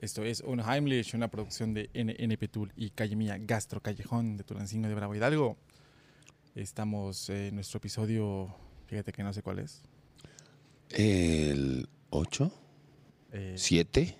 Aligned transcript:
Esto 0.00 0.24
es 0.24 0.40
Unheimlich, 0.40 1.12
una 1.14 1.28
producción 1.28 1.74
de 1.74 1.90
NNP 1.92 2.48
Tool 2.50 2.72
y 2.74 2.88
Calle 2.88 3.16
Mía 3.16 3.36
Gastro 3.38 3.82
Callejón 3.82 4.38
de 4.38 4.44
Tulancingo 4.44 4.88
de 4.88 4.94
Bravo 4.94 5.14
Hidalgo. 5.14 5.58
Estamos 6.54 7.28
en 7.28 7.54
nuestro 7.54 7.76
episodio, 7.78 8.48
fíjate 8.86 9.12
que 9.12 9.22
no 9.22 9.30
sé 9.34 9.42
cuál 9.42 9.58
es. 9.58 9.82
El 10.88 11.86
8, 12.08 12.50
Eh, 13.32 13.54
7. 13.58 14.16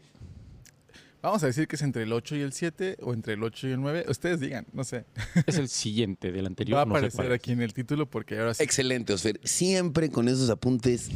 Vamos 1.22 1.42
a 1.42 1.46
decir 1.46 1.66
que 1.66 1.76
es 1.76 1.82
entre 1.82 2.02
el 2.02 2.12
8 2.12 2.36
y 2.36 2.40
el 2.42 2.52
7 2.52 2.98
o 3.00 3.14
entre 3.14 3.32
el 3.34 3.42
8 3.42 3.68
y 3.68 3.70
el 3.72 3.80
9. 3.80 4.04
Ustedes 4.08 4.38
digan, 4.38 4.66
no 4.74 4.84
sé. 4.84 5.06
Es 5.46 5.56
el 5.56 5.68
siguiente 5.70 6.30
del 6.30 6.46
anterior. 6.46 6.76
Va 6.76 6.82
a 6.82 6.84
no 6.84 6.92
sé 6.92 7.06
aparecer 7.06 7.32
aquí 7.32 7.52
en 7.52 7.62
el 7.62 7.72
título 7.72 8.04
porque 8.04 8.38
ahora 8.38 8.52
sí. 8.52 8.62
Excelente, 8.62 9.14
Osfer. 9.14 9.40
Siempre 9.44 10.10
con 10.10 10.28
esos 10.28 10.50
apuntes 10.50 11.10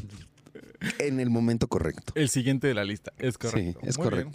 en 0.98 1.20
el 1.20 1.28
momento 1.28 1.68
correcto. 1.68 2.14
El 2.16 2.30
siguiente 2.30 2.66
de 2.66 2.74
la 2.74 2.84
lista, 2.84 3.12
es 3.18 3.36
correcto. 3.36 3.80
Sí, 3.82 3.88
es 3.88 3.98
Muy 3.98 4.08
bien. 4.08 4.32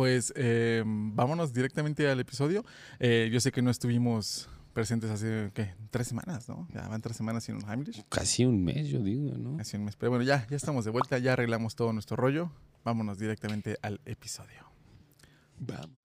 Pues 0.00 0.32
eh, 0.34 0.82
vámonos 0.86 1.52
directamente 1.52 2.08
al 2.08 2.18
episodio. 2.20 2.64
Eh, 3.00 3.28
yo 3.30 3.38
sé 3.38 3.52
que 3.52 3.60
no 3.60 3.70
estuvimos 3.70 4.48
presentes 4.72 5.10
hace, 5.10 5.50
¿qué? 5.52 5.74
Tres 5.90 6.08
semanas, 6.08 6.48
¿no? 6.48 6.66
Ya 6.72 6.88
van 6.88 7.02
tres 7.02 7.18
semanas 7.18 7.44
sin 7.44 7.56
un 7.56 7.68
Heimlich. 7.68 8.02
Casi 8.08 8.46
un 8.46 8.64
mes, 8.64 8.88
yo 8.88 9.00
digo, 9.02 9.36
¿no? 9.36 9.60
Hace 9.60 9.76
un 9.76 9.84
mes. 9.84 9.96
Pero 9.96 10.08
bueno, 10.08 10.24
ya, 10.24 10.46
ya 10.48 10.56
estamos 10.56 10.86
de 10.86 10.90
vuelta, 10.90 11.18
ya 11.18 11.34
arreglamos 11.34 11.74
todo 11.74 11.92
nuestro 11.92 12.16
rollo. 12.16 12.50
Vámonos 12.82 13.18
directamente 13.18 13.76
al 13.82 14.00
episodio. 14.06 14.72
Vamos. 15.58 15.99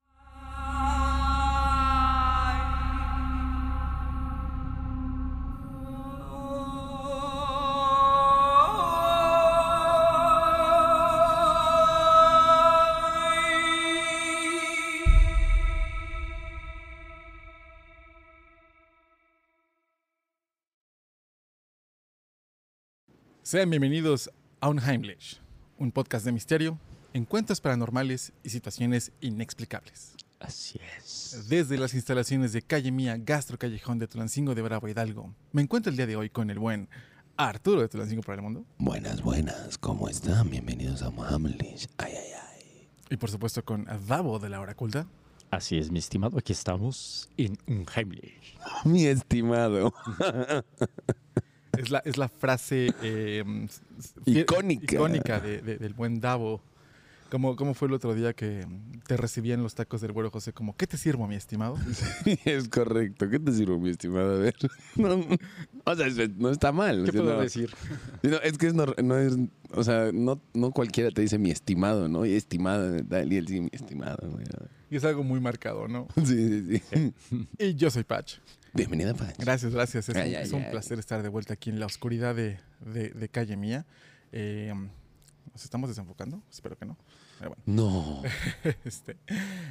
Sean 23.46 23.70
bienvenidos 23.70 24.32
a 24.60 24.70
un 24.70 24.80
Heimlich, 24.80 25.40
un 25.78 25.92
podcast 25.92 26.26
de 26.26 26.32
misterio, 26.32 26.80
encuentros 27.14 27.62
paranormales 27.62 28.34
y 28.44 28.50
situaciones 28.50 29.12
inexplicables. 29.22 30.16
Así 30.40 30.80
es. 30.98 31.46
Desde 31.48 31.78
las 31.78 31.94
instalaciones 31.94 32.54
de 32.54 32.64
Calle 32.64 32.92
Mía, 32.92 33.18
Gastro 33.20 33.60
Callejón 33.60 34.00
de 34.00 34.08
Tulancingo 34.08 34.56
de 34.56 34.64
Bravo 34.64 34.88
Hidalgo, 34.88 35.32
me 35.52 35.62
encuentro 35.62 35.92
el 35.92 35.96
día 35.96 36.08
de 36.08 36.16
hoy 36.16 36.32
con 36.32 36.50
el 36.50 36.58
buen 36.58 36.90
Arturo 37.38 37.82
de 37.82 37.88
Tulancingo 37.88 38.24
para 38.24 38.38
el 38.38 38.42
Mundo. 38.42 38.66
Buenas, 38.80 39.22
buenas. 39.22 39.78
¿Cómo 39.78 40.10
están? 40.10 40.50
Bienvenidos 40.50 41.04
a 41.04 41.12
Mohammed. 41.12 41.62
Ay, 41.62 41.78
ay, 42.14 42.14
ay. 42.18 42.88
Y 43.12 43.18
por 43.18 43.30
supuesto 43.30 43.64
con 43.64 43.86
Davo 44.08 44.40
de 44.40 44.50
la 44.50 44.60
Hora 44.60 44.74
Culta. 44.74 45.06
Así 45.52 45.78
es, 45.78 45.92
mi 45.92 46.00
estimado. 46.00 46.40
Aquí 46.40 46.52
estamos 46.52 47.30
en 47.38 47.60
un 47.68 47.86
Heimlich. 47.96 48.58
Mi 48.86 49.06
estimado. 49.06 49.94
Es 51.78 51.90
la, 51.90 52.00
es 52.00 52.18
la 52.18 52.28
frase 52.30 52.90
eh, 53.02 53.44
s- 53.68 53.82
Icónica. 54.26 54.96
icónica 54.96 55.40
de- 55.40 55.62
de- 55.62 55.78
del 55.78 55.94
buen 55.94 56.20
Davo. 56.20 56.62
¿Cómo, 57.32 57.56
¿Cómo 57.56 57.74
fue 57.74 57.88
el 57.88 57.96
otro 57.96 58.14
día 58.14 58.34
que 58.34 58.66
te 59.08 59.18
recibían 59.18 59.62
los 59.64 59.74
tacos 59.74 60.00
del 60.00 60.12
güero 60.12 60.30
José? 60.30 60.54
Como, 60.54 60.78
¿qué 60.78 60.86
te 60.86 60.96
sirvo, 60.96 61.28
mi 61.28 61.36
estimado? 61.36 61.76
es 62.46 62.70
correcto. 62.70 63.28
¿Qué 63.30 63.40
te 63.40 63.52
sirvo, 63.52 63.80
mi 63.80 63.90
estimado? 63.90 64.36
A 64.36 64.38
ver. 64.40 64.56
No, 64.96 65.26
o 65.86 65.96
sea, 65.96 66.06
es- 66.08 66.36
no 66.38 66.50
está 66.52 66.72
mal. 66.72 67.04
¿Qué 67.04 67.10
o 67.10 67.14
sea, 67.14 67.22
puedo 67.22 67.36
no. 67.36 67.42
decir? 67.42 67.74
No, 68.22 68.38
es 68.38 68.58
que 68.58 68.68
es 68.68 68.74
no, 68.76 68.86
no 69.04 69.18
es, 69.18 69.36
o 69.72 69.84
sea, 69.84 70.12
no, 70.14 70.40
no 70.54 70.72
cualquiera 70.72 71.10
te 71.12 71.22
dice 71.22 71.38
mi 71.40 71.50
estimado, 71.52 72.08
¿no? 72.08 72.26
Y 72.26 72.34
estimado, 72.34 73.04
tal, 73.04 73.34
y 73.34 73.38
él 73.38 73.48
sí, 73.48 73.60
mi 73.60 73.70
estimado, 73.72 74.30
güey. 74.30 74.46
Y 74.92 74.96
es 74.98 75.04
algo 75.04 75.24
muy 75.24 75.40
marcado, 75.40 75.88
¿no? 75.88 76.08
Sí, 76.24 76.64
sí, 76.70 76.82
sí. 77.30 77.48
Y 77.58 77.74
yo 77.76 77.90
soy 77.90 78.04
Patch. 78.04 78.36
Bienvenida, 78.76 79.14
Pach. 79.14 79.36
Gracias, 79.38 79.74
gracias. 79.74 80.10
Es, 80.10 80.16
Ay, 80.16 80.32
un, 80.32 80.36
ay, 80.36 80.44
es 80.44 80.52
un 80.52 80.62
ay. 80.64 80.72
placer 80.72 81.00
estar 81.00 81.24
de 81.24 81.30
vuelta 81.30 81.54
aquí 81.54 81.70
en 81.70 81.80
la 81.80 81.86
oscuridad 81.86 82.36
de, 82.36 82.60
de- 82.82 83.10
de 83.10 83.30
Calle 83.30 83.56
Mía. 83.56 83.86
Eh, 84.32 84.74
¿Nos 85.54 85.64
estamos 85.64 85.90
desenfocando? 85.90 86.44
Espero 86.52 86.78
que 86.78 86.86
no. 86.86 86.98
Pero 87.40 87.52
bueno. 87.56 87.64
No. 87.66 88.22
Este, 88.84 89.18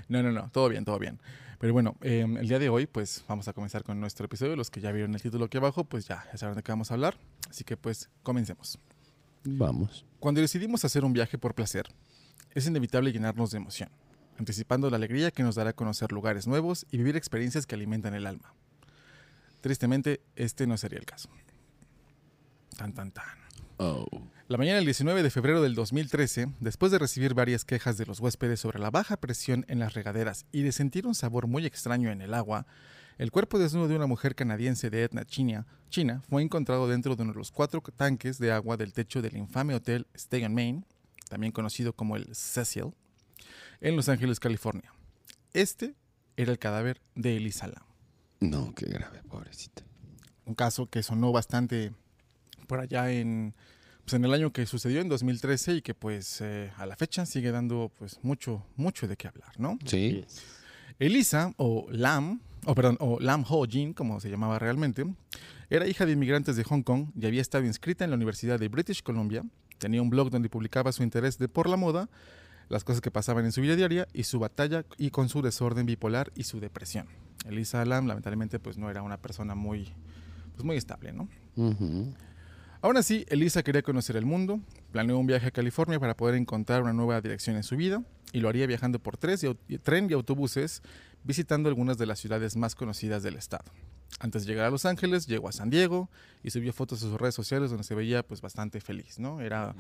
no, 0.09 0.23
no, 0.23 0.33
no, 0.33 0.49
todo 0.51 0.69
bien, 0.71 0.85
todo 0.87 0.99
bien. 0.99 1.21
Pero 1.59 1.73
bueno, 1.75 1.97
eh, 2.01 2.21
el 2.39 2.49
día 2.49 2.59
de 2.59 2.69
hoy, 2.71 2.87
pues 2.87 3.25
vamos 3.29 3.47
a 3.49 3.53
comenzar 3.53 3.85
con 3.85 4.01
nuestro 4.01 4.25
episodio. 4.25 4.57
Los 4.57 4.71
que 4.71 4.81
ya 4.81 4.91
vieron 4.91 5.15
el 5.15 5.21
título 5.21 5.45
aquí 5.47 5.59
abajo, 5.59 5.85
pues 5.85 6.07
ya, 6.09 6.25
ya 6.33 6.39
saben 6.39 6.57
de 6.57 6.63
qué 6.63 6.73
vamos 6.73 6.91
a 6.91 6.95
hablar. 6.95 7.17
Así 7.51 7.63
que 7.65 7.77
pues 7.77 8.09
comencemos. 8.23 8.79
Vamos. 9.45 10.07
Cuando 10.19 10.41
decidimos 10.41 10.85
hacer 10.87 11.05
un 11.05 11.13
viaje 11.13 11.37
por 11.37 11.55
placer, 11.55 11.87
es 12.55 12.67
inevitable 12.67 13.13
llenarnos 13.13 13.51
de 13.51 13.59
emoción, 13.59 13.91
anticipando 14.39 14.89
la 14.89 14.97
alegría 14.97 15.31
que 15.31 15.43
nos 15.43 15.57
dará 15.57 15.75
conocer 15.75 16.13
lugares 16.13 16.47
nuevos 16.47 16.87
y 16.91 16.97
vivir 16.97 17.17
experiencias 17.17 17.67
que 17.67 17.75
alimentan 17.75 18.15
el 18.15 18.27
alma. 18.27 18.55
Tristemente, 19.65 20.21
este 20.37 20.67
no 20.67 20.77
sería 20.77 20.99
el 20.99 21.07
caso. 21.07 21.31
Tan, 22.77 22.93
tan, 22.93 23.13
tan. 23.13 23.25
Oh. 23.79 24.05
La 24.47 24.59
mañana 24.59 24.77
del 24.77 24.85
19 24.85 25.23
de 25.23 25.31
febrero 25.31 25.63
del 25.63 25.75
2013, 25.75 26.49
después 26.61 26.93
de 26.93 26.99
recibir 26.99 27.33
varias 27.33 27.65
quejas 27.65 27.97
de 27.97 28.05
los 28.05 28.21
huéspedes 28.21 28.61
sobre 28.61 28.79
la 28.79 28.91
baja 28.91 29.17
presión 29.17 29.65
en 29.69 29.79
las 29.79 29.95
regaderas 29.95 30.45
y 30.53 30.61
de 30.65 30.73
sentir 30.73 31.07
un 31.07 31.15
sabor 31.15 31.47
muy 31.47 31.65
extraño 31.65 32.11
en 32.11 32.21
el 32.21 32.35
agua, 32.35 32.67
el 33.17 33.31
cuerpo 33.31 33.59
desnudo 33.59 33.89
de 33.89 33.97
una 33.97 34.07
mujer 34.07 34.35
canadiense 34.35 34.91
de 34.91 35.09
china, 35.29 35.67
china 35.89 36.23
fue 36.29 36.43
encontrado 36.43 36.87
dentro 36.87 37.17
de 37.17 37.23
uno 37.23 37.33
de 37.33 37.39
los 37.39 37.51
cuatro 37.51 37.81
tanques 37.81 38.37
de 38.37 38.53
agua 38.53 38.77
del 38.77 38.93
techo 38.93 39.23
del 39.23 39.35
infame 39.35 39.75
hotel 39.75 40.07
Stay 40.13 40.45
on 40.45 40.53
Main, 40.53 40.85
también 41.31 41.55
conocido 41.55 41.95
como 41.95 42.17
el 42.17 42.35
Cecil, 42.35 42.93
en 43.81 43.97
Los 43.97 44.11
Ángeles, 44.11 44.41
California. 44.41 44.93
Este 45.55 45.95
era 46.37 46.53
el 46.53 46.59
cadáver 46.59 47.01
de 47.15 47.39
Elisa 47.39 47.67
Lam 47.67 47.94
No, 48.51 48.75
qué 48.75 48.87
grave, 48.87 49.23
pobrecita. 49.29 49.83
un 50.45 50.55
caso 50.55 50.87
que 50.87 51.03
sonó 51.03 51.33
bastante 51.33 51.93
por 52.67 52.81
allá 52.81 53.11
en, 53.11 53.55
pues 54.05 54.15
en 54.15 54.25
el 54.25 54.35
año 54.35 54.53
que 54.53 54.67
sucedió, 54.67 55.01
en 55.01 55.09
2013, 55.09 55.77
y 55.77 55.83
que 55.83 55.95
pues 55.95 56.41
eh, 56.41 56.71
a 56.77 56.87
la 56.87 56.97
fecha 56.97 57.27
sigue 57.27 57.51
dando 57.51 57.91
pues 57.99 58.19
mucho, 58.23 58.65
mucho 58.77 59.09
de 59.09 59.17
qué 59.17 59.29
hablar, 59.29 59.53
¿no? 59.59 59.79
Sí. 59.87 60.25
Elisa, 60.99 61.53
o 61.57 61.87
Lam, 61.91 62.41
o 62.67 62.75
perdón, 62.75 62.97
o 63.01 63.19
Lam 63.19 63.45
Ho 63.49 63.65
Jin, 63.67 63.95
como 63.95 64.21
se 64.21 64.31
llamaba 64.31 64.59
realmente, 64.59 65.05
era 65.71 65.87
hija 65.87 66.07
de 66.07 66.13
inmigrantes 66.13 66.57
de 66.57 66.65
Hong 66.65 66.83
Kong 66.83 67.09
y 67.19 67.27
había 67.27 67.41
estado 67.41 67.65
inscrita 67.65 68.05
en 68.05 68.11
la 68.11 68.17
Universidad 68.17 68.59
de 68.59 68.69
British 68.69 69.03
Columbia. 69.03 69.43
Tenía 69.79 70.03
un 70.03 70.11
blog 70.11 70.31
donde 70.31 70.49
publicaba 70.49 70.93
su 70.93 71.03
interés 71.03 71.39
de 71.39 71.49
por 71.49 71.69
la 71.69 71.77
moda, 71.77 72.09
las 72.69 72.85
cosas 72.85 73.01
que 73.01 73.11
pasaban 73.11 73.45
en 73.45 73.53
su 73.53 73.61
vida 73.61 73.77
diaria 73.77 74.07
y 74.13 74.25
su 74.25 74.39
batalla 74.39 74.85
y 74.99 75.11
con 75.11 75.29
su 75.29 75.43
desorden 75.43 75.87
bipolar 75.87 76.31
y 76.35 76.45
su 76.45 76.61
depresión. 76.61 77.07
Elisa 77.47 77.85
Lam, 77.85 78.07
lamentablemente, 78.07 78.59
pues 78.59 78.79
no 78.79 78.91
era 78.91 79.03
una 79.03 79.19
persona 79.19 79.55
muy, 79.55 79.93
pues 80.55 80.65
muy 80.65 80.77
estable, 80.77 81.13
¿no? 81.13 81.29
Ujú. 81.57 82.15
Aún 82.81 82.97
así, 82.97 83.25
Elisa 83.29 83.63
quería 83.63 83.83
conocer 83.83 84.17
el 84.17 84.27
mundo, 84.27 84.61
planeó 84.93 85.19
un 85.19 85.27
viaje 85.27 85.47
a 85.47 85.51
California 85.51 85.99
para 85.99 86.17
poder 86.17 86.35
encontrar 86.35 86.83
una 86.83 86.93
nueva 86.93 87.21
dirección 87.21 87.57
en 87.57 87.63
su 87.63 87.77
vida 87.77 88.03
y 88.33 88.41
lo 88.41 88.49
haría 88.49 88.67
viajando 88.67 88.99
por 88.99 89.17
tres 89.17 89.45
y 89.69 89.79
tren 89.79 90.09
y 90.11 90.13
autobuses, 90.13 90.83
visitando 91.23 91.69
algunas 91.71 91.97
de 91.97 92.07
las 92.07 92.19
ciudades 92.19 92.57
más 92.57 92.75
conocidas 92.75 93.23
del 93.23 93.37
estado. 93.37 93.65
Antes 94.21 94.45
de 94.45 94.53
llegar 94.53 94.67
a 94.67 94.71
Los 94.71 94.85
Ángeles, 94.85 95.27
llegó 95.27 95.49
a 95.49 95.53
San 95.53 95.71
Diego 95.71 96.09
y 96.43 96.51
subió 96.51 96.73
fotos 96.73 97.03
a 97.03 97.07
sus 97.09 97.19
redes 97.21 97.35
sociales 97.35 97.71
donde 97.71 97.85
se 97.85 97.95
veía 97.95 98.23
pues 98.23 98.41
bastante 98.43 98.81
feliz, 98.81 99.19
¿no? 99.19 99.41
Era, 99.41 99.75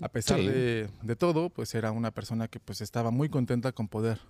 a 0.00 0.08
pesar 0.08 0.38
Sí. 0.38 0.46
de, 0.46 0.88
de 1.02 1.16
todo, 1.16 1.50
pues 1.50 1.74
era 1.74 1.90
una 1.90 2.10
persona 2.12 2.46
que 2.48 2.60
pues 2.60 2.80
estaba 2.80 3.10
muy 3.10 3.28
contenta 3.28 3.72
con 3.72 3.88
poder 3.88 4.20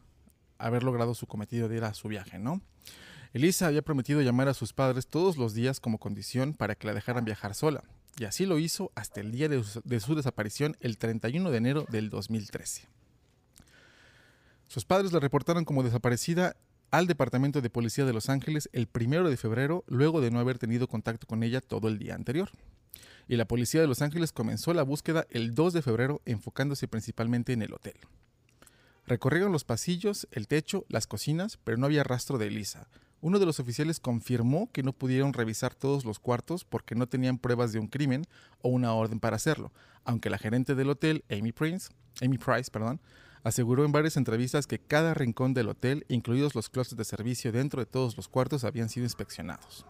haber 0.59 0.83
logrado 0.83 1.15
su 1.15 1.27
cometido 1.27 1.69
de 1.69 1.77
ir 1.77 1.85
a 1.85 1.95
su 1.95 2.09
viaje, 2.09 2.39
¿no? 2.39 2.61
Elisa 3.33 3.67
había 3.67 3.83
prometido 3.83 4.23
llamar 4.23 4.49
a 4.49 4.55
sus 4.55 4.73
padres 4.73 5.07
todos 5.07 5.37
los 5.37 5.55
días 5.55 5.81
como 5.81 5.99
condición 5.99 6.55
para 6.55 6.75
que 6.75 6.87
la 6.87 6.95
dejaran 6.95 7.25
viajar 7.25 7.55
sola, 7.55 7.83
y 8.19 8.25
así 8.25 8.47
lo 8.47 8.59
hizo 8.59 8.93
hasta 8.95 9.21
el 9.21 9.33
día 9.33 9.49
de 9.49 9.63
su, 9.63 9.83
de 9.85 10.01
su 10.01 10.15
desaparición, 10.15 10.77
el 10.81 10.97
31 10.97 11.51
de 11.51 11.57
enero 11.59 11.87
del 11.91 12.09
2013. 12.09 12.89
Sus 14.69 14.85
padres 14.85 15.13
la 15.13 15.21
reportaron 15.21 15.65
como 15.65 15.83
desaparecida 15.83 16.57
al 16.91 17.07
Departamento 17.07 17.61
de 17.61 17.71
Policía 17.71 18.05
de 18.05 18.13
Los 18.13 18.29
Ángeles 18.29 18.69
el 18.73 18.89
1 18.93 19.29
de 19.29 19.37
febrero, 19.37 19.85
luego 19.87 20.21
de 20.21 20.31
no 20.31 20.39
haber 20.39 20.59
tenido 20.59 20.89
contacto 20.89 21.27
con 21.27 21.43
ella 21.43 21.61
todo 21.61 21.89
el 21.89 21.99
día 21.99 22.15
anterior. 22.15 22.51
Y 23.29 23.37
la 23.37 23.47
Policía 23.47 23.81
de 23.81 23.87
Los 23.87 24.03
Ángeles 24.03 24.33
comenzó 24.33 24.73
la 24.73 24.83
búsqueda 24.83 25.27
el 25.31 25.55
2 25.55 25.73
de 25.73 25.83
febrero, 25.83 26.23
enfocándose 26.25 26.89
principalmente 26.89 27.53
en 27.53 27.63
el 27.63 27.75
hotel. 27.75 27.97
Recorrieron 29.07 29.53
los 29.53 29.63
pasillos, 29.63 30.27
el 30.33 30.49
techo, 30.49 30.85
las 30.89 31.07
cocinas, 31.07 31.59
pero 31.63 31.77
no 31.77 31.87
había 31.87 32.03
rastro 32.03 32.39
de 32.39 32.49
Elisa. 32.49 32.89
Uno 33.21 33.39
de 33.39 33.47
los 33.47 33.61
oficiales 33.61 34.01
confirmó 34.01 34.69
que 34.73 34.83
no 34.83 34.93
pudieron 34.93 35.33
revisar 35.33 35.77
todos 35.77 36.05
los 36.05 36.19
cuartos 36.19 36.65
porque 36.65 36.97
no 36.97 37.07
tenían 37.07 37.39
pruebas 37.39 37.73
de 37.73 37.79
un 37.79 37.87
crimen 37.87 38.25
o 38.63 38.69
una 38.69 38.93
orden 38.93 39.21
para 39.21 39.37
hacerlo, 39.37 39.73
aunque 40.05 40.29
la 40.29 40.39
gerente 40.39 40.75
del 40.75 40.91
hotel, 40.91 41.25
Amy 41.31 41.53
Prince, 41.53 41.91
Amy 42.21 42.37
Price, 42.37 42.69
perdón, 42.69 43.01
aseguró 43.45 43.85
en 43.85 43.93
varias 43.93 44.17
entrevistas 44.17 44.67
que 44.67 44.81
cada 44.81 45.15
rincón 45.15 45.55
del 45.55 45.69
hotel, 45.69 46.05
incluidos 46.09 46.57
los 46.57 46.69
closets 46.69 46.97
de 46.97 47.05
servicio 47.05 47.53
dentro 47.53 47.81
de 47.81 47.87
todos 47.87 48.17
los 48.17 48.27
cuartos, 48.27 48.65
habían 48.65 48.89
sido 48.89 49.05
inspeccionados. 49.05 49.87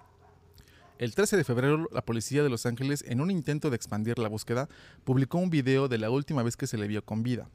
El 0.98 1.14
13 1.14 1.38
de 1.38 1.44
febrero, 1.44 1.88
la 1.90 2.04
policía 2.04 2.42
de 2.42 2.50
Los 2.50 2.66
Ángeles, 2.66 3.02
en 3.06 3.22
un 3.22 3.30
intento 3.30 3.70
de 3.70 3.76
expandir 3.76 4.18
la 4.18 4.28
búsqueda, 4.28 4.68
publicó 5.04 5.38
un 5.38 5.48
video 5.48 5.88
de 5.88 5.98
la 5.98 6.10
última 6.10 6.42
vez 6.42 6.56
que 6.56 6.66
se 6.66 6.76
le 6.76 6.86
vio 6.86 7.02
con 7.02 7.22
vida. 7.22 7.48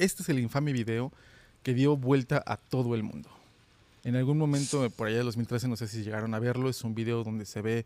Este 0.00 0.22
es 0.22 0.28
el 0.30 0.38
infame 0.38 0.72
video 0.72 1.12
que 1.62 1.74
dio 1.74 1.96
vuelta 1.96 2.42
a 2.46 2.56
todo 2.56 2.94
el 2.94 3.02
mundo. 3.02 3.28
En 4.02 4.16
algún 4.16 4.38
momento, 4.38 4.88
por 4.90 5.08
allá 5.08 5.18
de 5.18 5.24
2013, 5.24 5.68
no 5.68 5.76
sé 5.76 5.86
si 5.88 6.02
llegaron 6.02 6.32
a 6.34 6.38
verlo, 6.38 6.70
es 6.70 6.82
un 6.84 6.94
video 6.94 7.22
donde 7.22 7.44
se 7.44 7.60
ve 7.60 7.84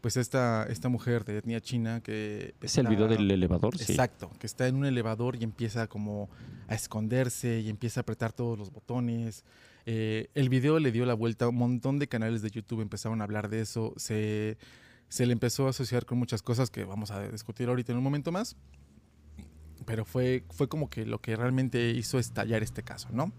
pues 0.00 0.16
esta, 0.16 0.66
esta 0.68 0.88
mujer 0.88 1.24
de 1.24 1.38
etnia 1.38 1.60
china 1.60 2.00
que... 2.02 2.54
¿Es 2.60 2.76
el 2.76 2.86
está- 2.86 2.90
video 2.90 3.06
del 3.06 3.30
elevador? 3.30 3.78
Sí. 3.78 3.92
Exacto, 3.92 4.28
que 4.40 4.48
está 4.48 4.66
en 4.66 4.74
un 4.74 4.86
elevador 4.86 5.36
y 5.36 5.44
empieza 5.44 5.86
como 5.86 6.28
a 6.66 6.74
esconderse 6.74 7.60
y 7.60 7.68
empieza 7.70 8.00
a 8.00 8.02
apretar 8.02 8.32
todos 8.32 8.58
los 8.58 8.72
botones. 8.72 9.44
Eh, 9.86 10.26
el 10.34 10.48
video 10.48 10.80
le 10.80 10.90
dio 10.90 11.06
la 11.06 11.14
vuelta, 11.14 11.46
un 11.48 11.54
montón 11.54 12.00
de 12.00 12.08
canales 12.08 12.42
de 12.42 12.50
YouTube 12.50 12.80
empezaron 12.80 13.20
a 13.20 13.24
hablar 13.24 13.48
de 13.48 13.60
eso, 13.60 13.94
se, 13.96 14.58
se 15.08 15.26
le 15.26 15.32
empezó 15.32 15.68
a 15.68 15.70
asociar 15.70 16.04
con 16.06 16.18
muchas 16.18 16.42
cosas 16.42 16.70
que 16.70 16.82
vamos 16.82 17.12
a 17.12 17.28
discutir 17.28 17.68
ahorita 17.68 17.92
en 17.92 17.98
un 17.98 18.04
momento 18.04 18.32
más, 18.32 18.56
pero 19.84 20.04
fue, 20.04 20.44
fue 20.50 20.68
como 20.68 20.88
que 20.88 21.06
lo 21.06 21.20
que 21.20 21.36
realmente 21.36 21.90
hizo 21.90 22.18
estallar 22.18 22.62
este 22.62 22.82
caso, 22.82 23.08
¿no? 23.12 23.32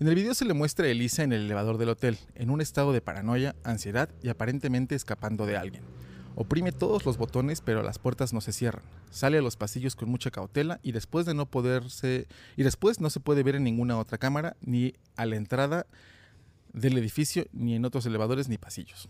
En 0.00 0.08
el 0.08 0.14
video 0.14 0.34
se 0.34 0.44
le 0.44 0.54
muestra 0.54 0.86
a 0.86 0.88
Elisa 0.88 1.22
en 1.22 1.32
el 1.32 1.42
elevador 1.42 1.78
del 1.78 1.90
hotel, 1.90 2.18
en 2.34 2.50
un 2.50 2.60
estado 2.60 2.92
de 2.92 3.00
paranoia, 3.00 3.54
ansiedad 3.62 4.08
y 4.22 4.30
aparentemente 4.30 4.94
escapando 4.94 5.46
de 5.46 5.56
alguien. 5.56 5.84
Oprime 6.34 6.72
todos 6.72 7.04
los 7.04 7.18
botones, 7.18 7.60
pero 7.60 7.82
las 7.82 7.98
puertas 7.98 8.32
no 8.32 8.40
se 8.40 8.52
cierran. 8.52 8.82
Sale 9.10 9.38
a 9.38 9.42
los 9.42 9.56
pasillos 9.56 9.94
con 9.94 10.08
mucha 10.08 10.30
cautela 10.30 10.80
y 10.82 10.92
después 10.92 11.26
de 11.26 11.34
no 11.34 11.46
poderse 11.46 12.26
y 12.56 12.62
después 12.62 13.00
no 13.00 13.10
se 13.10 13.20
puede 13.20 13.42
ver 13.42 13.56
en 13.56 13.64
ninguna 13.64 13.98
otra 13.98 14.18
cámara 14.18 14.56
ni 14.62 14.94
a 15.14 15.26
la 15.26 15.36
entrada 15.36 15.86
del 16.72 16.96
edificio 16.96 17.46
ni 17.52 17.74
en 17.74 17.84
otros 17.84 18.06
elevadores 18.06 18.48
ni 18.48 18.56
pasillos. 18.56 19.08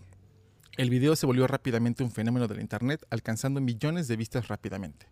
El 0.76 0.90
video 0.90 1.14
se 1.16 1.26
volvió 1.26 1.46
rápidamente 1.46 2.02
un 2.02 2.10
fenómeno 2.10 2.48
del 2.48 2.60
internet, 2.60 3.04
alcanzando 3.10 3.60
millones 3.60 4.08
de 4.08 4.16
vistas 4.16 4.48
rápidamente. 4.48 5.06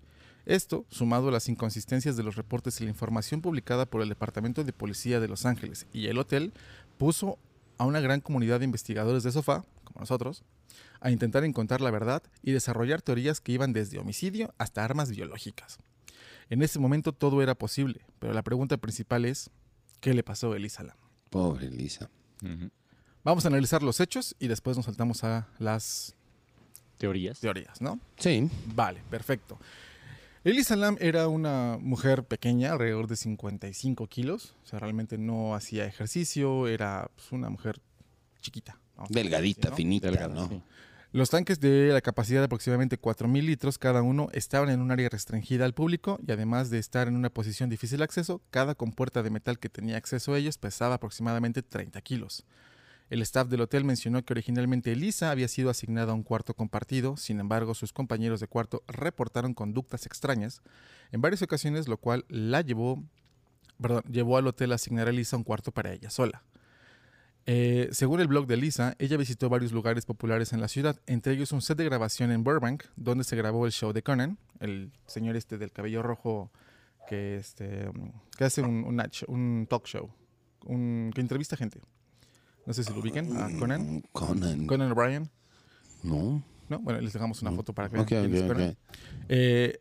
Esto, 0.46 0.84
sumado 0.90 1.28
a 1.28 1.32
las 1.32 1.48
inconsistencias 1.48 2.16
de 2.16 2.22
los 2.22 2.36
reportes 2.36 2.80
y 2.80 2.84
la 2.84 2.90
información 2.90 3.40
publicada 3.40 3.86
por 3.86 4.02
el 4.02 4.08
Departamento 4.08 4.64
de 4.64 4.72
Policía 4.72 5.20
de 5.20 5.28
Los 5.28 5.46
Ángeles 5.46 5.86
y 5.92 6.06
el 6.06 6.18
hotel, 6.18 6.52
puso 6.98 7.38
a 7.78 7.84
una 7.84 8.00
gran 8.00 8.20
comunidad 8.20 8.58
de 8.60 8.64
investigadores 8.64 9.22
de 9.22 9.32
sofá, 9.32 9.64
como 9.84 10.00
nosotros, 10.00 10.42
a 11.00 11.10
intentar 11.10 11.44
encontrar 11.44 11.80
la 11.80 11.90
verdad 11.90 12.22
y 12.42 12.52
desarrollar 12.52 13.02
teorías 13.02 13.40
que 13.40 13.52
iban 13.52 13.72
desde 13.72 13.98
homicidio 13.98 14.54
hasta 14.58 14.84
armas 14.84 15.10
biológicas. 15.10 15.78
En 16.48 16.62
ese 16.62 16.78
momento 16.78 17.12
todo 17.12 17.42
era 17.42 17.54
posible, 17.54 18.00
pero 18.18 18.32
la 18.32 18.42
pregunta 18.42 18.76
principal 18.76 19.24
es, 19.24 19.50
¿qué 20.00 20.14
le 20.14 20.22
pasó 20.22 20.52
a 20.52 20.56
Elisa 20.56 20.82
Lam? 20.82 20.96
Pobre 21.30 21.70
Lisa. 21.70 22.10
Ujú. 22.42 22.70
Vamos 23.22 23.44
a 23.44 23.48
analizar 23.48 23.82
los 23.82 24.00
hechos 24.00 24.34
y 24.38 24.48
después 24.48 24.76
nos 24.76 24.86
saltamos 24.86 25.22
a 25.24 25.46
las 25.58 26.14
Teorías. 26.98 27.40
teorías, 27.40 27.80
¿no? 27.80 27.98
Sí. 28.18 28.50
Vale, 28.74 29.02
perfecto. 29.10 29.58
Elisa 30.42 30.74
Lam 30.74 30.96
era 31.00 31.28
una 31.28 31.76
mujer 31.80 32.24
pequeña, 32.24 32.72
alrededor 32.72 33.06
de 33.08 33.16
55 33.16 34.06
kilos. 34.06 34.54
O 34.64 34.66
sea, 34.66 34.78
realmente 34.78 35.18
no 35.18 35.54
hacía 35.54 35.84
ejercicio, 35.84 36.66
era 36.66 37.10
pues, 37.14 37.32
una 37.32 37.50
mujer 37.50 37.80
chiquita. 38.40 38.78
Delgadita, 39.10 39.68
decir, 39.68 39.70
¿no? 39.70 39.76
finita, 39.76 40.06
Delgada, 40.06 40.34
¿no? 40.34 40.48
sí. 40.48 40.62
Los 41.12 41.28
tanques 41.28 41.58
de 41.58 41.88
la 41.92 42.00
capacidad 42.00 42.40
de 42.40 42.44
aproximadamente 42.44 43.00
4.000 43.00 43.42
litros 43.42 43.78
cada 43.78 44.00
uno 44.00 44.28
estaban 44.32 44.70
en 44.70 44.80
un 44.80 44.92
área 44.92 45.08
restringida 45.08 45.64
al 45.64 45.74
público 45.74 46.20
y 46.24 46.30
además 46.30 46.70
de 46.70 46.78
estar 46.78 47.08
en 47.08 47.16
una 47.16 47.30
posición 47.30 47.68
difícil 47.68 47.98
de 47.98 48.04
acceso, 48.04 48.40
cada 48.50 48.76
compuerta 48.76 49.24
de 49.24 49.30
metal 49.30 49.58
que 49.58 49.68
tenía 49.68 49.96
acceso 49.96 50.32
a 50.34 50.38
ellos 50.38 50.56
pesaba 50.56 50.94
aproximadamente 50.94 51.64
30 51.64 52.00
kilos. 52.02 52.44
El 53.10 53.22
staff 53.22 53.48
del 53.48 53.60
hotel 53.60 53.84
mencionó 53.84 54.24
que 54.24 54.32
originalmente 54.32 54.92
Elisa 54.92 55.30
había 55.32 55.48
sido 55.48 55.68
asignada 55.68 56.12
a 56.12 56.14
un 56.14 56.22
cuarto 56.22 56.54
compartido, 56.54 57.16
sin 57.16 57.40
embargo 57.40 57.74
sus 57.74 57.92
compañeros 57.92 58.38
de 58.40 58.46
cuarto 58.46 58.82
reportaron 58.86 59.52
conductas 59.52 60.06
extrañas 60.06 60.62
en 61.10 61.20
varias 61.20 61.42
ocasiones, 61.42 61.88
lo 61.88 61.96
cual 61.96 62.24
la 62.28 62.60
llevó, 62.60 63.02
perdón, 63.82 64.04
llevó 64.08 64.38
al 64.38 64.46
hotel 64.46 64.70
a 64.72 64.76
asignar 64.76 65.08
a 65.08 65.10
Elisa 65.10 65.36
un 65.36 65.42
cuarto 65.44 65.72
para 65.72 65.92
ella 65.92 66.08
sola. 66.08 66.44
Eh, 67.46 67.88
según 67.90 68.20
el 68.20 68.28
blog 68.28 68.46
de 68.46 68.56
Lisa, 68.56 68.94
ella 69.00 69.16
visitó 69.16 69.48
varios 69.48 69.72
lugares 69.72 70.06
populares 70.06 70.52
en 70.52 70.60
la 70.60 70.68
ciudad, 70.68 71.00
entre 71.06 71.32
ellos 71.32 71.50
un 71.50 71.62
set 71.62 71.78
de 71.78 71.84
grabación 71.86 72.30
en 72.30 72.44
Burbank, 72.44 72.84
donde 72.94 73.24
se 73.24 73.34
grabó 73.34 73.66
el 73.66 73.72
show 73.72 73.92
de 73.92 74.02
Conan, 74.04 74.38
el 74.60 74.92
señor 75.06 75.34
este 75.34 75.58
del 75.58 75.72
cabello 75.72 76.02
rojo 76.02 76.52
que, 77.08 77.36
este, 77.36 77.90
que 78.38 78.44
hace 78.44 78.62
un, 78.62 78.84
un 79.26 79.66
talk 79.68 79.86
show, 79.86 80.10
un- 80.64 81.10
que 81.12 81.20
entrevista 81.22 81.56
gente. 81.56 81.80
No 82.70 82.74
sé 82.74 82.84
si 82.84 82.92
lo 82.92 83.00
ubiquen, 83.00 83.36
a 83.36 83.50
Conan. 83.58 83.96
Mm, 83.96 84.02
Conan. 84.12 84.66
Conan 84.68 84.92
O'Brien. 84.92 85.28
No. 86.04 86.40
¿no? 86.68 86.78
Bueno, 86.78 87.00
les 87.00 87.12
dejamos 87.12 87.42
una 87.42 87.50
foto 87.50 87.72
para 87.72 87.88
que 87.88 87.96
vean 87.96 88.06
quién 88.06 88.32
es 88.32 88.42
ok, 88.42 88.46
Conan. 88.46 88.70
ok. 88.70 88.76
Eh, 89.28 89.80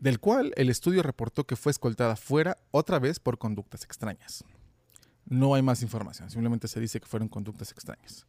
del 0.00 0.20
cual 0.20 0.52
el 0.56 0.68
estudio 0.68 1.02
reportó 1.02 1.46
que 1.46 1.56
fue 1.56 1.72
escoltada 1.72 2.16
fuera 2.16 2.58
otra 2.72 2.98
vez 2.98 3.20
por 3.20 3.38
conductas 3.38 3.84
extrañas. 3.84 4.44
No 5.24 5.54
hay 5.54 5.62
más 5.62 5.80
información, 5.80 6.28
simplemente 6.28 6.68
se 6.68 6.78
dice 6.78 7.00
que 7.00 7.06
fueron 7.06 7.30
conductas 7.30 7.72
extrañas. 7.72 8.26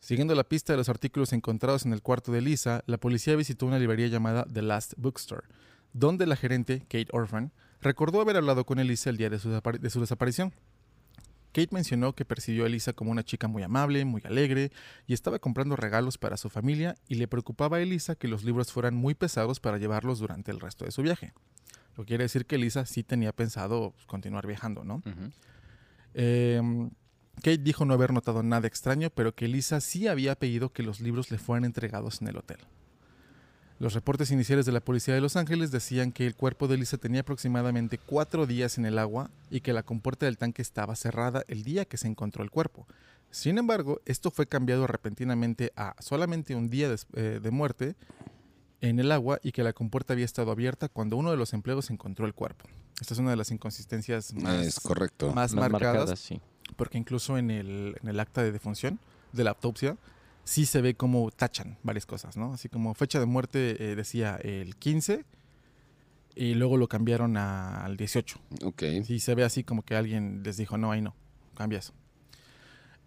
Siguiendo 0.00 0.34
la 0.34 0.44
pista 0.44 0.72
de 0.72 0.78
los 0.78 0.88
artículos 0.88 1.34
encontrados 1.34 1.84
en 1.84 1.92
el 1.92 2.00
cuarto 2.00 2.32
de 2.32 2.40
Lisa, 2.40 2.84
la 2.86 2.96
policía 2.96 3.36
visitó 3.36 3.66
una 3.66 3.78
librería 3.78 4.06
llamada 4.06 4.46
The 4.50 4.62
Last 4.62 4.94
Bookstore, 4.96 5.46
donde 5.92 6.24
la 6.24 6.36
gerente, 6.36 6.80
Kate 6.88 7.08
Orphan, 7.12 7.52
recordó 7.82 8.22
haber 8.22 8.38
hablado 8.38 8.64
con 8.64 8.78
Elisa 8.78 9.10
el 9.10 9.18
día 9.18 9.28
de 9.28 9.38
su 9.38 10.00
desaparición. 10.00 10.54
Kate 11.54 11.68
mencionó 11.70 12.16
que 12.16 12.24
percibió 12.24 12.64
a 12.64 12.66
Elisa 12.66 12.92
como 12.94 13.12
una 13.12 13.22
chica 13.22 13.46
muy 13.46 13.62
amable, 13.62 14.04
muy 14.04 14.20
alegre, 14.24 14.72
y 15.06 15.14
estaba 15.14 15.38
comprando 15.38 15.76
regalos 15.76 16.18
para 16.18 16.36
su 16.36 16.50
familia, 16.50 16.96
y 17.06 17.14
le 17.14 17.28
preocupaba 17.28 17.76
a 17.76 17.80
Elisa 17.80 18.16
que 18.16 18.26
los 18.26 18.42
libros 18.42 18.72
fueran 18.72 18.96
muy 18.96 19.14
pesados 19.14 19.60
para 19.60 19.78
llevarlos 19.78 20.18
durante 20.18 20.50
el 20.50 20.58
resto 20.58 20.84
de 20.84 20.90
su 20.90 21.02
viaje. 21.02 21.32
Lo 21.96 22.02
que 22.02 22.08
quiere 22.08 22.24
decir 22.24 22.44
que 22.44 22.56
Elisa 22.56 22.86
sí 22.86 23.04
tenía 23.04 23.32
pensado 23.32 23.92
pues, 23.92 24.04
continuar 24.06 24.48
viajando, 24.48 24.82
¿no? 24.82 25.00
Eh, 26.14 26.60
Kate 27.36 27.58
dijo 27.58 27.84
no 27.84 27.94
haber 27.94 28.12
notado 28.12 28.42
nada 28.42 28.66
extraño, 28.66 29.10
pero 29.10 29.36
que 29.36 29.46
Lisa 29.46 29.80
sí 29.80 30.08
había 30.08 30.34
pedido 30.34 30.72
que 30.72 30.82
los 30.82 31.00
libros 31.00 31.30
le 31.30 31.38
fueran 31.38 31.64
entregados 31.64 32.20
en 32.20 32.28
el 32.28 32.36
hotel. 32.36 32.58
Los 33.80 33.92
reportes 33.94 34.30
iniciales 34.30 34.66
de 34.66 34.72
la 34.72 34.80
policía 34.80 35.14
de 35.14 35.20
Los 35.20 35.36
Ángeles 35.36 35.70
decían 35.72 36.12
que 36.12 36.26
el 36.26 36.36
cuerpo 36.36 36.68
de 36.68 36.76
Lisa 36.76 36.96
tenía 36.96 37.20
aproximadamente 37.22 37.98
cuatro 37.98 38.46
días 38.46 38.78
en 38.78 38.86
el 38.86 38.98
agua 38.98 39.30
y 39.50 39.60
que 39.60 39.72
la 39.72 39.82
compuerta 39.82 40.26
del 40.26 40.38
tanque 40.38 40.62
estaba 40.62 40.94
cerrada 40.94 41.42
el 41.48 41.64
día 41.64 41.84
que 41.84 41.96
se 41.96 42.06
encontró 42.06 42.44
el 42.44 42.50
cuerpo. 42.50 42.86
Sin 43.30 43.58
embargo, 43.58 44.00
esto 44.06 44.30
fue 44.30 44.46
cambiado 44.46 44.86
repentinamente 44.86 45.72
a 45.76 45.96
solamente 46.00 46.54
un 46.54 46.70
día 46.70 46.94
eh, 47.14 47.40
de 47.42 47.50
muerte 47.50 47.96
en 48.80 49.00
el 49.00 49.10
agua 49.10 49.40
y 49.42 49.50
que 49.50 49.64
la 49.64 49.72
compuerta 49.72 50.12
había 50.12 50.24
estado 50.24 50.52
abierta 50.52 50.88
cuando 50.88 51.16
uno 51.16 51.32
de 51.32 51.36
los 51.36 51.52
empleados 51.52 51.90
encontró 51.90 52.26
el 52.26 52.34
cuerpo. 52.34 52.68
Esta 53.00 53.14
es 53.14 53.18
una 53.18 53.30
de 53.30 53.36
las 53.36 53.50
inconsistencias 53.50 54.32
más, 54.34 54.64
Es 54.64 54.78
correcto. 54.78 55.32
más 55.32 55.52
Más 55.52 55.70
marcadas 55.70 55.96
marcadas, 55.96 56.20
sí. 56.20 56.40
porque 56.76 56.96
incluso 56.96 57.38
en 57.38 57.50
el, 57.50 57.96
en 58.00 58.08
el 58.08 58.20
acta 58.20 58.44
de 58.44 58.52
defunción 58.52 59.00
de 59.32 59.42
la 59.42 59.50
autopsia 59.50 59.96
sí 60.44 60.66
se 60.66 60.80
ve 60.80 60.94
como 60.94 61.30
tachan 61.30 61.78
varias 61.82 62.06
cosas, 62.06 62.36
¿no? 62.36 62.52
Así 62.54 62.68
como 62.68 62.94
fecha 62.94 63.18
de 63.20 63.26
muerte 63.26 63.76
eh, 63.92 63.96
decía 63.96 64.36
el 64.42 64.76
15 64.76 65.24
y 66.36 66.54
luego 66.54 66.76
lo 66.76 66.88
cambiaron 66.88 67.36
a- 67.36 67.84
al 67.84 67.96
18. 67.96 68.38
Ok. 68.64 68.82
Sí 69.04 69.20
se 69.20 69.34
ve 69.34 69.44
así 69.44 69.64
como 69.64 69.82
que 69.82 69.94
alguien 69.96 70.42
les 70.44 70.56
dijo, 70.56 70.76
no, 70.78 70.90
ahí 70.92 71.00
no, 71.00 71.14
cambia 71.56 71.78
eso. 71.78 71.92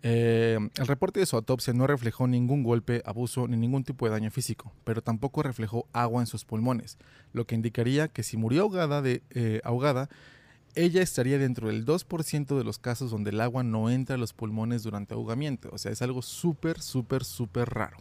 Eh, 0.03 0.57
el 0.77 0.87
reporte 0.87 1.19
de 1.19 1.25
su 1.25 1.35
autopsia 1.35 1.73
no 1.73 1.87
reflejó 1.87 2.27
ningún 2.27 2.63
golpe, 2.63 3.01
abuso 3.03 3.47
ni 3.47 3.57
ningún 3.57 3.83
tipo 3.83 4.05
de 4.05 4.11
daño 4.11 4.29
físico, 4.31 4.71
pero 4.83 5.01
tampoco 5.01 5.41
reflejó 5.41 5.87
agua 5.91 6.21
en 6.21 6.27
sus 6.27 6.45
pulmones, 6.45 6.97
lo 7.33 7.45
que 7.47 7.55
indicaría 7.55 8.07
que 8.07 8.21
si 8.23 8.37
murió 8.37 8.61
ahogada, 8.63 9.01
de, 9.01 9.23
eh, 9.31 9.59
ahogada 9.63 10.07
ella 10.77 11.01
estaría 11.01 11.39
dentro 11.39 11.69
del 11.69 11.85
2% 11.85 12.55
de 12.55 12.63
los 12.63 12.77
casos 12.77 13.09
donde 13.09 13.31
el 13.31 13.41
agua 13.41 13.63
no 13.63 13.89
entra 13.89 14.13
a 14.15 14.19
los 14.19 14.33
pulmones 14.33 14.83
durante 14.83 15.15
ahogamiento. 15.15 15.69
O 15.73 15.79
sea, 15.79 15.91
es 15.91 16.03
algo 16.03 16.21
súper, 16.21 16.81
súper, 16.81 17.23
súper 17.23 17.67
raro. 17.69 17.97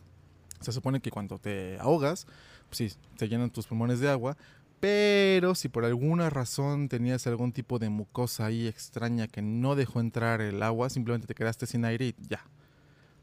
Se 0.60 0.72
supone 0.72 1.00
que 1.00 1.10
cuando 1.10 1.38
te 1.38 1.78
ahogas, 1.80 2.26
pues 2.68 2.76
sí, 2.76 2.92
se 3.16 3.28
llenan 3.28 3.50
tus 3.50 3.66
pulmones 3.66 4.00
de 4.00 4.10
agua, 4.10 4.36
pero 4.78 5.54
si 5.54 5.70
por 5.70 5.86
alguna 5.86 6.28
razón 6.28 6.90
tenías 6.90 7.26
algún 7.26 7.52
tipo 7.52 7.78
de 7.78 7.88
mucosa 7.88 8.44
ahí 8.44 8.66
extraña 8.66 9.26
que 9.26 9.40
no 9.40 9.74
dejó 9.74 10.00
entrar 10.00 10.42
el 10.42 10.62
agua, 10.62 10.90
simplemente 10.90 11.26
te 11.26 11.34
quedaste 11.34 11.66
sin 11.66 11.86
aire 11.86 12.08
y 12.08 12.14
ya. 12.28 12.44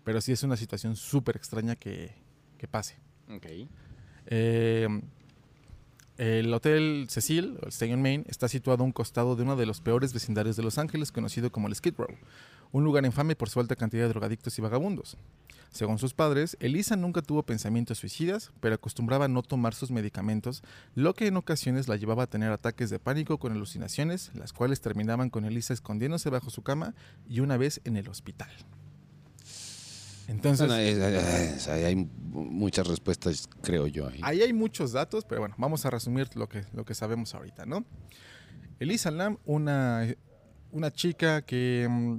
Pero 0.04 0.20
sí 0.20 0.32
es 0.32 0.42
una 0.42 0.58
situación 0.58 0.96
súper 0.96 1.36
extraña 1.36 1.76
que, 1.76 2.12
que 2.58 2.68
pase. 2.68 2.96
Ok. 3.30 3.46
Eh, 4.26 4.88
el 6.18 6.54
Hotel 6.54 7.08
Cecil, 7.10 7.58
o 7.62 7.66
el 7.66 7.70
Stay 7.70 7.92
on 7.94 8.02
Main, 8.02 8.26
está 8.28 8.48
situado 8.48 8.84
a 8.84 8.86
un 8.86 8.92
costado 8.92 9.36
de 9.36 9.44
uno 9.44 9.56
de 9.56 9.66
los 9.66 9.82
peores 9.82 10.14
vecindarios 10.14 10.56
de 10.56 10.64
Los 10.64 10.78
Ángeles, 10.78 11.12
conocido 11.12 11.52
como 11.52 11.68
el 11.68 11.76
Skid 11.76 11.96
Row, 11.98 12.16
un 12.72 12.84
lugar 12.84 13.06
infame 13.06 13.36
por 13.36 13.50
su 13.50 13.60
alta 13.60 13.76
cantidad 13.76 14.04
de 14.04 14.10
drogadictos 14.10 14.58
y 14.58 14.62
vagabundos. 14.62 15.18
Según 15.72 15.98
sus 15.98 16.14
padres, 16.14 16.56
Elisa 16.60 16.96
nunca 16.96 17.24
tuvo 17.24 17.42
pensamientos 17.42 17.98
suicidas, 17.98 18.52
pero 18.60 18.76
acostumbraba 18.76 19.26
a 19.26 19.28
no 19.28 19.42
tomar 19.42 19.74
sus 19.74 19.90
medicamentos, 19.90 20.62
lo 20.94 21.16
que 21.16 21.26
en 21.26 21.38
ocasiones 21.38 21.88
la 21.88 21.96
llevaba 21.96 22.24
a 22.24 22.28
tener 22.28 22.52
ataques 22.52 22.92
de 22.92 23.00
pánico 23.00 23.40
con 23.40 23.54
alucinaciones, 23.54 24.30
las 24.36 24.54
cuales 24.54 24.82
terminaban 24.82 25.32
con 25.32 25.46
Elisa 25.46 25.74
escondiéndose 25.74 26.30
bajo 26.30 26.52
su 26.52 26.62
cama 26.62 26.94
y 27.28 27.40
una 27.40 27.58
vez 27.58 27.82
en 27.86 27.98
el 27.98 28.08
hospital. 28.08 28.52
Entonces, 30.28 30.72
es- 30.72 31.68
hay 31.68 31.96
muchas 32.32 32.88
respuestas, 32.88 33.48
creo 33.62 33.88
yo. 33.88 34.08
ahí. 34.08 34.20
Ahí 34.24 34.42
hay 34.42 34.54
muchos 34.54 34.92
datos, 34.92 35.26
pero 35.26 35.42
bueno, 35.42 35.56
vamos 35.58 35.86
a 35.86 35.90
resumir 35.90 36.30
lo 36.36 36.48
que, 36.48 36.64
lo 36.74 36.86
que 36.86 36.96
sabemos 36.96 37.34
ahorita, 37.36 37.66
¿no? 37.66 37.84
Elisa 38.80 39.12
Lam, 39.12 39.38
una, 39.46 40.08
una 40.72 40.92
chica 40.92 41.42
que 41.42 41.88
mm, 41.90 42.18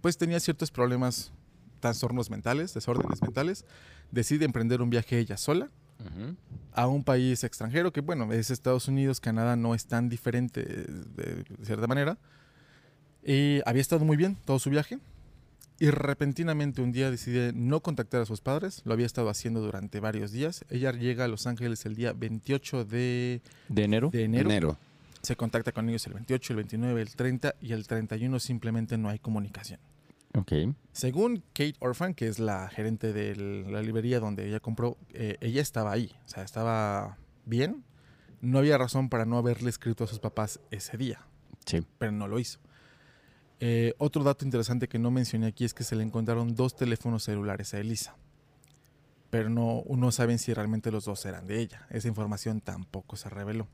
pues 0.00 0.16
tenía 0.18 0.40
ciertos 0.40 0.70
problemas, 0.70 1.32
trastornos 1.80 2.30
mentales, 2.30 2.74
desórdenes 2.74 3.22
mentales, 3.22 3.64
decide 4.10 4.44
emprender 4.44 4.80
un 4.82 4.90
viaje 4.90 5.18
ella 5.18 5.36
sola 5.36 5.70
Ujú. 6.00 6.34
a 6.72 6.86
un 6.86 7.04
país 7.04 7.44
extranjero 7.44 7.92
que, 7.92 8.00
bueno, 8.00 8.32
es 8.32 8.50
Estados 8.50 8.88
Unidos, 8.88 9.20
Canadá 9.20 9.54
no 9.56 9.74
es 9.74 9.86
tan 9.86 10.08
diferente 10.08 10.62
de, 10.64 11.44
de 11.44 11.44
cierta 11.64 11.86
manera. 11.86 12.18
Y 13.24 13.60
había 13.66 13.82
estado 13.82 14.04
muy 14.04 14.16
bien 14.16 14.36
todo 14.44 14.58
su 14.58 14.70
viaje. 14.70 14.98
Y 15.80 15.90
repentinamente 15.90 16.82
un 16.82 16.90
día 16.90 17.10
decide 17.10 17.52
no 17.54 17.80
contactar 17.80 18.20
a 18.22 18.26
sus 18.26 18.40
padres. 18.40 18.82
Lo 18.84 18.94
había 18.94 19.06
estado 19.06 19.28
haciendo 19.28 19.60
durante 19.60 20.00
varios 20.00 20.32
días. 20.32 20.64
Ella 20.70 20.90
llega 20.92 21.24
a 21.24 21.28
Los 21.28 21.46
Ángeles 21.46 21.86
el 21.86 21.94
día 21.94 22.12
28 22.12 22.84
de, 22.84 23.42
¿De 23.68 23.84
enero? 23.84 24.10
de 24.10 24.24
enero. 24.24 24.50
Enero. 24.50 24.78
Se 25.22 25.36
contacta 25.36 25.70
con 25.72 25.88
ellos 25.88 26.06
el 26.06 26.14
28, 26.14 26.52
el 26.52 26.56
29, 26.56 27.00
el 27.02 27.14
30 27.14 27.54
y 27.60 27.72
el 27.72 27.86
31 27.86 28.38
simplemente 28.40 28.98
no 28.98 29.08
hay 29.08 29.18
comunicación. 29.20 29.78
Ok. 30.34 30.52
Según 30.92 31.42
Kate 31.52 31.74
Orphan, 31.80 32.14
que 32.14 32.28
es 32.28 32.38
la 32.38 32.68
gerente 32.68 33.12
de 33.12 33.34
la 33.36 33.80
librería 33.82 34.20
donde 34.20 34.48
ella 34.48 34.60
compró, 34.60 34.96
eh, 35.12 35.36
ella 35.40 35.62
estaba 35.62 35.92
ahí, 35.92 36.12
o 36.24 36.28
sea, 36.28 36.42
estaba 36.44 37.16
bien. 37.46 37.84
No 38.40 38.58
había 38.58 38.78
razón 38.78 39.08
para 39.08 39.24
no 39.26 39.38
haberle 39.38 39.70
escrito 39.70 40.04
a 40.04 40.06
sus 40.06 40.18
papás 40.20 40.60
ese 40.70 40.96
día, 40.96 41.20
Sí. 41.66 41.84
pero 41.98 42.12
no 42.12 42.28
lo 42.28 42.38
hizo. 42.38 42.60
Eh, 43.60 43.94
otro 43.98 44.22
dato 44.22 44.44
interesante 44.44 44.88
que 44.88 44.98
no 44.98 45.10
mencioné 45.10 45.46
aquí 45.48 45.64
es 45.64 45.74
que 45.74 45.84
se 45.84 45.96
le 45.96 46.04
encontraron 46.04 46.54
dos 46.54 46.76
teléfonos 46.76 47.24
celulares 47.24 47.74
a 47.74 47.78
Elisa, 47.78 48.16
pero 49.30 49.48
no, 49.48 49.82
no 49.88 50.12
saben 50.12 50.38
si 50.38 50.54
realmente 50.54 50.92
los 50.92 51.04
dos 51.04 51.24
eran 51.26 51.46
de 51.46 51.60
ella. 51.60 51.86
Esa 51.90 52.08
información 52.08 52.60
tampoco 52.60 53.16
se 53.16 53.28
reveló. 53.28 53.66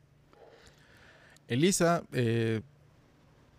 Elisa 1.48 2.02
eh, 2.12 2.62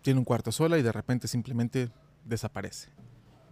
tiene 0.02 0.18
un 0.18 0.24
cuarto 0.24 0.50
sola 0.50 0.78
y 0.78 0.82
de 0.82 0.92
repente 0.92 1.28
simplemente 1.28 1.90
desaparece. 2.24 2.88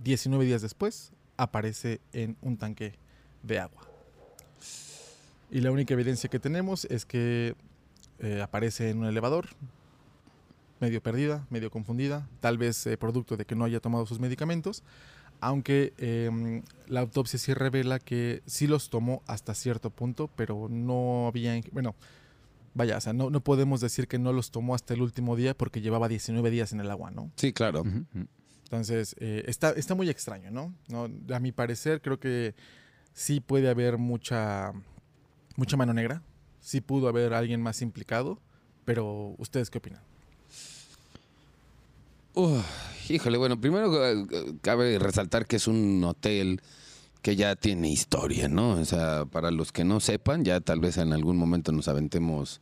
19 0.02 0.44
días 0.44 0.62
después 0.62 1.12
aparece 1.36 2.00
en 2.12 2.36
un 2.42 2.56
tanque 2.56 2.94
de 3.42 3.60
agua. 3.60 3.88
Y 5.50 5.60
la 5.60 5.70
única 5.70 5.94
evidencia 5.94 6.28
que 6.28 6.40
tenemos 6.40 6.84
es 6.86 7.04
que 7.04 7.54
eh, 8.18 8.42
aparece 8.42 8.90
en 8.90 8.98
un 8.98 9.06
elevador, 9.06 9.48
medio 10.84 11.02
perdida, 11.02 11.46
medio 11.50 11.70
confundida, 11.70 12.28
tal 12.40 12.58
vez 12.58 12.86
eh, 12.86 12.96
producto 12.96 13.36
de 13.36 13.44
que 13.44 13.54
no 13.54 13.64
haya 13.64 13.80
tomado 13.80 14.06
sus 14.06 14.20
medicamentos, 14.20 14.82
aunque 15.40 15.94
eh, 15.98 16.62
la 16.86 17.00
autopsia 17.00 17.38
sí 17.38 17.54
revela 17.54 17.98
que 17.98 18.42
sí 18.46 18.66
los 18.66 18.90
tomó 18.90 19.22
hasta 19.26 19.54
cierto 19.54 19.90
punto, 19.90 20.30
pero 20.36 20.68
no 20.70 21.26
había, 21.26 21.60
bueno, 21.72 21.94
vaya, 22.74 22.98
o 22.98 23.00
sea, 23.00 23.12
no, 23.12 23.30
no 23.30 23.40
podemos 23.40 23.80
decir 23.80 24.08
que 24.08 24.18
no 24.18 24.32
los 24.32 24.50
tomó 24.50 24.74
hasta 24.74 24.94
el 24.94 25.02
último 25.02 25.36
día 25.36 25.56
porque 25.56 25.80
llevaba 25.80 26.08
19 26.08 26.50
días 26.50 26.72
en 26.72 26.80
el 26.80 26.90
agua, 26.90 27.10
¿no? 27.10 27.30
Sí, 27.36 27.52
claro. 27.52 27.82
Entonces, 28.64 29.16
eh, 29.20 29.44
está, 29.46 29.70
está 29.70 29.94
muy 29.94 30.10
extraño, 30.10 30.50
¿no? 30.50 30.74
¿no? 30.88 31.08
A 31.34 31.40
mi 31.40 31.52
parecer, 31.52 32.00
creo 32.00 32.18
que 32.18 32.54
sí 33.12 33.40
puede 33.40 33.68
haber 33.68 33.98
mucha, 33.98 34.72
mucha 35.56 35.76
mano 35.76 35.94
negra. 35.94 36.22
Sí 36.60 36.80
pudo 36.80 37.08
haber 37.08 37.34
alguien 37.34 37.60
más 37.60 37.82
implicado. 37.82 38.40
Pero, 38.84 39.34
¿ustedes 39.38 39.70
qué 39.70 39.78
opinan? 39.78 40.02
Uf, 42.34 42.64
híjole, 43.10 43.38
bueno, 43.38 43.60
primero 43.60 44.06
eh, 44.06 44.26
cabe 44.60 44.98
resaltar 44.98 45.46
que 45.46 45.56
es 45.56 45.66
un 45.68 46.02
hotel 46.04 46.60
que 47.22 47.36
ya 47.36 47.56
tiene 47.56 47.90
historia, 47.90 48.48
¿no? 48.48 48.72
O 48.72 48.84
sea, 48.84 49.24
para 49.24 49.50
los 49.50 49.72
que 49.72 49.84
no 49.84 50.00
sepan, 50.00 50.44
ya 50.44 50.60
tal 50.60 50.80
vez 50.80 50.98
en 50.98 51.12
algún 51.12 51.36
momento 51.36 51.72
nos 51.72 51.88
aventemos 51.88 52.60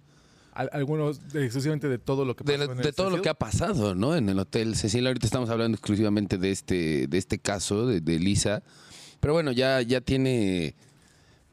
Al- 0.53 0.71
algunos, 0.73 1.33
de- 1.33 1.45
exclusivamente 1.45 1.89
de 1.89 1.99
todo 1.99 2.25
lo 2.25 2.37
que 2.37 2.45
de, 2.45 2.53
pasó 2.59 2.73
en 2.73 2.79
el 2.79 2.85
de 2.85 2.93
todo 2.93 3.11
lo 3.11 3.23
que 3.23 3.29
ha 3.31 3.35
pasado, 3.35 3.95
¿no? 3.95 4.15
En 4.15 4.29
el 4.29 4.39
hotel 4.39 4.77
Cecil. 4.77 5.07
Ahorita 5.07 5.27
estamos 5.27 5.49
hablando 5.51 5.75
exclusivamente 5.77 6.37
de 6.39 6.51
este, 6.51 7.07
de 7.09 7.19
este 7.19 7.39
caso 7.39 7.87
de, 7.87 8.01
de 8.01 8.19
Lisa, 8.19 8.63
pero 9.21 9.33
bueno, 9.33 9.51
ya, 9.53 9.81
ya 9.83 10.01
tiene, 10.03 10.75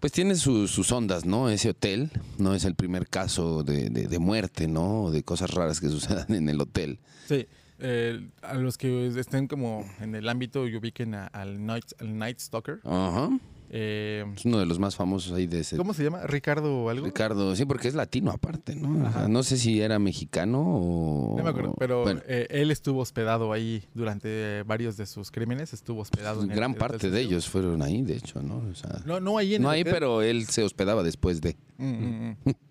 pues 0.01 0.11
tiene 0.11 0.35
sus- 0.35 0.69
sus 0.69 0.91
ondas, 0.91 1.25
¿no? 1.25 1.49
Ese 1.49 1.69
hotel 1.69 2.11
no 2.37 2.53
es 2.53 2.65
el 2.65 2.75
primer 2.75 3.07
caso 3.07 3.63
de, 3.63 3.89
de- 3.89 4.07
de 4.07 4.19
muerte, 4.19 4.67
¿no? 4.67 5.05
O 5.05 5.11
de 5.11 5.23
cosas 5.23 5.49
raras 5.51 5.79
que 5.79 5.87
sucedan 5.89 6.31
en 6.33 6.49
el 6.49 6.59
hotel. 6.61 6.99
Sí. 7.27 7.47
Eh, 7.79 8.29
a 8.41 8.53
los 8.55 8.77
que 8.77 9.07
estén 9.07 9.47
como 9.47 9.85
en 9.99 10.15
el 10.15 10.27
ámbito 10.29 10.67
y 10.67 10.75
ubiquen 10.75 11.15
a- 11.15 11.27
al, 11.27 11.65
Night, 11.65 11.85
al 11.99 12.17
Night 12.17 12.39
Stalker. 12.39 12.79
Ajá. 12.83 13.29
eh, 13.71 14.25
Es 14.35 14.45
uno 14.45 14.57
de 14.59 14.65
los 14.65 14.79
más 14.79 14.95
famosos 14.95 15.31
ahí 15.33 15.45
de 15.45 15.59
ese. 15.59 15.77
¿Cómo 15.77 15.93
se 15.93 16.03
llama? 16.03 16.25
¿Ricardo 16.25 16.83
o 16.85 16.89
algo? 16.89 17.05
Ricardo, 17.05 17.55
sí, 17.55 17.65
porque 17.65 17.87
es 17.87 17.93
latino 17.93 18.31
aparte, 18.31 18.75
¿no? 18.75 19.03
O 19.03 19.07
Ajá. 19.07 19.19
sea, 19.19 19.27
no 19.27 19.43
sé 19.43 19.57
si 19.57 19.79
era 19.79 19.99
mexicano 19.99 20.59
o... 20.61 21.35
No 21.37 21.43
me 21.43 21.49
acuerdo, 21.51 21.75
pero 21.77 22.01
Bueno, 22.03 22.21
eh, 22.27 22.47
él 22.49 22.71
estuvo 22.71 22.99
hospedado 23.01 23.53
ahí 23.53 23.83
durante 23.93 24.63
varios 24.63 24.97
de 24.97 25.05
sus 25.05 25.29
crímenes. 25.29 25.71
Estuvo 25.73 26.01
hospedado 26.01 26.43
en 26.43 26.49
el- 26.49 26.55
gran 26.55 26.71
el 26.71 26.77
parte 26.77 27.09
de 27.11 27.21
ellos 27.21 27.47
fueron 27.47 27.81
ahí, 27.83 28.01
de 28.01 28.15
hecho, 28.15 28.41
¿no? 28.41 28.57
O 28.71 28.73
sea, 28.75 29.01
No, 29.05 29.19
no 29.19 29.37
ahí 29.37 29.53
en 29.55 29.61
no 29.61 29.69
el 29.69 29.75
ahí, 29.75 29.81
hotel. 29.81 29.93
pero 29.93 30.21
él 30.23 30.47
se 30.47 30.63
hospedaba 30.63 31.03
después 31.03 31.39
de... 31.39 31.55
Mm, 31.77 31.85
mm, 31.85 32.37
mm. 32.45 32.51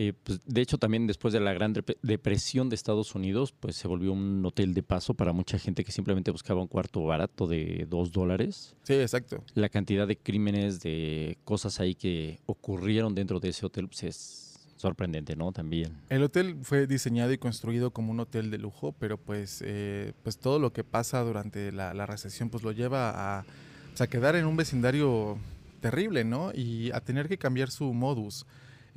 Eh, 0.00 0.12
pues, 0.22 0.38
de 0.46 0.60
hecho, 0.60 0.78
también 0.78 1.08
después 1.08 1.34
de 1.34 1.40
la 1.40 1.52
Gran 1.52 1.74
Dep- 1.74 1.96
Depresión 2.02 2.68
de 2.68 2.76
Estados 2.76 3.16
Unidos, 3.16 3.52
pues 3.58 3.74
se 3.74 3.88
volvió 3.88 4.12
un 4.12 4.46
hotel 4.46 4.72
de 4.72 4.84
paso 4.84 5.12
para 5.14 5.32
mucha 5.32 5.58
gente 5.58 5.82
que 5.82 5.90
simplemente 5.90 6.30
buscaba 6.30 6.60
un 6.62 6.68
cuarto 6.68 7.02
barato 7.02 7.48
de 7.48 7.84
dos 7.90 8.12
dólares. 8.12 8.76
Sí, 8.84 8.94
exacto. 8.94 9.42
La 9.54 9.68
cantidad 9.68 10.06
de 10.06 10.16
crímenes, 10.16 10.78
de 10.78 11.36
cosas 11.44 11.80
ahí 11.80 11.96
que 11.96 12.38
ocurrieron 12.46 13.12
dentro 13.16 13.40
de 13.40 13.48
ese 13.48 13.66
hotel, 13.66 13.88
pues 13.88 14.04
es 14.04 14.60
sorprendente, 14.76 15.34
¿no? 15.34 15.50
También. 15.50 15.96
El 16.10 16.22
hotel 16.22 16.58
fue 16.62 16.86
diseñado 16.86 17.32
y 17.32 17.38
construido 17.38 17.90
como 17.90 18.12
un 18.12 18.20
hotel 18.20 18.52
de 18.52 18.58
lujo, 18.58 18.94
pero 19.00 19.18
pues, 19.18 19.64
eh, 19.66 20.12
pues 20.22 20.38
todo 20.38 20.60
lo 20.60 20.72
que 20.72 20.84
pasa 20.84 21.22
durante 21.24 21.72
la, 21.72 21.92
la 21.92 22.06
recesión 22.06 22.50
pues 22.50 22.62
lo 22.62 22.70
lleva 22.70 23.38
a, 23.40 23.44
pues, 23.88 24.00
a 24.00 24.06
quedar 24.06 24.36
en 24.36 24.46
un 24.46 24.56
vecindario 24.56 25.38
terrible, 25.80 26.22
¿no? 26.22 26.52
Y 26.54 26.92
a 26.92 27.00
tener 27.00 27.28
que 27.28 27.36
cambiar 27.36 27.72
su 27.72 27.92
modus. 27.92 28.46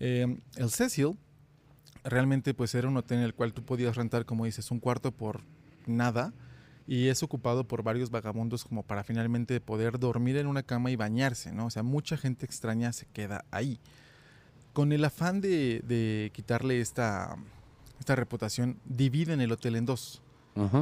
Eh, 0.04 0.38
el 0.56 0.70
Cecil 0.72 1.16
realmente 2.04 2.56
pues 2.56 2.74
era 2.74 2.88
un 2.88 2.98
hotel 2.98 3.20
en 3.20 3.24
el 3.26 3.36
cual 3.36 3.54
tú 3.54 3.64
podías 3.64 3.96
rentar, 3.96 4.26
como 4.26 4.46
dices, 4.46 4.72
un 4.72 4.80
cuarto 4.80 5.12
por 5.12 5.42
nada 5.86 6.34
y 6.88 7.08
es 7.10 7.22
ocupado 7.22 7.68
por 7.68 7.84
varios 7.84 8.10
vagabundos 8.10 8.64
como 8.66 8.82
para 8.82 9.04
finalmente 9.04 9.62
poder 9.62 10.00
dormir 10.00 10.38
en 10.38 10.48
una 10.48 10.64
cama 10.64 10.90
y 10.90 10.96
bañarse, 10.96 11.52
¿no? 11.52 11.68
O 11.68 11.70
sea, 11.70 11.84
mucha 11.84 12.18
gente 12.18 12.46
extraña 12.48 12.92
se 12.94 13.06
queda 13.06 13.46
ahí. 13.52 13.80
Con 14.74 14.92
el 14.92 15.06
afán 15.06 15.40
de, 15.40 15.82
de 15.86 16.32
quitarle 16.34 16.82
esta, 16.82 17.36
esta 18.00 18.16
reputación, 18.16 18.80
dividen 18.86 19.40
el 19.40 19.52
hotel 19.52 19.76
en 19.76 19.86
dos. 19.86 20.22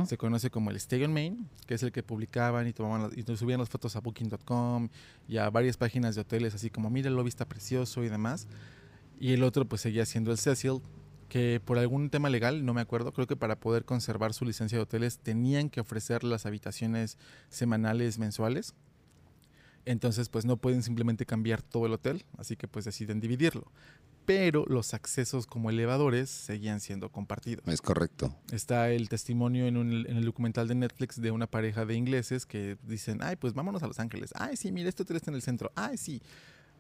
Se 0.08 0.18
conoce 0.18 0.50
como 0.50 0.72
el 0.72 0.78
Stay 0.78 1.04
on 1.04 1.12
Main, 1.14 1.48
que 1.68 1.76
es 1.76 1.84
el 1.84 1.92
que 1.92 2.02
publicaban 2.02 2.68
y 2.68 2.74
tomaban 2.74 3.04
las- 3.04 3.18
y 3.18 3.36
subían 3.38 3.60
las 3.60 3.70
fotos 3.70 3.96
a 3.96 4.00
Booking.com 4.00 4.90
y 5.28 5.38
a 5.38 5.50
varias 5.52 5.76
páginas 5.78 6.16
de 6.16 6.22
hoteles, 6.22 6.56
así 6.56 6.70
como 6.72 6.90
mira 6.90 7.08
el 7.10 7.16
lobby 7.16 7.28
está 7.30 7.46
precioso 7.46 8.04
y 8.04 8.10
demás. 8.10 8.48
Y 9.20 9.34
el 9.34 9.44
otro 9.44 9.66
pues 9.68 9.82
seguía 9.82 10.06
siendo 10.06 10.32
el 10.32 10.38
Cecil, 10.38 10.82
que 11.28 11.62
por 11.64 11.78
algún 11.78 12.10
tema 12.10 12.30
legal, 12.30 12.66
no 12.66 12.74
me 12.74 12.82
acuerdo, 12.82 13.12
creo 13.14 13.28
que 13.28 13.36
para 13.36 13.60
poder 13.60 13.86
conservar 13.86 14.34
su 14.34 14.46
licencia 14.46 14.78
de 14.78 14.84
hoteles 14.84 15.20
tenían 15.20 15.70
que 15.70 15.82
ofrecer 15.82 16.24
las 16.24 16.46
habitaciones 16.46 17.18
semanales, 17.50 18.18
mensuales. 18.18 18.74
Entonces 19.86 20.30
pues 20.30 20.46
no 20.46 20.58
pueden 20.58 20.84
simplemente 20.84 21.26
cambiar 21.26 21.62
todo 21.62 21.86
el 21.86 21.94
hotel, 21.94 22.26
así 22.38 22.56
que 22.56 22.68
pues 22.68 22.86
deciden 22.86 23.20
dividirlo. 23.20 23.72
Pero 24.26 24.64
los 24.68 24.94
accesos 24.94 25.48
como 25.48 25.72
elevadores 25.72 26.30
seguían 26.30 26.80
siendo 26.82 27.10
compartidos. 27.12 27.68
Es 27.68 27.82
correcto. 27.82 28.36
Está 28.52 28.92
el 28.92 29.10
testimonio 29.10 29.66
en, 29.66 29.76
un- 29.78 30.06
en 30.08 30.18
el 30.18 30.26
documental 30.26 30.68
de 30.68 30.76
Netflix 30.76 31.20
de 31.20 31.32
una 31.32 31.48
pareja 31.48 31.86
de 31.86 31.96
ingleses 31.96 32.46
que 32.46 32.78
dicen, 32.84 33.20
ay, 33.24 33.38
pues 33.38 33.54
vámonos 33.56 33.82
a 33.82 33.88
Los 33.88 34.00
Ángeles. 34.00 34.32
Ay, 34.36 34.56
sí, 34.56 34.72
mira, 34.72 34.90
este 34.90 35.02
hotel 35.04 35.18
está 35.18 35.32
en 35.32 35.36
el 35.36 35.42
centro. 35.42 35.72
Ay, 35.76 35.98
sí. 35.98 36.22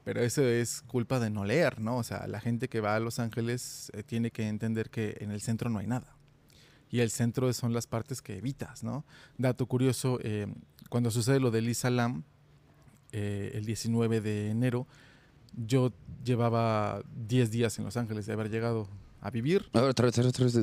Pero 0.03 0.21
eso 0.21 0.43
es 0.43 0.81
culpa 0.81 1.19
de 1.19 1.29
no 1.29 1.45
leer, 1.45 1.79
¿no? 1.79 1.97
O 1.97 2.03
sea, 2.03 2.27
la 2.27 2.39
gente 2.39 2.67
que 2.67 2.79
va 2.81 2.95
a 2.95 2.99
Los 2.99 3.19
Ángeles 3.19 3.91
eh, 3.93 4.03
tiene 4.03 4.31
que 4.31 4.47
entender 4.47 4.89
que 4.89 5.17
en 5.19 5.31
el 5.31 5.41
centro 5.41 5.69
no 5.69 5.79
hay 5.79 5.87
nada. 5.87 6.15
Y 6.89 7.01
el 7.01 7.11
centro 7.11 7.51
son 7.53 7.73
las 7.73 7.85
partes 7.85 8.21
que 8.21 8.37
evitas, 8.37 8.83
¿no? 8.83 9.05
Dato 9.37 9.67
curioso, 9.67 10.19
eh, 10.23 10.47
cuando 10.89 11.11
sucede 11.11 11.39
lo 11.39 11.51
de 11.51 11.61
Lisa 11.61 11.89
Lam, 11.89 12.23
eh, 13.11 13.51
el 13.53 13.65
19 13.65 14.21
de 14.21 14.49
enero, 14.49 14.87
yo 15.55 15.91
llevaba 16.23 17.01
10 17.27 17.51
días 17.51 17.77
en 17.77 17.85
Los 17.85 17.97
Ángeles 17.97 18.25
de 18.25 18.33
haber 18.33 18.49
llegado 18.49 18.87
a 19.21 19.29
vivir. 19.31 19.65
A 19.73 19.81
ver, 19.81 19.89
otra 19.91 20.05
vez, 20.05 20.17
otra 20.19 20.45
vez. 20.45 20.53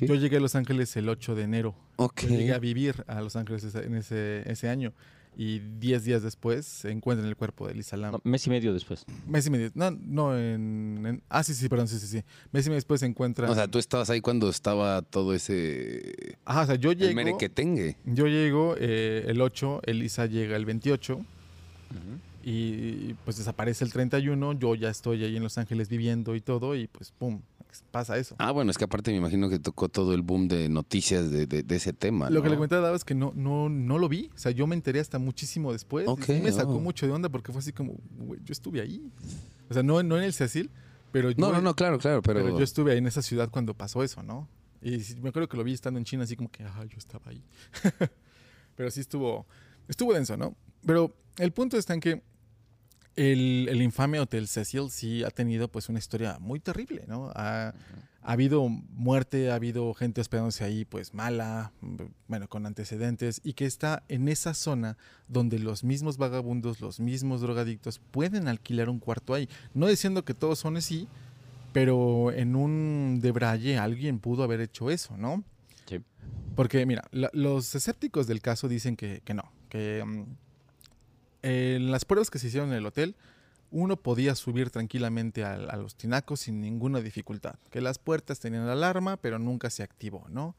Yo 0.00 0.14
llegué 0.14 0.36
a 0.36 0.40
Los 0.40 0.54
Ángeles 0.54 0.96
el 0.96 1.08
8 1.08 1.34
de 1.34 1.42
enero. 1.42 1.74
Ok. 1.96 2.22
Yo 2.22 2.28
llegué 2.30 2.52
a 2.54 2.58
vivir 2.58 3.04
a 3.06 3.20
Los 3.20 3.36
Ángeles 3.36 3.64
ese- 3.64 3.84
en 3.84 3.94
ese, 3.96 4.42
ese 4.50 4.68
año. 4.68 4.92
Y 5.34 5.60
10 5.60 6.04
días 6.04 6.22
después 6.22 6.66
se 6.66 6.90
encuentra 6.90 7.24
en 7.24 7.28
el 7.30 7.36
cuerpo 7.36 7.66
de 7.66 7.74
Lisa 7.74 7.96
Lam. 7.96 8.12
No, 8.12 8.20
mes 8.22 8.46
y 8.46 8.50
medio 8.50 8.74
después. 8.74 9.06
Mes 9.26 9.46
y 9.46 9.50
medio. 9.50 9.70
No, 9.74 9.90
no, 9.90 10.36
en, 10.38 11.02
en- 11.06 11.22
Ah, 11.30 11.42
sí, 11.42 11.54
sí, 11.54 11.70
perdón, 11.70 11.88
sí, 11.88 11.98
sí, 11.98 12.06
sí. 12.06 12.22
Mes 12.52 12.66
y 12.66 12.68
medio 12.68 12.76
después 12.76 13.00
se 13.00 13.06
encuentra. 13.06 13.50
O 13.50 13.54
sea, 13.54 13.66
tú 13.66 13.78
estabas 13.78 14.10
ahí 14.10 14.20
cuando 14.20 14.50
estaba 14.50 15.00
todo 15.00 15.32
ese... 15.32 16.36
Ajá, 16.44 16.62
o 16.62 16.66
sea, 16.66 16.74
yo 16.74 16.90
El 16.90 16.98
llego. 16.98 17.14
merequetengue. 17.14 17.96
Yo 18.04 18.26
llego 18.26 18.74
eh, 18.78 19.24
el 19.26 19.40
8, 19.40 19.80
Elisa 19.86 20.26
llega 20.26 20.54
el 20.56 20.66
28. 20.66 21.24
Y 22.42 23.14
pues 23.24 23.36
desaparece 23.36 23.84
el 23.84 23.92
31. 23.92 24.54
Yo 24.54 24.74
ya 24.74 24.90
estoy 24.90 25.24
ahí 25.24 25.36
en 25.36 25.42
Los 25.42 25.58
Ángeles 25.58 25.88
viviendo 25.88 26.34
y 26.34 26.40
todo. 26.40 26.74
Y 26.74 26.88
pues, 26.88 27.12
pum, 27.12 27.40
pasa 27.90 28.18
eso. 28.18 28.34
Ah, 28.38 28.50
bueno, 28.50 28.70
es 28.70 28.78
que 28.78 28.84
aparte 28.84 29.10
me 29.10 29.18
imagino 29.18 29.48
que 29.48 29.58
tocó 29.58 29.88
todo 29.88 30.14
el 30.14 30.22
boom 30.22 30.48
de 30.48 30.68
noticias 30.68 31.30
de, 31.30 31.46
de- 31.46 31.62
de 31.62 31.76
ese 31.76 31.92
tema. 31.92 32.30
Lo 32.30 32.42
que 32.42 32.48
le 32.48 32.56
comentaba 32.56 32.94
es 32.94 33.04
que 33.04 33.14
no, 33.14 33.32
no, 33.34 33.68
no 33.68 33.98
lo 33.98 34.08
vi. 34.08 34.30
O 34.34 34.38
sea, 34.38 34.52
yo 34.52 34.66
me 34.66 34.74
enteré 34.74 35.00
hasta 35.00 35.18
muchísimo 35.18 35.72
después. 35.72 36.06
y 36.08 36.22
sí 36.22 36.40
me 36.42 36.52
sacó 36.52 36.74
oh. 36.74 36.80
mucho 36.80 37.06
de 37.06 37.12
onda 37.12 37.28
porque 37.28 37.52
fue 37.52 37.60
así 37.60 37.72
como, 37.72 37.94
güey, 38.18 38.40
yo 38.44 38.52
estuve 38.52 38.80
ahí. 38.80 39.10
O 39.70 39.74
sea, 39.74 39.82
no, 39.82 40.02
no 40.02 40.18
en 40.18 40.24
el 40.24 40.32
Cecil, 40.32 40.70
pero 41.12 41.30
yo, 41.30 41.36
No, 41.38 41.52
no, 41.52 41.60
no, 41.60 41.74
claro, 41.74 41.98
claro, 41.98 42.22
pero, 42.22 42.42
pero 42.42 42.58
yo 42.58 42.64
estuve 42.64 42.92
ahí 42.92 42.98
en 42.98 43.06
esa 43.06 43.22
ciudad 43.22 43.50
cuando 43.50 43.74
pasó 43.74 44.02
eso, 44.02 44.22
¿no? 44.22 44.48
Y 44.82 44.98
me 45.20 45.28
acuerdo 45.28 45.48
que 45.48 45.56
lo 45.56 45.64
vi 45.64 45.72
estando 45.72 45.98
en 45.98 46.04
China 46.04 46.24
así 46.24 46.36
como 46.36 46.50
que, 46.50 46.64
ah, 46.64 46.84
yo 46.88 46.98
estaba 46.98 47.30
ahí. 47.30 47.42
pero 48.76 48.90
sí 48.90 49.00
estuvo, 49.00 49.46
estuvo 49.88 50.12
denso, 50.12 50.36
¿no? 50.36 50.56
Pero 50.84 51.14
el 51.38 51.52
punto 51.52 51.76
está 51.76 51.94
en 51.94 52.00
que 52.00 52.22
el, 53.16 53.68
el 53.70 53.82
infame 53.82 54.20
Hotel 54.20 54.48
Cecil 54.48 54.90
sí 54.90 55.22
ha 55.24 55.30
tenido 55.30 55.68
pues 55.68 55.88
una 55.88 55.98
historia 55.98 56.38
muy 56.40 56.60
terrible, 56.60 57.04
¿no? 57.06 57.30
Ha, 57.34 57.68
ha 58.24 58.32
habido 58.32 58.68
muerte, 58.68 59.50
ha 59.50 59.56
habido 59.56 59.92
gente 59.94 60.20
hospedándose 60.20 60.62
ahí 60.64 60.84
pues 60.84 61.12
mala, 61.12 61.72
bueno, 62.28 62.48
con 62.48 62.66
antecedentes 62.66 63.40
y 63.42 63.54
que 63.54 63.66
está 63.66 64.02
en 64.08 64.28
esa 64.28 64.54
zona 64.54 64.96
donde 65.28 65.58
los 65.58 65.82
mismos 65.84 66.18
vagabundos, 66.18 66.80
los 66.80 67.00
mismos 67.00 67.40
drogadictos 67.40 67.98
pueden 68.10 68.46
alquilar 68.48 68.88
un 68.88 69.00
cuarto 69.00 69.34
ahí. 69.34 69.48
No 69.74 69.88
diciendo 69.88 70.24
que 70.24 70.34
todos 70.34 70.58
son 70.60 70.76
así, 70.76 71.08
pero 71.72 72.30
en 72.32 72.54
un 72.54 73.18
debraye 73.20 73.76
alguien 73.78 74.18
pudo 74.20 74.42
haber 74.44 74.60
hecho 74.60 74.90
eso, 74.90 75.16
¿no? 75.16 75.42
Sí. 75.88 75.98
Porque, 76.54 76.86
mira, 76.86 77.02
la- 77.10 77.30
los 77.32 77.74
escépticos 77.74 78.26
del 78.26 78.40
caso 78.40 78.68
dicen 78.68 78.94
que, 78.94 79.20
que 79.24 79.34
no, 79.34 79.50
que 79.68 80.04
mm, 80.06 80.22
en 81.42 81.90
las 81.90 82.04
pruebas 82.04 82.30
que 82.30 82.38
se 82.38 82.48
hicieron 82.48 82.70
en 82.70 82.76
el 82.78 82.86
hotel, 82.86 83.14
uno 83.70 83.96
podía 83.96 84.34
subir 84.34 84.70
tranquilamente 84.70 85.44
al- 85.44 85.70
a, 85.70 85.76
los 85.76 85.94
tinacos 85.96 86.40
sin 86.40 86.60
ninguna 86.60 87.00
dificultad. 87.00 87.54
Que 87.70 87.80
las 87.80 87.98
puertas 87.98 88.38
tenían 88.38 88.68
alarma, 88.68 89.16
pero 89.16 89.38
nunca 89.38 89.70
se 89.70 89.82
activó, 89.82 90.26
¿no? 90.28 90.54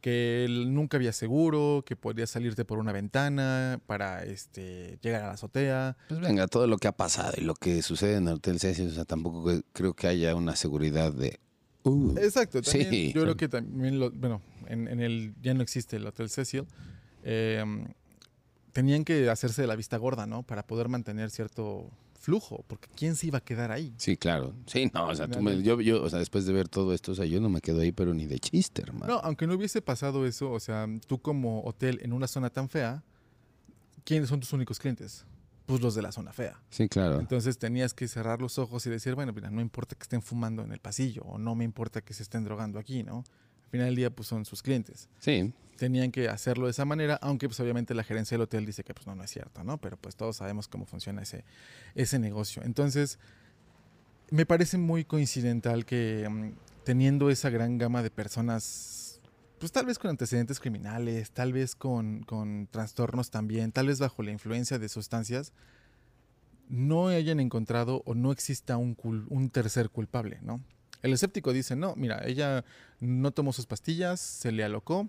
Que 0.00 0.46
nunca 0.68 0.96
había 0.96 1.12
seguro, 1.12 1.82
que 1.86 1.96
podías 1.96 2.30
salirte 2.30 2.64
por 2.64 2.78
una 2.78 2.92
ventana 2.92 3.80
para 3.86 4.24
este, 4.24 4.98
llegar 5.02 5.22
a 5.22 5.26
la 5.28 5.32
azotea. 5.32 5.96
Pues 6.08 6.20
venga, 6.20 6.46
todo 6.46 6.66
lo 6.68 6.78
que 6.78 6.86
ha 6.88 6.92
pasado 6.92 7.32
y 7.36 7.40
lo 7.42 7.54
que 7.54 7.82
sucede 7.82 8.16
en 8.16 8.28
el 8.28 8.34
Hotel 8.34 8.60
Cecil, 8.60 8.88
o 8.88 8.92
sea, 8.92 9.04
tampoco 9.04 9.50
creo 9.72 9.94
que 9.94 10.06
haya 10.06 10.34
una 10.36 10.54
seguridad 10.54 11.12
de... 11.12 11.40
uh, 11.82 12.16
Exacto, 12.18 12.62
también, 12.62 12.90
Sí. 12.90 13.12
yo 13.12 13.22
creo 13.22 13.36
que 13.36 13.48
también, 13.48 13.98
lo- 13.98 14.10
bueno, 14.12 14.40
en, 14.68 14.86
en 14.86 15.00
el, 15.00 15.34
ya 15.42 15.52
no 15.54 15.62
existe 15.62 15.96
el 15.96 16.06
Hotel 16.06 16.28
Cecil, 16.30 16.64
eh, 17.24 17.64
tenían 18.72 19.04
que 19.04 19.28
hacerse 19.30 19.62
de 19.62 19.68
la 19.68 19.76
vista 19.76 19.96
gorda, 19.96 20.26
¿no? 20.26 20.42
Para 20.42 20.66
poder 20.66 20.88
mantener 20.88 21.30
cierto 21.30 21.90
flujo, 22.20 22.64
porque 22.66 22.88
¿quién 22.96 23.14
se 23.16 23.28
iba 23.28 23.38
a 23.38 23.40
quedar 23.40 23.70
ahí? 23.70 23.94
Sí, 23.96 24.16
claro. 24.16 24.52
Sí, 24.66 24.90
no, 24.92 25.08
o 25.08 25.14
sea, 25.14 25.28
tú 25.28 25.40
me- 25.40 25.62
yo, 25.62 25.80
yo, 25.80 26.02
o 26.02 26.10
sea, 26.10 26.18
después 26.18 26.44
de 26.46 26.52
ver 26.52 26.68
todo 26.68 26.92
esto, 26.92 27.12
o 27.12 27.14
sea, 27.14 27.24
yo 27.24 27.40
no 27.40 27.48
me 27.48 27.60
quedo 27.60 27.80
ahí, 27.80 27.92
pero 27.92 28.12
ni 28.12 28.26
de 28.26 28.38
chiste, 28.40 28.82
hermano. 28.82 29.06
No, 29.14 29.20
aunque 29.20 29.46
no 29.46 29.54
hubiese 29.54 29.80
pasado 29.82 30.26
eso, 30.26 30.50
o 30.50 30.60
sea, 30.60 30.86
tú 31.06 31.20
como 31.20 31.62
hotel 31.64 32.00
en 32.02 32.12
una 32.12 32.26
zona 32.26 32.50
tan 32.50 32.68
fea, 32.68 33.02
¿quiénes 34.04 34.28
son 34.28 34.40
tus 34.40 34.52
únicos 34.52 34.78
clientes? 34.78 35.24
Pues 35.66 35.80
los 35.80 35.94
de 35.94 36.02
la 36.02 36.12
zona 36.12 36.32
fea. 36.32 36.60
Sí, 36.70 36.88
claro. 36.88 37.20
Entonces 37.20 37.58
tenías 37.58 37.92
que 37.94 38.08
cerrar 38.08 38.40
los 38.40 38.58
ojos 38.58 38.86
y 38.86 38.90
decir, 38.90 39.14
bueno, 39.14 39.32
mira, 39.32 39.50
no 39.50 39.60
importa 39.60 39.94
que 39.96 40.02
estén 40.02 40.22
fumando 40.22 40.62
en 40.62 40.72
el 40.72 40.80
pasillo 40.80 41.22
o 41.22 41.38
no 41.38 41.54
me 41.54 41.64
importa 41.64 42.00
que 42.00 42.14
se 42.14 42.22
estén 42.22 42.42
drogando 42.44 42.78
aquí, 42.78 43.02
¿no? 43.02 43.18
Al 43.64 43.70
final 43.70 43.86
del 43.88 43.96
día, 43.96 44.10
pues 44.10 44.28
son 44.28 44.46
sus 44.46 44.62
clientes. 44.62 45.08
Sí, 45.18 45.52
Tenían 45.78 46.10
que 46.10 46.28
hacerlo 46.28 46.66
de 46.66 46.72
esa 46.72 46.84
manera, 46.84 47.18
aunque 47.22 47.48
pues 47.48 47.58
obviamente 47.60 47.94
la 47.94 48.02
gerencia 48.02 48.34
del 48.34 48.42
hotel 48.42 48.66
dice 48.66 48.84
que 48.84 48.92
pues 48.92 49.06
no, 49.06 49.14
no 49.14 49.22
es 49.22 49.30
cierto, 49.30 49.62
¿no? 49.64 49.78
Pero 49.78 49.96
pues 49.96 50.16
todos 50.16 50.36
sabemos 50.36 50.68
cómo 50.68 50.84
funciona 50.84 51.22
ese, 51.22 51.44
ese 51.94 52.18
negocio. 52.18 52.62
Entonces, 52.64 53.18
me 54.30 54.44
parece 54.44 54.76
muy 54.76 55.04
coincidental 55.04 55.86
que 55.86 56.28
mm, 56.28 56.52
teniendo 56.84 57.30
esa 57.30 57.48
gran 57.48 57.78
gama 57.78 58.02
de 58.02 58.10
personas, 58.10 59.20
pues 59.58 59.72
tal 59.72 59.86
vez 59.86 59.98
con 59.98 60.10
antecedentes 60.10 60.60
criminales, 60.60 61.30
tal 61.30 61.52
vez 61.52 61.74
con, 61.74 62.24
con 62.24 62.66
trastornos 62.66 63.30
también, 63.30 63.72
tal 63.72 63.86
vez 63.86 64.00
bajo 64.00 64.22
la 64.22 64.32
influencia 64.32 64.78
de 64.78 64.88
sustancias, 64.88 65.52
no 66.68 67.08
hayan 67.08 67.40
encontrado 67.40 68.02
o 68.04 68.14
no 68.14 68.32
exista 68.32 68.76
un, 68.76 68.96
un 69.28 69.50
tercer 69.50 69.90
culpable, 69.90 70.38
¿no? 70.42 70.60
El 71.02 71.12
escéptico 71.12 71.52
dice, 71.52 71.76
no, 71.76 71.94
mira, 71.96 72.22
ella 72.26 72.64
no 72.98 73.30
tomó 73.30 73.52
sus 73.52 73.66
pastillas, 73.66 74.20
se 74.20 74.50
le 74.50 74.64
alocó, 74.64 75.08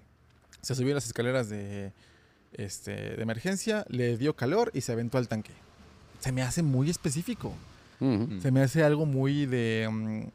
se 0.61 0.75
subió 0.75 0.93
a 0.93 0.95
las 0.95 1.05
escaleras 1.05 1.49
de, 1.49 1.93
este, 2.53 2.91
de 2.91 3.21
emergencia, 3.21 3.85
le 3.89 4.17
dio 4.17 4.35
calor 4.35 4.71
y 4.73 4.81
se 4.81 4.91
aventó 4.91 5.17
al 5.17 5.27
tanque. 5.27 5.53
Se 6.19 6.31
me 6.31 6.41
hace 6.41 6.63
muy 6.63 6.89
específico. 6.89 7.53
Ujú. 7.99 8.41
Se 8.41 8.51
me 8.51 8.61
hace 8.61 8.83
algo 8.83 9.05
muy 9.05 9.45
de... 9.45 9.87
mm, 9.89 10.27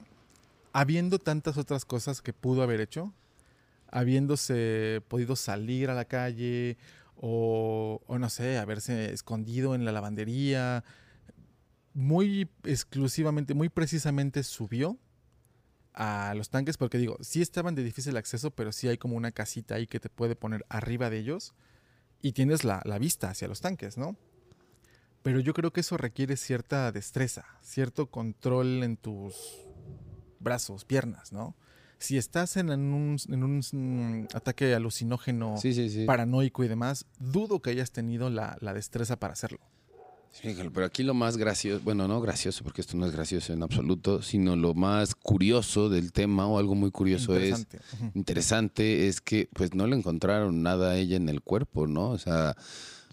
habiendo 0.73 1.19
tantas 1.19 1.57
otras 1.57 1.85
cosas 1.85 2.21
que 2.21 2.33
pudo 2.33 2.63
haber 2.63 2.81
hecho, 2.81 3.13
habiéndose 3.91 5.03
podido 5.09 5.37
salir 5.37 5.91
a 5.91 5.95
la 5.95 6.05
calle 6.05 6.77
o, 7.17 8.01
o 8.07 8.19
no 8.19 8.29
sé, 8.29 8.59
haberse 8.59 9.13
escondido 9.13 9.75
en 9.75 9.85
la 9.85 9.93
lavandería, 9.93 10.85
muy 11.95 12.49
exclusivamente, 12.65 13.55
muy 13.55 13.69
precisamente 13.69 14.43
subió 14.43 14.99
a 15.95 16.35
los 16.35 16.51
tanques 16.51 16.77
porque 16.77 16.99
digo, 16.99 17.17
sí 17.21 17.41
estaban 17.41 17.75
de 17.75 17.85
difícil 17.85 18.17
acceso, 18.17 18.51
pero 18.51 18.73
sí 18.73 18.89
hay 18.89 18.99
como 18.99 19.17
una 19.17 19.31
casita 19.33 19.77
ahí 19.77 19.87
que 19.87 20.01
te 20.01 20.09
puede 20.09 20.35
poner 20.37 20.67
arriba 20.69 21.09
de 21.09 21.19
ellos 21.19 21.55
y 22.21 22.33
tienes 22.33 22.65
la, 22.65 22.83
la 22.85 22.99
vista 22.99 23.31
hacia 23.31 23.49
los 23.49 23.61
tanques, 23.61 23.97
¿no? 23.97 24.17
Pero 25.23 25.41
yo 25.41 25.55
creo 25.55 25.73
que 25.73 25.81
eso 25.81 25.97
requiere 25.97 26.37
cierta 26.37 26.93
destreza, 26.93 27.47
cierto 27.63 28.11
control 28.11 28.83
en 28.83 28.97
tus 28.97 29.35
brazos, 30.41 30.85
piernas, 30.85 31.33
¿no? 31.33 31.57
Si 31.99 32.19
estás 32.19 32.57
en 32.59 32.69
un, 32.71 33.17
en 33.31 33.45
un, 33.45 33.63
mm, 33.73 34.27
ataque 34.35 34.75
alucinógeno, 34.75 35.57
Sí, 35.57 35.73
sí, 35.73 35.89
sí. 35.89 36.05
paranoico 36.05 36.65
y 36.65 36.69
demás, 36.69 37.07
dudo 37.19 37.63
que 37.63 37.71
hayas 37.71 37.93
tenido 37.93 38.29
la, 38.29 38.59
la 38.61 38.75
destreza 38.75 39.17
para 39.19 39.33
hacerlo. 39.33 39.61
Fíjale, 40.41 40.71
pero 40.71 40.87
aquí 40.87 41.03
lo 41.03 41.15
más 41.15 41.37
gracioso, 41.37 41.81
bueno, 41.85 42.09
no 42.09 42.21
gracioso, 42.21 42.65
porque 42.65 42.81
esto 42.81 42.97
no 42.97 43.07
es 43.07 43.13
gracioso 43.13 43.53
en 43.53 43.63
absoluto, 43.63 44.21
sino 44.21 44.57
lo 44.57 44.75
más 44.75 45.15
curioso 45.15 45.89
del 45.89 46.13
tema, 46.13 46.47
o 46.47 46.59
algo 46.59 46.75
muy 46.75 46.91
curioso 46.91 47.37
es, 47.37 47.67
interesante, 48.15 49.07
es 49.07 49.21
que 49.21 49.49
pues 49.53 49.75
no 49.75 49.87
le 49.87 49.97
encontraron 49.97 50.63
nada 50.63 50.91
a 50.91 50.97
ella 50.97 51.17
en 51.17 51.29
el 51.29 51.41
cuerpo, 51.41 51.87
¿no? 51.87 52.11
O 52.11 52.19
sea, 52.19 52.57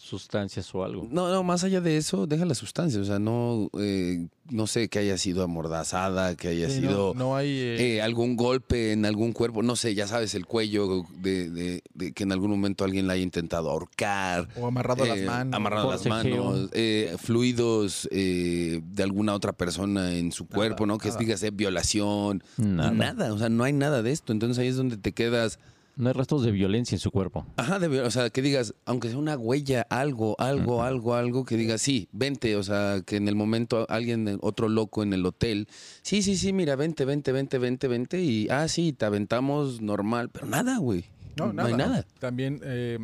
Sustancias 0.02 0.74
o 0.74 0.84
algo. 0.84 1.08
no, 1.12 1.30
no, 1.30 1.44
más 1.44 1.64
allá 1.64 1.80
de 1.80 1.96
eso, 1.96 2.26
deja 2.28 2.44
la 2.46 2.56
sustancia, 2.56 3.00
o 3.00 3.06
sea, 3.06 3.20
no, 3.20 3.70
eh, 3.80 4.28
no 4.50 4.66
sé, 4.68 4.90
que 4.90 5.00
haya 5.00 5.18
sido 5.18 5.44
amordazada, 5.44 6.36
que 6.36 6.50
haya 6.50 6.70
Sí, 6.70 6.82
no- 6.82 6.90
sido... 6.90 7.14
no, 7.16 7.36
hay... 7.36 7.48
eh, 7.50 7.96
eh, 7.98 8.02
algún 8.02 8.36
golpe 8.36 8.92
en 8.92 9.06
algún 9.06 9.32
cuerpo, 9.32 9.62
no 9.64 9.76
sé, 9.76 9.94
ya 9.96 10.08
sabes, 10.08 10.34
el 10.36 10.46
cuello 10.48 11.06
de, 11.22 11.50
de- 11.50 11.84
de 11.94 12.12
que 12.14 12.24
en 12.24 12.32
algún 12.32 12.50
momento 12.50 12.84
alguien 12.84 13.06
la 13.08 13.14
haya 13.14 13.24
intentado 13.24 13.70
ahorcar, 13.70 14.50
o 14.60 14.68
amarrado 14.68 15.04
a 15.04 15.08
las 15.08 15.22
manos. 15.22 15.54
amarrado 15.56 15.90
a 15.90 15.94
las 15.94 16.06
manos, 16.08 16.70
eh, 16.74 17.16
fluidos 17.18 18.10
eh, 18.12 18.82
de 18.84 19.04
alguna 19.04 19.34
otra 19.36 19.54
persona 19.54 20.16
en 20.18 20.32
su 20.32 20.44
Nada, 20.46 20.56
cuerpo, 20.56 20.86
¿no? 20.88 20.98
Que 20.98 21.12
digas 21.20 21.46
violación, 21.54 22.44
Nada. 22.58 22.92
nada, 22.92 23.34
o 23.34 23.38
sea, 23.38 23.50
no 23.50 23.64
hay 23.64 23.74
nada 23.74 24.02
de 24.02 24.12
esto. 24.12 24.32
Entonces 24.34 24.58
ahí 24.58 24.68
es 24.68 24.76
donde 24.78 24.98
te 24.98 25.12
quedas, 25.12 25.60
No 25.96 26.08
hay 26.08 26.14
rastros 26.14 26.44
de 26.44 26.52
violencia 26.52 26.96
en 26.96 27.00
su 27.00 27.12
cuerpo. 27.12 27.46
ajá, 27.58 27.80
de 27.80 28.02
o 28.02 28.12
sea, 28.12 28.30
que 28.30 28.42
digas, 28.42 28.74
aunque 28.86 29.10
sea 29.10 29.18
una 29.18 29.38
huella, 29.38 29.86
algo, 29.90 30.36
algo, 30.40 30.84
algo, 30.84 31.16
algo, 31.16 31.46
que 31.46 31.58
digas, 31.58 31.82
sí, 31.82 32.08
vente, 32.12 32.56
o 32.56 32.64
sea, 32.64 33.02
que 33.06 33.18
en 33.18 33.28
el 33.28 33.36
momento 33.36 33.86
alguien, 33.90 34.38
otro 34.42 34.70
loco 34.70 35.04
en 35.04 35.14
el 35.14 35.26
hotel, 35.26 35.68
sí, 36.02 36.22
sí, 36.22 36.38
sí, 36.38 36.54
mira, 36.54 36.76
vente, 36.76 37.06
vente, 37.06 37.32
vente, 37.32 37.58
vente, 37.58 37.88
vente, 37.88 38.22
y, 38.22 38.48
ah, 38.50 38.68
sí, 38.68 38.94
te 38.94 39.06
aventamos 39.06 39.82
normal, 39.82 40.30
pero 40.30 40.48
nada, 40.48 40.78
güey. 40.78 41.06
No, 41.38 41.54
hay 41.64 41.74
nada. 41.74 42.06
También, 42.20 42.60
eh, 42.64 43.00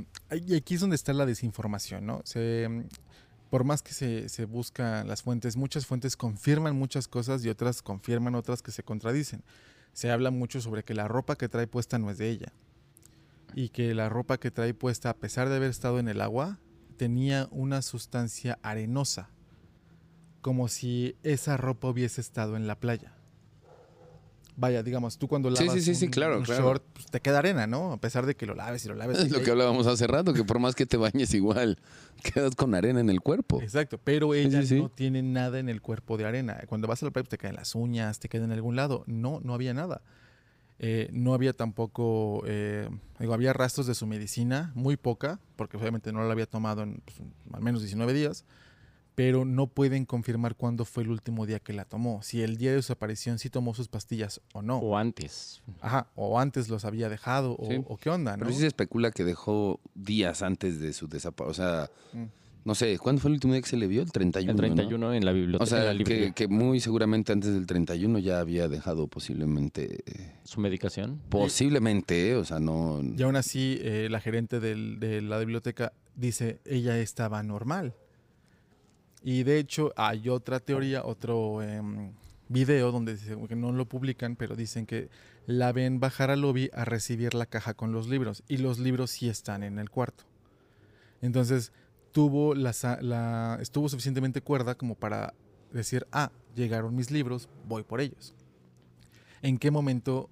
y 0.46 0.56
aquí 0.56 0.76
es 0.76 0.82
donde 0.82 0.96
está 0.96 1.14
la 1.14 1.26
desinformación, 1.26 2.06
¿no? 2.06 2.22
Se, 2.24 2.68
por 3.50 3.64
más 3.64 3.82
que 3.82 3.94
se, 3.94 4.30
se 4.30 4.46
buscan 4.46 5.08
las 5.08 5.24
fuentes, 5.24 5.56
muchas 5.56 5.86
fuentes 5.86 6.18
confirman 6.18 6.76
muchas 6.76 7.08
cosas 7.08 7.44
y 7.46 7.50
otras 7.50 7.82
confirman 7.82 8.36
otras 8.36 8.62
que 8.62 8.72
se 8.72 8.84
contradicen. 8.84 9.44
Se 9.94 10.12
habla 10.12 10.30
mucho 10.32 10.62
sobre 10.62 10.84
que 10.84 10.94
la 10.94 11.08
ropa 11.08 11.36
que 11.36 11.50
trae 11.50 11.68
puesta 11.68 11.98
no 11.98 12.12
es 12.12 12.18
de 12.18 12.30
ella. 12.30 12.54
Y 13.54 13.70
que 13.70 13.94
la 13.94 14.10
ropa 14.10 14.38
que 14.38 14.52
trae 14.52 14.74
puesta, 14.74 15.10
a 15.10 15.18
pesar 15.18 15.50
de 15.50 15.56
haber 15.56 15.70
estado 15.70 16.00
en 16.00 16.08
el 16.08 16.22
agua, 16.22 16.60
tenía 16.98 17.48
una 17.52 17.82
sustancia 17.82 18.60
arenosa. 18.62 19.30
Como 20.42 20.68
si 20.68 21.16
esa 21.24 21.58
ropa 21.58 21.90
hubiese 21.90 22.22
estado 22.22 22.56
en 22.56 22.68
la 22.68 22.80
playa. 22.80 23.14
Vaya, 24.60 24.82
digamos, 24.82 25.20
tú 25.20 25.28
cuando 25.28 25.52
lavas 25.52 25.74
sí, 25.76 25.82
sí, 25.82 25.94
sí, 25.94 26.06
un- 26.06 26.12
claro, 26.12 26.38
un 26.40 26.44
claro. 26.44 26.64
short, 26.64 26.84
pues, 26.94 27.06
te 27.06 27.20
queda 27.22 27.38
arena, 27.40 27.68
¿no? 27.68 27.92
A 27.94 27.98
pesar 27.98 28.26
de 28.26 28.36
que 28.36 28.48
lo 28.48 28.56
laves 28.56 28.84
y 28.86 28.88
lo 28.88 28.96
laves. 28.96 29.20
Es 29.20 29.32
lo 29.32 29.44
que 29.44 29.52
hablábamos 29.52 29.86
hace 29.86 30.08
rato, 30.08 30.34
que 30.34 30.44
por 30.44 30.58
más 30.58 30.74
que 30.74 30.88
te 30.88 30.98
bañes 30.98 31.32
igual, 31.36 31.78
quedas 32.34 32.56
con 32.56 32.74
arena 32.74 33.00
en 33.00 33.12
el 33.12 33.22
cuerpo. 33.22 33.62
Exacto, 33.62 34.00
pero 34.04 34.34
ella 34.34 34.64
no 34.76 34.90
tiene 34.90 35.22
nada 35.22 35.60
en 35.60 35.70
el 35.70 35.82
cuerpo 35.82 36.18
de 36.18 36.26
arena. 36.26 36.60
Cuando 36.68 36.88
vas 36.88 37.04
a 37.04 37.06
la 37.06 37.12
playa 37.12 37.24
pues, 37.26 37.30
te 37.30 37.38
caen 37.38 37.56
las 37.56 37.76
uñas, 37.76 38.18
te 38.20 38.30
quedan 38.30 38.46
en 38.46 38.54
algún 38.54 38.76
lado. 38.76 39.04
No, 39.06 39.40
no 39.44 39.54
había 39.54 39.76
nada. 39.76 40.02
Eh, 40.80 41.10
no 41.12 41.34
había 41.34 41.54
tampoco, 41.54 42.44
eh, 42.46 42.88
digo, 43.20 43.34
había 43.34 43.52
rastros 43.54 43.88
de 43.88 43.96
su 43.96 44.06
medicina, 44.06 44.72
muy 44.76 44.96
poca, 44.96 45.40
porque 45.56 45.76
obviamente 45.78 46.12
no 46.12 46.24
la 46.24 46.32
había 46.32 46.46
tomado 46.46 46.84
en 46.84 47.02
pues, 47.04 47.18
al 47.54 47.62
menos 47.62 47.82
19 47.82 48.14
días, 48.14 48.46
pero 49.16 49.46
no 49.46 49.66
pueden 49.66 50.06
confirmar 50.06 50.54
cuándo 50.56 50.86
fue 50.86 51.02
el 51.02 51.10
último 51.10 51.48
día 51.48 51.60
que 51.60 51.74
la 51.74 51.86
tomó. 51.86 52.22
Si 52.22 52.44
el 52.44 52.58
día 52.58 52.72
de 52.76 52.84
su 52.84 52.94
aparición 52.94 53.40
sí 53.40 53.50
tomó 53.50 53.74
sus 53.74 53.88
pastillas 53.88 54.40
o 54.54 54.62
no. 54.62 54.78
O 54.78 54.96
antes. 54.96 55.64
Ajá, 55.82 56.08
o 56.16 56.40
antes 56.40 56.70
los 56.70 56.86
había 56.86 57.10
dejado, 57.10 57.56
o, 57.58 57.66
Sí. 57.68 57.82
o 57.88 57.98
qué 57.98 58.12
onda, 58.12 58.38
¿no? 58.38 58.44
Pero 58.44 58.52
sí 58.54 58.60
se 58.62 58.68
especula 58.68 59.10
que 59.10 59.24
dejó 59.24 59.80
días 59.96 60.44
antes 60.44 60.80
de 60.80 60.94
su 60.94 61.08
desaparición. 61.08 61.50
O 61.50 61.54
sea, 61.56 61.90
Mm. 62.14 62.26
No 62.68 62.76
sé, 62.76 63.00
¿cuándo 63.00 63.22
fue 63.22 63.30
el 63.30 63.36
último 63.36 63.54
día 63.54 63.62
que 63.62 63.70
se 63.70 63.78
le 63.78 63.88
vio? 63.88 64.02
El 64.02 64.12
31. 64.12 64.52
El 64.52 64.56
¿no? 64.58 64.76
31 64.76 65.14
en 65.14 65.24
la 65.26 65.32
biblioteca. 65.32 65.64
O 65.64 65.66
sea, 65.66 66.34
que, 66.36 66.48
muy 66.50 66.82
seguramente 66.82 67.32
antes 67.32 67.54
del 67.54 67.66
31 67.66 68.20
ya 68.20 68.42
había 68.42 68.68
dejado 68.68 69.08
posiblemente. 69.08 70.04
eh, 70.06 70.34
Su 70.44 70.60
medicación. 70.60 71.22
Posiblemente, 71.30 72.32
eh, 72.32 72.36
o 72.36 72.44
sea, 72.44 72.60
no. 72.60 73.02
Y 73.18 73.24
aún 73.24 73.38
así, 73.38 73.80
eh, 73.82 74.10
la 74.12 74.20
gerente 74.20 74.60
del- 74.60 75.00
de 75.00 75.22
la 75.22 75.40
biblioteca 75.40 75.94
dice, 76.16 76.60
ella 76.66 77.00
estaba 77.00 77.42
normal. 77.42 77.94
Y 79.24 79.44
de 79.44 79.60
hecho, 79.60 79.94
hay 79.96 80.28
otra 80.28 80.60
teoría, 80.60 81.06
otro 81.06 81.62
em, 81.64 82.12
video 82.50 82.92
donde 82.92 83.16
dice, 83.16 83.38
que 83.48 83.56
no 83.56 83.72
lo 83.72 83.86
publican, 83.86 84.36
pero 84.36 84.58
dicen 84.58 84.86
que 84.86 85.08
la 85.46 85.72
ven 85.72 86.02
bajar 86.02 86.32
al 86.32 86.42
lobby 86.42 86.70
a 86.74 86.84
recibir 86.84 87.34
la 87.34 87.46
caja 87.46 87.74
con 87.76 87.94
los 87.94 88.10
libros. 88.10 88.44
Y 88.50 88.58
los 88.58 88.78
libros 88.78 89.12
sí 89.12 89.30
están 89.30 89.64
en 89.64 89.80
el 89.80 89.90
cuarto. 89.90 90.26
Entonces, 91.22 91.72
tuvo 92.12 92.56
la, 92.56 92.74
la- 93.02 93.58
estuvo 93.62 93.90
suficientemente 93.90 94.42
cuerda 94.42 94.76
como 94.76 94.96
para 94.96 95.34
decir, 95.72 96.08
ah, 96.12 96.32
llegaron 96.56 96.96
mis 96.96 97.12
libros, 97.12 97.48
voy 97.68 97.84
por 97.84 98.02
ellos. 98.02 98.34
¿En 99.42 99.58
qué 99.58 99.70
momento 99.72 100.30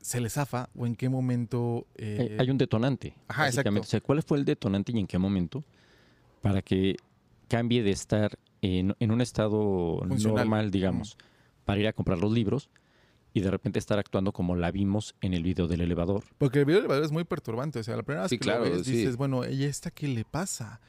se 0.00 0.20
le 0.20 0.28
zafa 0.30 0.68
o 0.76 0.86
en 0.86 0.96
qué 0.96 1.08
momento... 1.08 1.86
eh, 1.96 2.18
Hay- 2.32 2.36
Hay 2.40 2.50
un 2.50 2.58
detonante. 2.58 3.14
Ajá, 3.28 3.46
exacto. 3.48 3.80
O 3.80 3.84
sea, 3.84 4.00
¿cuál 4.00 4.22
fue 4.22 4.38
el 4.38 4.44
detonante 4.44 4.92
y 4.92 4.98
en 4.98 5.06
qué 5.06 5.18
momento 5.18 5.64
para 6.42 6.62
que 6.62 6.96
cambie 7.48 7.82
de 7.82 7.90
estar 7.90 8.38
en, 8.62 8.94
en 8.98 9.10
un 9.10 9.20
estado 9.20 9.98
Funcional. 10.06 10.36
normal, 10.38 10.70
digamos, 10.70 11.16
para 11.64 11.80
ir 11.80 11.86
a 11.86 11.92
comprar 11.92 12.18
los 12.18 12.32
libros 12.32 12.68
y 13.32 13.40
de 13.40 13.50
repente 13.50 13.78
estar 13.78 13.98
actuando 13.98 14.32
como 14.32 14.56
la 14.56 14.70
vimos 14.70 15.14
en 15.20 15.34
el 15.34 15.42
video 15.42 15.66
del 15.68 15.80
elevador? 15.82 16.24
Porque 16.38 16.60
el 16.60 16.64
video 16.64 16.78
del 16.78 16.84
elevador 16.86 17.04
es 17.04 17.12
muy 17.12 17.24
perturbante. 17.24 17.78
O 17.78 17.82
sea, 17.82 17.96
la 17.96 18.02
primera 18.02 18.22
vez 18.22 18.30
Sí, 18.30 18.38
que 18.38 18.44
claro, 18.44 18.64
lo 18.64 18.70
ves, 18.70 18.86
sí. 18.86 18.92
dices, 18.92 19.16
bueno, 19.16 19.48
¿y 19.48 19.64
esta 19.64 19.90
qué 19.90 20.08
le 20.08 20.24
pasa? 20.24 20.80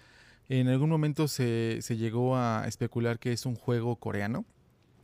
En 0.49 0.67
algún 0.67 0.89
momento 0.89 1.27
se, 1.27 1.77
se 1.81 1.97
llegó 1.97 2.35
a 2.35 2.65
especular 2.67 3.19
que 3.19 3.31
es 3.31 3.45
un 3.45 3.55
juego 3.55 3.95
coreano. 3.95 4.45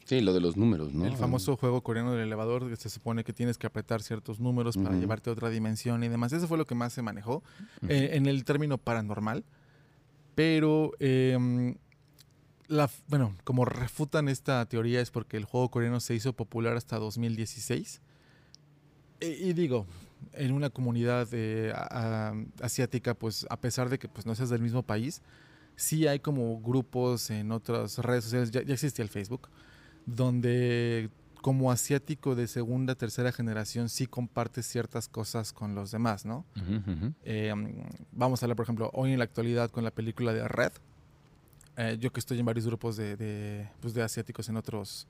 Sí, 0.05 0.21
lo 0.21 0.33
de 0.33 0.39
los 0.39 0.55
números, 0.57 0.93
¿no? 0.93 1.05
El 1.05 1.17
famoso 1.17 1.57
juego 1.57 1.81
coreano 1.81 2.11
del 2.13 2.21
elevador, 2.21 2.69
que 2.69 2.77
se 2.77 2.89
supone 2.89 3.23
que 3.25 3.33
tienes 3.33 3.57
que 3.57 3.67
apretar 3.67 4.01
ciertos 4.01 4.39
números 4.39 4.77
para 4.77 4.91
Ujú. 4.91 4.99
llevarte 5.01 5.29
a 5.29 5.33
otra 5.33 5.49
dimensión 5.49 6.01
y 6.03 6.07
demás. 6.07 6.31
Eso 6.33 6.47
fue 6.47 6.57
lo 6.57 6.65
que 6.65 6.75
más 6.75 6.93
se 6.93 7.01
manejó 7.01 7.43
Ujú. 7.81 7.91
eh, 7.91 8.11
en 8.13 8.25
el 8.25 8.45
término 8.45 8.77
paranormal. 8.77 9.43
Pero, 10.35 10.91
em, 10.99 11.75
la, 12.67 12.89
bueno, 13.07 13.35
como 13.43 13.65
refutan 13.65 14.27
esta 14.29 14.65
teoría 14.65 15.01
es 15.01 15.11
porque 15.11 15.37
el 15.37 15.45
juego 15.45 15.69
coreano 15.71 15.99
se 15.99 16.13
hizo 16.15 16.33
popular 16.33 16.75
hasta 16.77 16.97
2016. 16.99 18.01
E- 19.19 19.37
Y, 19.41 19.53
digo, 19.53 19.85
en 20.33 20.51
una 20.51 20.69
comunidad 20.69 21.27
eh, 21.31 21.71
a- 21.75 22.29
a- 22.29 22.35
asiática, 22.61 23.13
pues 23.13 23.45
a 23.49 23.59
pesar 23.59 23.89
de 23.89 23.97
que 23.99 24.07
pues, 24.07 24.25
no 24.25 24.35
seas 24.35 24.49
del 24.49 24.61
mismo 24.61 24.83
país, 24.83 25.21
sí 25.75 26.07
hay 26.07 26.19
como 26.19 26.59
grupos 26.59 27.29
en 27.29 27.51
otras 27.51 27.97
redes 27.99 28.23
sociales, 28.25 28.51
ya, 28.51 28.61
ya 28.63 28.73
existía 28.73 29.03
el 29.03 29.09
Facebook, 29.09 29.49
donde 30.05 31.09
como 31.41 31.71
asiático 31.71 32.35
de 32.35 32.47
segunda, 32.47 32.95
tercera 32.95 33.31
generación 33.31 33.89
sí 33.89 34.07
compartes 34.07 34.65
ciertas 34.65 35.07
cosas 35.07 35.53
con 35.53 35.75
los 35.75 35.91
demás, 35.91 36.25
¿no? 36.25 36.45
Eh, 37.23 37.53
vamos 38.11 38.41
a 38.41 38.45
hablar, 38.45 38.55
por 38.57 38.63
ejemplo, 38.65 38.89
hoy 38.93 39.11
en 39.13 39.19
la 39.19 39.23
actualidad 39.25 39.69
con 39.69 39.83
la 39.83 39.91
película 39.91 40.33
de 40.33 40.47
Red. 40.47 40.71
Eh, 41.77 41.95
yo 41.99 42.11
que 42.11 42.19
estoy 42.19 42.39
en 42.39 42.45
varios 42.45 42.65
grupos 42.65 42.97
de, 42.97 43.15
de, 43.15 43.69
pues, 43.79 43.93
de 43.93 44.01
asiáticos 44.01 44.49
en 44.49 44.57
otros, 44.57 45.07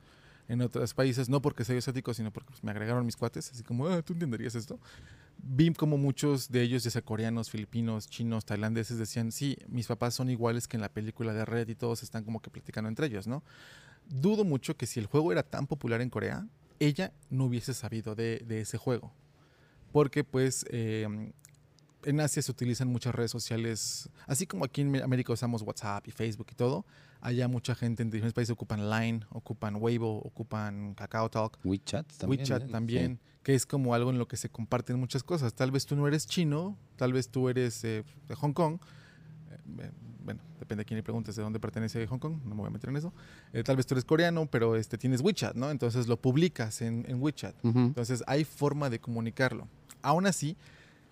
en 0.50 0.62
otros 0.62 0.94
países, 0.94 1.30
no 1.30 1.42
porque 1.42 1.64
soy 1.64 1.78
asiático, 1.78 2.14
sino 2.14 2.32
porque 2.32 2.50
pues, 2.52 2.64
me 2.64 2.72
agregaron 2.72 3.06
mis 3.06 3.16
cuates, 3.16 3.50
así 3.52 3.64
como, 3.64 3.88
"Ah, 3.88 4.02
¿tú 4.02 4.14
entenderías 4.14 4.54
esto? 4.54 4.78
Vi 5.38 5.72
como 5.74 5.98
muchos 5.98 6.50
de 6.52 6.62
ellos, 6.62 6.84
ya 6.84 6.92
sea 6.92 7.02
coreanos, 7.02 7.50
filipinos, 7.50 8.08
chinos, 8.08 8.44
tailandeses, 8.44 8.98
decían, 8.98 9.32
sí, 9.32 9.58
mis 9.70 9.88
papás 9.88 10.14
son 10.16 10.30
iguales 10.30 10.68
que 10.68 10.76
en 10.76 10.82
la 10.82 10.90
película 10.90 11.34
de 11.34 11.46
Red 11.46 11.70
y 11.70 11.76
todos 11.76 12.04
están 12.04 12.26
como 12.26 12.42
que 12.42 12.50
platicando 12.50 12.90
entre 12.90 13.08
ellos, 13.08 13.28
¿no? 13.28 13.44
Dudo 14.10 14.44
mucho 14.44 14.76
que 14.76 14.88
si 14.88 15.00
el 15.00 15.06
juego 15.06 15.32
era 15.32 15.44
tan 15.44 15.68
popular 15.68 16.02
en 16.02 16.10
Corea, 16.10 16.48
ella 16.80 17.14
no 17.30 17.46
hubiese 17.46 17.74
sabido 17.74 18.14
de, 18.16 18.44
de 18.46 18.62
ese 18.62 18.78
juego. 18.78 19.14
Porque 19.94 20.24
pues 20.24 20.66
eh, 20.70 21.32
en 22.08 22.22
Asia 22.22 22.42
se 22.42 22.52
utilizan 22.52 22.88
muchas 22.88 23.14
redes 23.14 23.32
sociales, 23.32 24.10
así 24.28 24.48
como 24.48 24.64
aquí 24.64 24.82
en 24.82 25.02
América 25.04 25.34
usamos 25.34 25.62
WhatsApp 25.62 26.08
y 26.08 26.12
Facebook 26.12 26.48
y 26.52 26.56
todo, 26.56 26.86
allá 27.20 27.50
mucha 27.50 27.76
gente 27.76 28.02
en 28.02 28.10
diferentes 28.10 28.34
países 28.34 28.52
ocupan 28.54 28.90
Line, 28.90 29.26
ocupan 29.30 29.76
Weibo, 29.76 30.20
ocupan 30.20 30.96
Kakao 30.96 31.30
Talk, 31.30 31.60
WeChat 31.66 32.08
también. 32.18 32.40
WeChat 32.40 32.64
¿eh? 32.64 32.68
también, 32.72 33.20
que 33.44 33.56
es 33.56 33.66
como 33.66 33.94
algo 33.94 34.10
en 34.10 34.18
lo 34.18 34.28
que 34.28 34.38
se 34.38 34.50
comparten 34.50 34.98
muchas 34.98 35.22
cosas. 35.22 35.54
Tal 35.54 35.72
vez 35.72 35.86
tú 35.86 35.98
no 35.98 36.08
eres 36.08 36.28
chino, 36.28 36.78
tal 36.96 37.12
vez 37.12 37.30
tú 37.30 37.50
eres 37.50 37.84
eh, 37.84 38.06
de 38.28 38.36
Hong 38.36 38.54
Kong. 38.54 38.80
eh, 39.80 39.92
bueno, 40.24 40.42
depende 40.60 40.82
de 40.82 40.86
quién 40.86 40.98
le 40.98 41.04
preguntes 41.04 41.36
de 41.36 41.42
dónde 41.42 41.60
pertenece 41.60 42.06
Hong 42.08 42.20
Kong, 42.20 42.40
no 42.44 42.50
me 42.50 42.62
voy 42.62 42.68
a 42.68 42.70
meter 42.70 42.90
en 42.90 42.98
eso. 42.98 43.14
Eh, 43.52 43.64
tal 43.64 43.76
vez 43.76 43.86
tú 43.86 43.94
eres 43.94 44.06
coreano, 44.06 44.46
pero 44.46 44.76
este, 44.76 44.98
tienes 44.98 45.22
WeChat, 45.22 45.56
¿no? 45.56 45.72
Entonces 45.72 46.08
lo 46.08 46.22
publicas 46.22 46.82
en, 46.82 47.06
en 47.08 47.22
WeChat. 47.22 47.56
Entonces 47.64 48.24
hay 48.28 48.46
forma 48.46 48.90
de 48.90 49.00
comunicarlo. 49.00 49.68
Aún 50.02 50.26
así, 50.26 50.58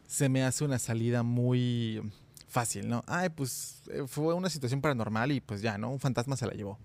se 0.07 0.29
me 0.29 0.43
hace 0.43 0.63
una 0.63 0.79
salida 0.79 1.23
muy 1.23 2.01
fácil, 2.47 2.87
¿no? 2.87 3.03
Ay, 3.07 3.29
pues 3.29 3.81
eh, 3.91 4.03
fue 4.07 4.33
una 4.33 4.49
situación 4.49 4.81
paranormal 4.81 5.31
y 5.31 5.41
pues 5.41 5.61
ya, 5.61 5.77
¿no? 5.77 5.89
Un 5.91 5.99
fantasma 5.99 6.37
se 6.37 6.45
la 6.47 6.53
llevó. 6.53 6.77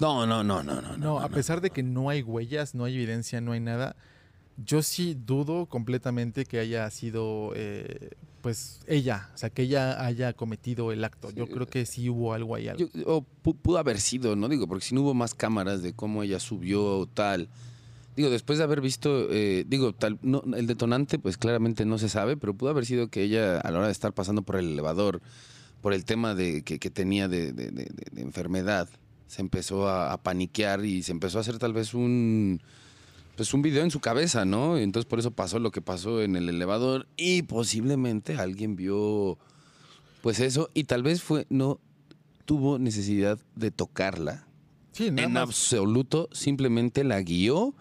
No, 0.00 0.26
no, 0.26 0.42
no, 0.42 0.62
no, 0.62 0.80
no. 0.80 0.96
No, 0.96 1.20
a 1.20 1.28
pesar 1.28 1.60
de 1.60 1.70
que 1.70 1.82
no 1.82 2.08
hay 2.08 2.22
huellas, 2.22 2.74
no 2.74 2.84
hay 2.84 2.94
evidencia, 2.94 3.40
no 3.40 3.52
hay 3.52 3.60
nada, 3.60 3.96
yo 4.56 4.82
sí 4.82 5.14
dudo 5.14 5.66
completamente 5.66 6.44
que 6.46 6.58
haya 6.58 6.90
sido, 6.90 7.52
eh, 7.54 8.10
pues, 8.40 8.80
ella, 8.86 9.28
o 9.34 9.38
sea, 9.38 9.50
que 9.50 9.62
ella 9.62 10.04
haya 10.04 10.32
cometido 10.32 10.90
el 10.92 11.04
acto. 11.04 11.30
Yo 11.30 11.44
Sí. 11.46 11.52
creo 11.52 11.66
que 11.66 11.84
sí 11.84 12.08
hubo 12.08 12.32
algo 12.32 12.54
ahí. 12.54 12.68
algo. 12.68 12.86
Yo- 12.94 13.02
o 13.06 13.24
pu- 13.44 13.56
pudo 13.56 13.76
haber 13.78 14.00
sido, 14.00 14.34
¿no? 14.36 14.48
Digo, 14.48 14.66
porque 14.66 14.86
si 14.86 14.94
no 14.94 15.02
hubo 15.02 15.12
más 15.14 15.34
cámaras 15.34 15.82
de 15.82 15.92
cómo 15.92 16.22
ella 16.22 16.40
subió 16.40 17.00
o 17.00 17.06
tal. 17.06 17.48
Digo, 18.16 18.28
después 18.30 18.58
de 18.58 18.64
haber 18.64 18.80
visto, 18.80 19.28
eh, 19.30 19.64
digo, 19.66 19.92
tal, 19.92 20.18
no, 20.22 20.42
el 20.56 20.66
detonante, 20.66 21.18
pues 21.18 21.38
claramente 21.38 21.84
no 21.84 21.98
se 21.98 22.08
sabe, 22.08 22.36
pero 22.36 22.54
pudo 22.54 22.70
haber 22.70 22.84
sido 22.84 23.08
que 23.08 23.22
ella, 23.22 23.60
a 23.60 23.70
la 23.70 23.78
hora 23.78 23.86
de 23.86 23.92
estar 23.92 24.12
pasando 24.12 24.42
por 24.42 24.56
el 24.56 24.72
elevador, 24.72 25.20
por 25.80 25.94
el 25.94 26.04
tema 26.04 26.34
de 26.34 26.62
que, 26.62 26.78
tenía 26.90 27.28
de, 27.28 27.88
enfermedad, 28.16 28.88
se 29.26 29.40
empezó 29.40 29.88
a, 29.88 30.12
a 30.12 30.22
paniquear 30.22 30.84
y 30.84 31.02
se 31.02 31.12
empezó 31.12 31.38
a 31.38 31.42
hacer 31.42 31.58
tal 31.58 31.72
vez 31.72 31.94
un, 31.94 32.60
pues 33.40 33.54
un 33.54 33.62
video 33.62 33.82
en 33.82 33.90
su 33.90 34.00
cabeza, 34.00 34.44
¿no? 34.44 34.76
Entonces 34.76 35.08
por 35.08 35.18
eso 35.18 35.30
pasó 35.30 35.58
lo 35.58 35.70
que 35.70 35.80
pasó 35.80 36.20
en 36.20 36.36
el 36.36 36.50
elevador 36.50 37.06
y 37.16 37.40
posiblemente 37.40 38.36
alguien 38.36 38.76
vio, 38.76 39.38
pues 40.20 40.40
eso, 40.40 40.68
y 40.74 40.84
tal 40.84 41.02
vez 41.02 41.22
fue, 41.22 41.46
no 41.48 41.80
tuvo 42.44 42.78
necesidad 42.78 43.38
de 43.54 43.70
tocarla. 43.70 44.46
Sí, 45.00 45.10
nada 45.10 45.26
en 45.26 45.32
más. 45.32 45.42
absoluto, 45.44 46.28
simplemente 46.32 47.04
la 47.04 47.20
guió. 47.22 47.74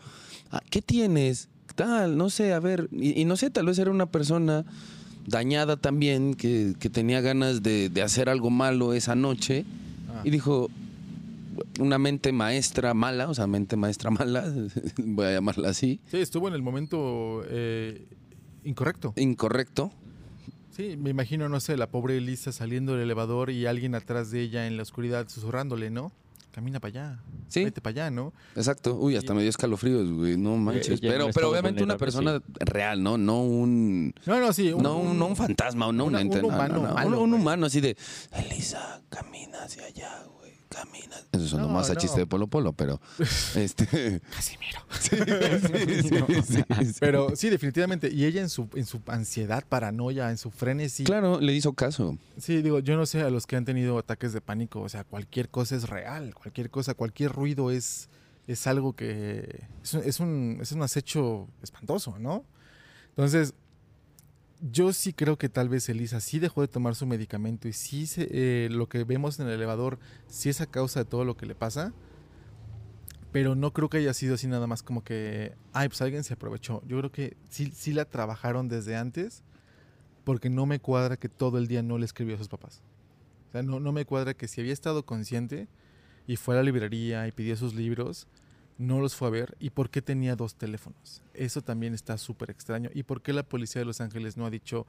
Ah, 0.51 0.61
¿Qué 0.69 0.81
tienes? 0.81 1.49
Tal, 1.75 2.17
no 2.17 2.29
sé, 2.29 2.53
a 2.53 2.59
ver. 2.59 2.89
Y, 2.91 3.19
y 3.21 3.25
no 3.25 3.35
sé, 3.37 3.49
tal 3.49 3.65
vez 3.65 3.77
era 3.79 3.91
una 3.91 4.05
persona 4.05 4.65
dañada 5.27 5.77
también, 5.77 6.33
que, 6.33 6.75
que 6.79 6.89
tenía 6.89 7.21
ganas 7.21 7.61
de, 7.61 7.89
de 7.89 8.01
hacer 8.01 8.29
algo 8.29 8.49
malo 8.49 8.93
esa 8.93 9.15
noche. 9.15 9.65
Ah. 10.09 10.21
Y 10.23 10.29
dijo, 10.29 10.69
una 11.79 11.97
mente 11.97 12.31
maestra 12.31 12.93
mala, 12.93 13.29
o 13.29 13.33
sea, 13.33 13.47
mente 13.47 13.75
maestra 13.75 14.09
mala, 14.11 14.45
voy 14.97 15.25
a 15.25 15.31
llamarla 15.33 15.69
así, 15.69 15.99
Sí, 16.09 16.17
estuvo 16.17 16.47
en 16.47 16.53
el 16.53 16.61
momento 16.61 17.43
eh, 17.47 18.05
incorrecto. 18.63 19.13
incorrecto. 19.17 19.91
Sí, 20.75 20.95
me 20.97 21.09
imagino, 21.09 21.49
no 21.49 21.59
sé, 21.59 21.75
la 21.75 21.87
pobre 21.91 22.15
Elisa 22.17 22.53
saliendo 22.53 22.93
del 22.93 23.01
elevador 23.03 23.49
y 23.49 23.65
alguien 23.65 23.95
atrás 23.95 24.31
de 24.31 24.39
ella 24.41 24.65
en 24.67 24.77
la 24.77 24.83
oscuridad 24.83 25.27
susurrándole, 25.27 25.89
¿no? 25.89 26.11
Camina 26.51 26.79
para 26.79 26.89
allá, 26.89 27.19
Sí. 27.47 27.63
vete 27.63 27.79
para 27.79 28.05
allá, 28.05 28.11
¿no? 28.11 28.33
Exacto. 28.55 28.95
Uy, 28.95 29.15
hasta 29.15 29.33
me 29.33 29.41
dio 29.41 29.49
escalofríos, 29.49 30.11
güey. 30.11 30.35
No 30.35 30.55
manches. 30.57 30.99
Pero, 30.99 31.27
un 31.27 31.31
pero 31.31 31.51
obviamente 31.51 31.83
una 31.83 31.97
persona 31.97 32.41
real, 32.59 33.03
¿no? 33.03 33.17
No 33.17 33.43
un... 33.43 34.13
No, 34.25 34.39
no, 34.39 34.51
sí. 34.51 34.73
No 34.77 34.97
un, 34.97 35.19
no 35.19 35.27
un 35.27 35.35
fantasma 35.35 35.87
o 35.87 35.91
no 35.93 36.05
un 36.05 36.15
ente. 36.15 36.37
un 36.37 36.41
no, 36.43 36.47
no, 36.49 36.55
humano 36.55 36.87
no, 36.87 36.93
malo, 36.93 37.21
un, 37.21 37.33
un 37.33 37.39
humano 37.41 37.65
así 37.67 37.81
de, 37.81 37.95
Elisa, 38.33 39.01
camina 39.09 39.63
hacia 39.63 39.85
allá, 39.85 40.23
güey, 40.25 40.38
camina. 40.69 41.15
Eso 41.31 41.57
No, 41.57 41.67
más 41.67 41.89
a 41.89 41.93
no. 41.95 41.99
chiste 41.99 42.19
de 42.19 42.25
Polo 42.27 42.47
Polo, 42.47 42.73
pero 42.73 43.01
este... 43.55 44.21
Casimiro. 44.33 44.79
sí, 44.99 45.17
sí, 45.17 46.09
sí, 46.43 46.63
sí, 46.79 46.85
sí. 46.85 46.93
Pero 46.99 47.35
sí, 47.35 47.49
definitivamente. 47.49 48.09
Y 48.11 48.25
ella 48.25 48.41
en 48.41 48.49
su, 48.49 48.69
en 48.75 48.85
su 48.85 49.01
ansiedad, 49.07 49.63
paranoia, 49.67 50.29
en 50.29 50.37
su 50.37 50.51
frenesí. 50.51 51.03
Claro, 51.03 51.39
le 51.41 51.53
hizo 51.53 51.73
caso. 51.73 52.17
Sí, 52.37 52.61
digo, 52.61 52.79
yo 52.79 52.95
no 52.95 53.05
sé 53.05 53.21
a 53.21 53.29
los 53.29 53.45
que 53.47 53.55
han 53.55 53.65
tenido 53.65 53.97
ataques 53.97 54.31
de 54.33 54.41
pánico. 54.41 54.81
O 54.81 54.89
sea, 54.89 55.03
cualquier 55.03 55.49
cosa 55.49 55.75
es 55.75 55.89
real. 55.89 56.33
Cualquier 56.35 56.69
cosa, 56.69 56.93
cualquier 56.93 57.31
ruido 57.31 57.71
es, 57.71 58.09
es 58.47 58.67
algo 58.67 58.93
que. 58.93 59.63
Es 59.83 59.93
un, 59.93 60.03
es 60.03 60.19
un, 60.19 60.57
es 60.61 60.71
un 60.71 60.81
acecho 60.83 61.47
espantoso, 61.61 62.17
¿no? 62.19 62.45
Entonces, 63.09 63.53
yo 64.61 64.91
sí 64.93 65.13
creo 65.13 65.37
que 65.37 65.49
tal 65.49 65.69
vez 65.69 65.87
Elisa 65.89 66.19
sí 66.19 66.39
dejó 66.39 66.61
de 66.61 66.67
tomar 66.67 66.95
su 66.95 67.05
medicamento 67.05 67.67
y 67.67 67.73
sí 67.73 68.05
se- 68.07 68.27
eh, 68.31 68.69
lo 68.69 68.89
que 68.89 69.03
vemos 69.03 69.39
en 69.39 69.47
el 69.47 69.53
elevador 69.53 69.99
sí 70.27 70.49
es 70.49 70.59
a 70.61 70.65
causa 70.65 70.99
de 71.01 71.05
todo 71.05 71.23
lo 71.25 71.37
que 71.37 71.45
le 71.45 71.55
pasa. 71.55 71.93
Pero 73.31 73.53
no 73.55 73.73
creo 73.73 73.89
que 73.89 73.97
haya 73.97 74.13
sido 74.13 74.35
así 74.35 74.47
nada 74.47 74.65
más 74.65 74.81
como 74.81 75.03
que, 75.03 75.53
ay, 75.71 75.87
pues 75.87 76.01
alguien 76.01 76.23
se 76.23 76.33
aprovechó. 76.33 76.81
Yo 76.87 76.97
creo 76.97 77.11
que 77.11 77.37
sí, 77.49 77.71
sí 77.75 77.93
la 77.93 78.05
trabajaron 78.05 78.67
desde 78.67 78.95
antes 78.97 79.43
porque 80.23 80.49
no 80.49 80.65
me 80.65 80.79
cuadra 80.79 81.15
que 81.17 81.29
todo 81.29 81.57
el 81.59 81.67
día 81.67 81.83
no 81.83 81.97
le 81.97 82.05
escribió 82.05 82.35
a 82.35 82.37
sus 82.39 82.49
papás. 82.49 82.81
O 83.49 83.51
sea, 83.51 83.61
no, 83.63 83.79
no 83.79 83.91
me 83.91 84.05
cuadra 84.05 84.33
que 84.33 84.47
si 84.47 84.61
había 84.61 84.73
estado 84.73 85.05
consciente 85.05 85.67
y 86.27 86.35
fue 86.37 86.55
a 86.55 86.57
la 86.57 86.63
librería 86.63 87.27
y 87.27 87.31
pidió 87.31 87.55
sus 87.55 87.73
libros, 87.75 88.27
no 88.79 88.99
los 89.01 89.13
fue 89.15 89.27
a 89.27 89.31
ver 89.31 89.55
y 89.59 89.69
por 89.69 89.91
qué 89.91 90.01
tenía 90.01 90.35
dos 90.35 90.55
teléfonos. 90.55 91.21
Eso 91.35 91.61
también 91.61 91.93
está 91.93 92.17
súper 92.17 92.49
extraño. 92.49 92.89
¿Y 92.95 93.03
por 93.03 93.21
qué 93.21 93.31
la 93.33 93.43
policía 93.43 93.79
de 93.81 93.85
Los 93.85 94.01
Ángeles 94.01 94.35
no 94.37 94.45
ha 94.47 94.49
dicho 94.49 94.87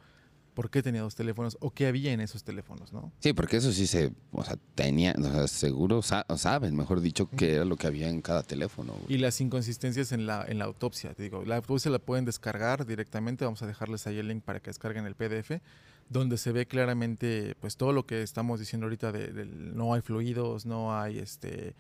por 0.55 0.68
qué 0.70 0.83
tenía 0.83 1.03
dos 1.03 1.14
teléfonos 1.14 1.57
o 1.61 1.70
qué 1.70 1.87
había 1.87 2.12
en 2.12 2.20
esos 2.20 2.42
teléfonos, 2.42 2.92
no? 2.92 3.12
Sí, 3.20 3.33
porque 3.33 3.57
eso 3.57 3.70
sí 3.72 3.87
se, 3.87 4.12
o 4.33 4.42
sea, 4.44 4.57
tenía, 4.74 5.14
o 5.18 5.22
sea, 5.22 5.46
seguro 5.48 6.03
sa- 6.03 6.24
saben, 6.37 6.74
mejor 6.76 7.00
dicho, 7.00 7.29
qué 7.37 7.55
era 7.57 7.64
lo 7.64 7.76
que 7.76 7.87
había 7.87 8.09
en 8.09 8.20
cada 8.22 8.42
teléfono. 8.42 8.92
güey. 8.92 9.14
Y 9.14 9.18
las 9.18 9.40
inconsistencias 9.40 10.12
en 10.12 10.26
la, 10.26 10.44
en 10.46 10.59
la 10.59 10.64
autopsia. 10.64 11.12
Te 11.14 11.22
digo, 11.22 11.44
la 11.44 11.57
autopsia 11.57 11.90
la 11.90 11.98
pueden 12.00 12.24
descargar 12.24 12.85
directamente. 12.87 13.44
Vamos 13.44 13.62
a 13.62 13.66
dejarles 13.66 14.07
ahí 14.07 14.18
el 14.18 14.26
link 14.29 14.42
para 14.42 14.59
que 14.61 14.70
descarguen 14.70 15.07
el 15.07 15.14
PDF, 15.14 15.61
donde 16.09 16.37
se 16.37 16.50
ve 16.53 16.66
claramente 16.66 17.55
pues 17.61 17.76
todo 17.76 17.92
lo 17.92 18.05
que 18.07 18.22
estamos 18.22 18.59
diciendo 18.61 18.87
ahorita 18.87 19.12
de, 19.12 19.44
no 19.46 19.94
hay 19.94 20.00
fluidos, 20.03 20.66
no 20.66 20.96
hay 20.98 21.18
este, 21.20 21.74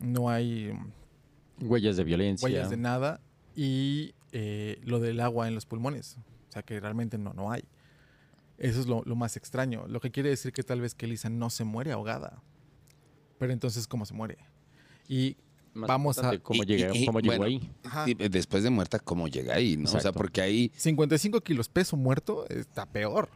no 0.00 0.28
hay 0.28 0.72
Huellas 1.60 1.96
de 1.96 2.04
violencia. 2.04 2.44
huellas 2.46 2.70
de 2.70 2.76
nada 2.76 3.20
y 3.56 4.14
eh, 4.32 4.80
lo 4.84 5.00
del 5.00 5.20
agua 5.20 5.48
en 5.48 5.54
los 5.54 5.66
pulmones. 5.66 6.16
O 6.48 6.52
sea 6.52 6.62
que 6.62 6.78
realmente 6.80 7.18
no, 7.18 7.32
no 7.34 7.50
hay. 7.50 7.64
Eso 8.58 8.80
es 8.80 8.86
lo, 8.86 9.02
lo 9.04 9.14
más 9.16 9.36
extraño. 9.36 9.86
Lo 9.88 10.00
que 10.00 10.10
quiere 10.10 10.30
decir 10.30 10.52
que 10.52 10.62
tal 10.62 10.80
vez 10.80 10.94
que 10.94 11.06
Elisa 11.06 11.28
no 11.30 11.48
se 11.50 11.64
muere 11.64 11.92
ahogada. 11.92 12.42
Pero 13.38 13.52
entonces, 13.52 13.86
¿cómo 13.86 14.04
se 14.04 14.14
muere? 14.14 14.38
Y 15.08 15.36
Más 15.74 15.86
Vamos 15.86 16.18
a- 16.18 16.36
¿Cómo, 16.38 16.62
y- 16.64 16.66
llega, 16.66 16.90
y- 16.94 17.02
y, 17.02 17.06
cómo 17.06 17.20
llegó 17.20 17.36
bueno, 17.36 17.44
ahí? 17.44 17.70
Ajá. 17.84 18.06
Después 18.30 18.64
de 18.64 18.70
muerta, 18.70 18.98
¿cómo 18.98 19.28
llega 19.28 19.54
ahí? 19.54 19.76
¿no? 19.76 19.88
O 19.92 20.00
sea, 20.00 20.10
porque 20.12 20.40
ahí, 20.40 20.72
55 20.74 21.40
kilos 21.42 21.68
peso 21.68 21.96
muerto 21.96 22.48
está 22.48 22.84
peor. 22.86 23.28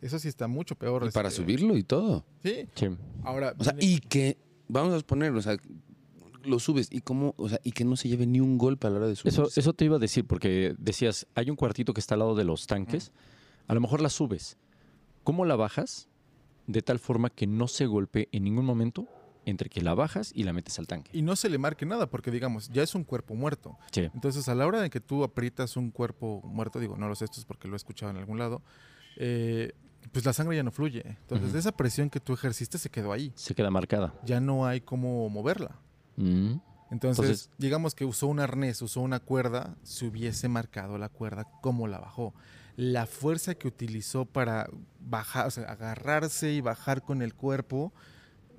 Eso 0.00 0.18
sí 0.18 0.26
está 0.28 0.48
mucho 0.48 0.74
peor. 0.74 1.06
y 1.06 1.10
para 1.12 1.28
este, 1.28 1.42
subirlo 1.42 1.76
y 1.76 1.84
todo. 1.84 2.24
Sí. 2.42 2.66
Sí. 2.74 2.88
Ahora, 3.22 3.54
O 3.56 3.62
sea, 3.62 3.74
viene- 3.74 3.94
y 3.94 4.00
que, 4.00 4.36
vamos 4.66 5.00
a 5.00 5.06
poner, 5.06 5.30
o 5.32 5.42
sea, 5.42 5.56
lo 6.44 6.58
subes 6.58 6.88
y 6.90 7.00
cómo, 7.00 7.34
o 7.36 7.48
sea, 7.48 7.60
y 7.64 7.72
que 7.72 7.84
no 7.84 7.96
se 7.96 8.08
lleve 8.08 8.26
ni 8.26 8.40
un 8.40 8.58
golpe 8.58 8.86
a 8.86 8.90
la 8.90 8.96
hora 8.98 9.06
de 9.08 9.16
subir. 9.16 9.32
Eso, 9.32 9.48
eso 9.54 9.72
te 9.72 9.84
iba 9.84 9.96
a 9.96 9.98
decir, 9.98 10.26
porque 10.26 10.74
decías, 10.78 11.26
hay 11.34 11.50
un 11.50 11.56
cuartito 11.56 11.92
que 11.94 12.00
está 12.00 12.14
al 12.14 12.20
lado 12.20 12.34
de 12.34 12.44
los 12.44 12.66
tanques, 12.66 13.12
a 13.66 13.74
lo 13.74 13.80
mejor 13.80 14.00
la 14.00 14.08
subes. 14.10 14.56
¿Cómo 15.24 15.44
la 15.44 15.56
bajas? 15.56 16.08
De 16.66 16.82
tal 16.82 16.98
forma 16.98 17.30
que 17.30 17.46
no 17.46 17.68
se 17.68 17.86
golpee 17.86 18.28
en 18.32 18.44
ningún 18.44 18.64
momento 18.64 19.06
entre 19.46 19.68
que 19.70 19.80
la 19.80 19.94
bajas 19.94 20.32
y 20.34 20.44
la 20.44 20.52
metes 20.52 20.78
al 20.78 20.86
tanque. 20.86 21.10
y 21.14 21.22
no 21.22 21.34
se 21.34 21.48
le 21.48 21.56
marque 21.58 21.86
nada, 21.86 22.08
porque 22.10 22.30
digamos, 22.30 22.68
ya 22.70 22.82
es 22.82 22.94
un 22.94 23.04
cuerpo 23.04 23.34
muerto. 23.34 23.78
Sí. 23.90 24.02
Entonces, 24.14 24.48
a 24.48 24.54
la 24.54 24.66
hora 24.66 24.80
de 24.80 24.90
que 24.90 25.00
tú 25.00 25.24
aprietas 25.24 25.76
un 25.76 25.90
cuerpo 25.90 26.42
muerto, 26.44 26.78
digo, 26.78 26.96
no 26.96 27.08
lo 27.08 27.14
sé, 27.14 27.24
esto 27.24 27.40
es 27.40 27.46
porque 27.46 27.66
lo 27.66 27.74
he 27.74 27.76
escuchado 27.78 28.10
en 28.10 28.18
algún 28.18 28.38
lado, 28.38 28.62
eh, 29.16 29.72
pues 30.12 30.24
la 30.24 30.32
sangre 30.32 30.56
ya 30.56 30.62
no 30.62 30.70
fluye. 30.70 31.02
Entonces, 31.06 31.48
Ujú. 31.50 31.58
esa 31.58 31.72
presión 31.72 32.10
que 32.10 32.20
tú 32.20 32.32
ejerciste 32.34 32.78
se 32.78 32.90
quedó 32.90 33.12
ahí. 33.12 33.32
Se 33.34 33.54
queda 33.54 33.70
marcada. 33.70 34.14
Ya 34.24 34.40
no 34.40 34.66
hay 34.66 34.80
cómo 34.82 35.28
moverla. 35.30 35.78
Mm. 36.16 36.54
Entonces, 36.90 37.24
Entonces- 37.24 37.50
digamos 37.58 37.94
que 37.94 38.04
usó 38.04 38.26
un 38.26 38.40
arnés, 38.40 38.82
usó 38.82 39.00
una 39.00 39.20
cuerda, 39.20 39.76
se 39.82 40.06
hubiese 40.06 40.48
marcado 40.48 40.98
la 40.98 41.08
cuerda 41.08 41.46
cómo 41.62 41.86
la 41.86 41.98
bajó. 41.98 42.34
La 42.76 43.06
fuerza 43.06 43.54
que 43.54 43.68
utilizó 43.68 44.24
para 44.24 44.68
bajar, 45.00 45.46
o 45.46 45.50
sea, 45.50 45.64
agarrarse 45.70 46.52
y 46.52 46.60
bajar 46.60 47.02
con 47.02 47.22
el 47.22 47.34
cuerpo, 47.34 47.92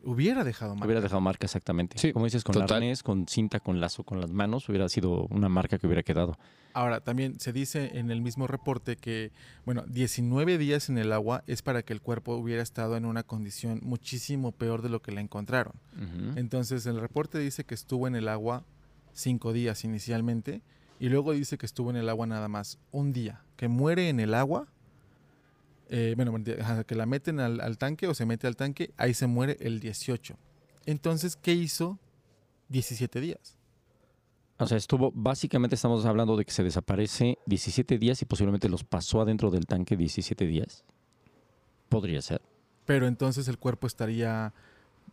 hubiera 0.04 0.44
dejado 0.44 0.74
marca. 0.76 0.86
Hubiera 0.86 1.02
dejado 1.02 1.22
marca 1.22 1.46
exactamente. 1.46 1.98
Sí, 1.98 2.14
Como 2.14 2.26
dices, 2.26 2.44
con 2.44 2.54
total. 2.54 2.78
arnés, 2.78 3.04
con 3.04 3.28
cinta, 3.28 3.60
con 3.60 3.80
lazo, 3.80 4.04
con 4.04 4.20
las 4.20 4.32
manos, 4.32 4.68
hubiera 4.70 4.88
sido 4.90 5.28
una 5.30 5.50
marca 5.50 5.78
que 5.78 5.88
hubiera 5.88 6.04
quedado. 6.04 6.38
Ahora, 6.74 7.02
también 7.02 7.40
se 7.40 7.52
dice 7.52 7.98
en 8.00 8.12
el 8.12 8.22
mismo 8.22 8.48
reporte 8.48 8.96
que, 8.96 9.32
bueno, 9.66 9.84
19 9.88 10.58
días 10.58 10.90
en 10.90 10.98
el 10.98 11.12
agua 11.12 11.44
es 11.46 11.62
para 11.62 11.84
que 11.84 11.92
el 11.92 12.02
cuerpo 12.02 12.36
hubiera 12.36 12.64
estado 12.64 12.96
en 12.96 13.06
una 13.06 13.24
condición 13.24 13.80
muchísimo 13.84 14.52
peor 14.54 14.82
de 14.82 14.90
lo 14.90 15.02
que 15.02 15.12
la 15.12 15.22
encontraron. 15.22 15.74
Entonces, 16.36 16.86
el 16.86 17.00
reporte 17.02 17.40
dice 17.40 17.66
que 17.66 17.76
estuvo 17.76 18.08
en 18.08 18.16
el 18.16 18.28
agua 18.28 18.64
cinco 19.14 19.52
días 19.52 19.84
inicialmente 19.84 20.62
y 21.00 21.10
luego 21.10 21.34
dice 21.34 21.58
que 21.58 21.66
estuvo 21.66 21.90
en 21.90 21.98
el 21.98 22.08
agua 22.08 22.26
nada 22.28 22.48
más 22.48 22.78
un 22.92 23.12
día, 23.12 23.42
que 23.58 23.68
muere 23.68 24.08
en 24.10 24.20
el 24.20 24.34
agua. 24.34 24.68
Eh, 25.92 26.14
bueno, 26.16 26.34
que 26.88 26.96
la 26.96 27.06
meten 27.06 27.40
al, 27.40 27.60
al 27.62 27.78
tanque 27.78 28.08
o 28.08 28.14
se 28.16 28.26
mete 28.26 28.48
al 28.48 28.56
tanque, 28.56 28.94
ahí 28.98 29.14
se 29.14 29.28
muere 29.28 29.58
el 29.60 29.80
18. 29.80 30.36
Entonces, 30.88 31.36
¿qué 31.36 31.54
hizo 31.54 32.00
17 32.70 33.20
días? 33.22 33.58
O 34.58 34.66
sea, 34.68 34.78
estuvo, 34.78 35.12
básicamente 35.14 35.76
estamos 35.76 36.06
hablando 36.06 36.38
de 36.38 36.46
que 36.46 36.52
se 36.52 36.64
desaparece 36.64 37.38
17 37.46 37.98
días 37.98 38.22
y 38.22 38.26
posiblemente 38.26 38.70
los 38.70 38.84
pasó 38.84 39.22
adentro 39.22 39.50
del 39.52 39.66
tanque 39.66 39.98
17 39.98 40.46
días. 40.48 40.84
Podría 41.90 42.22
ser. 42.22 42.42
Pero 42.86 43.08
entonces 43.08 43.48
el 43.48 43.58
cuerpo 43.58 43.88
estaría 43.88 44.54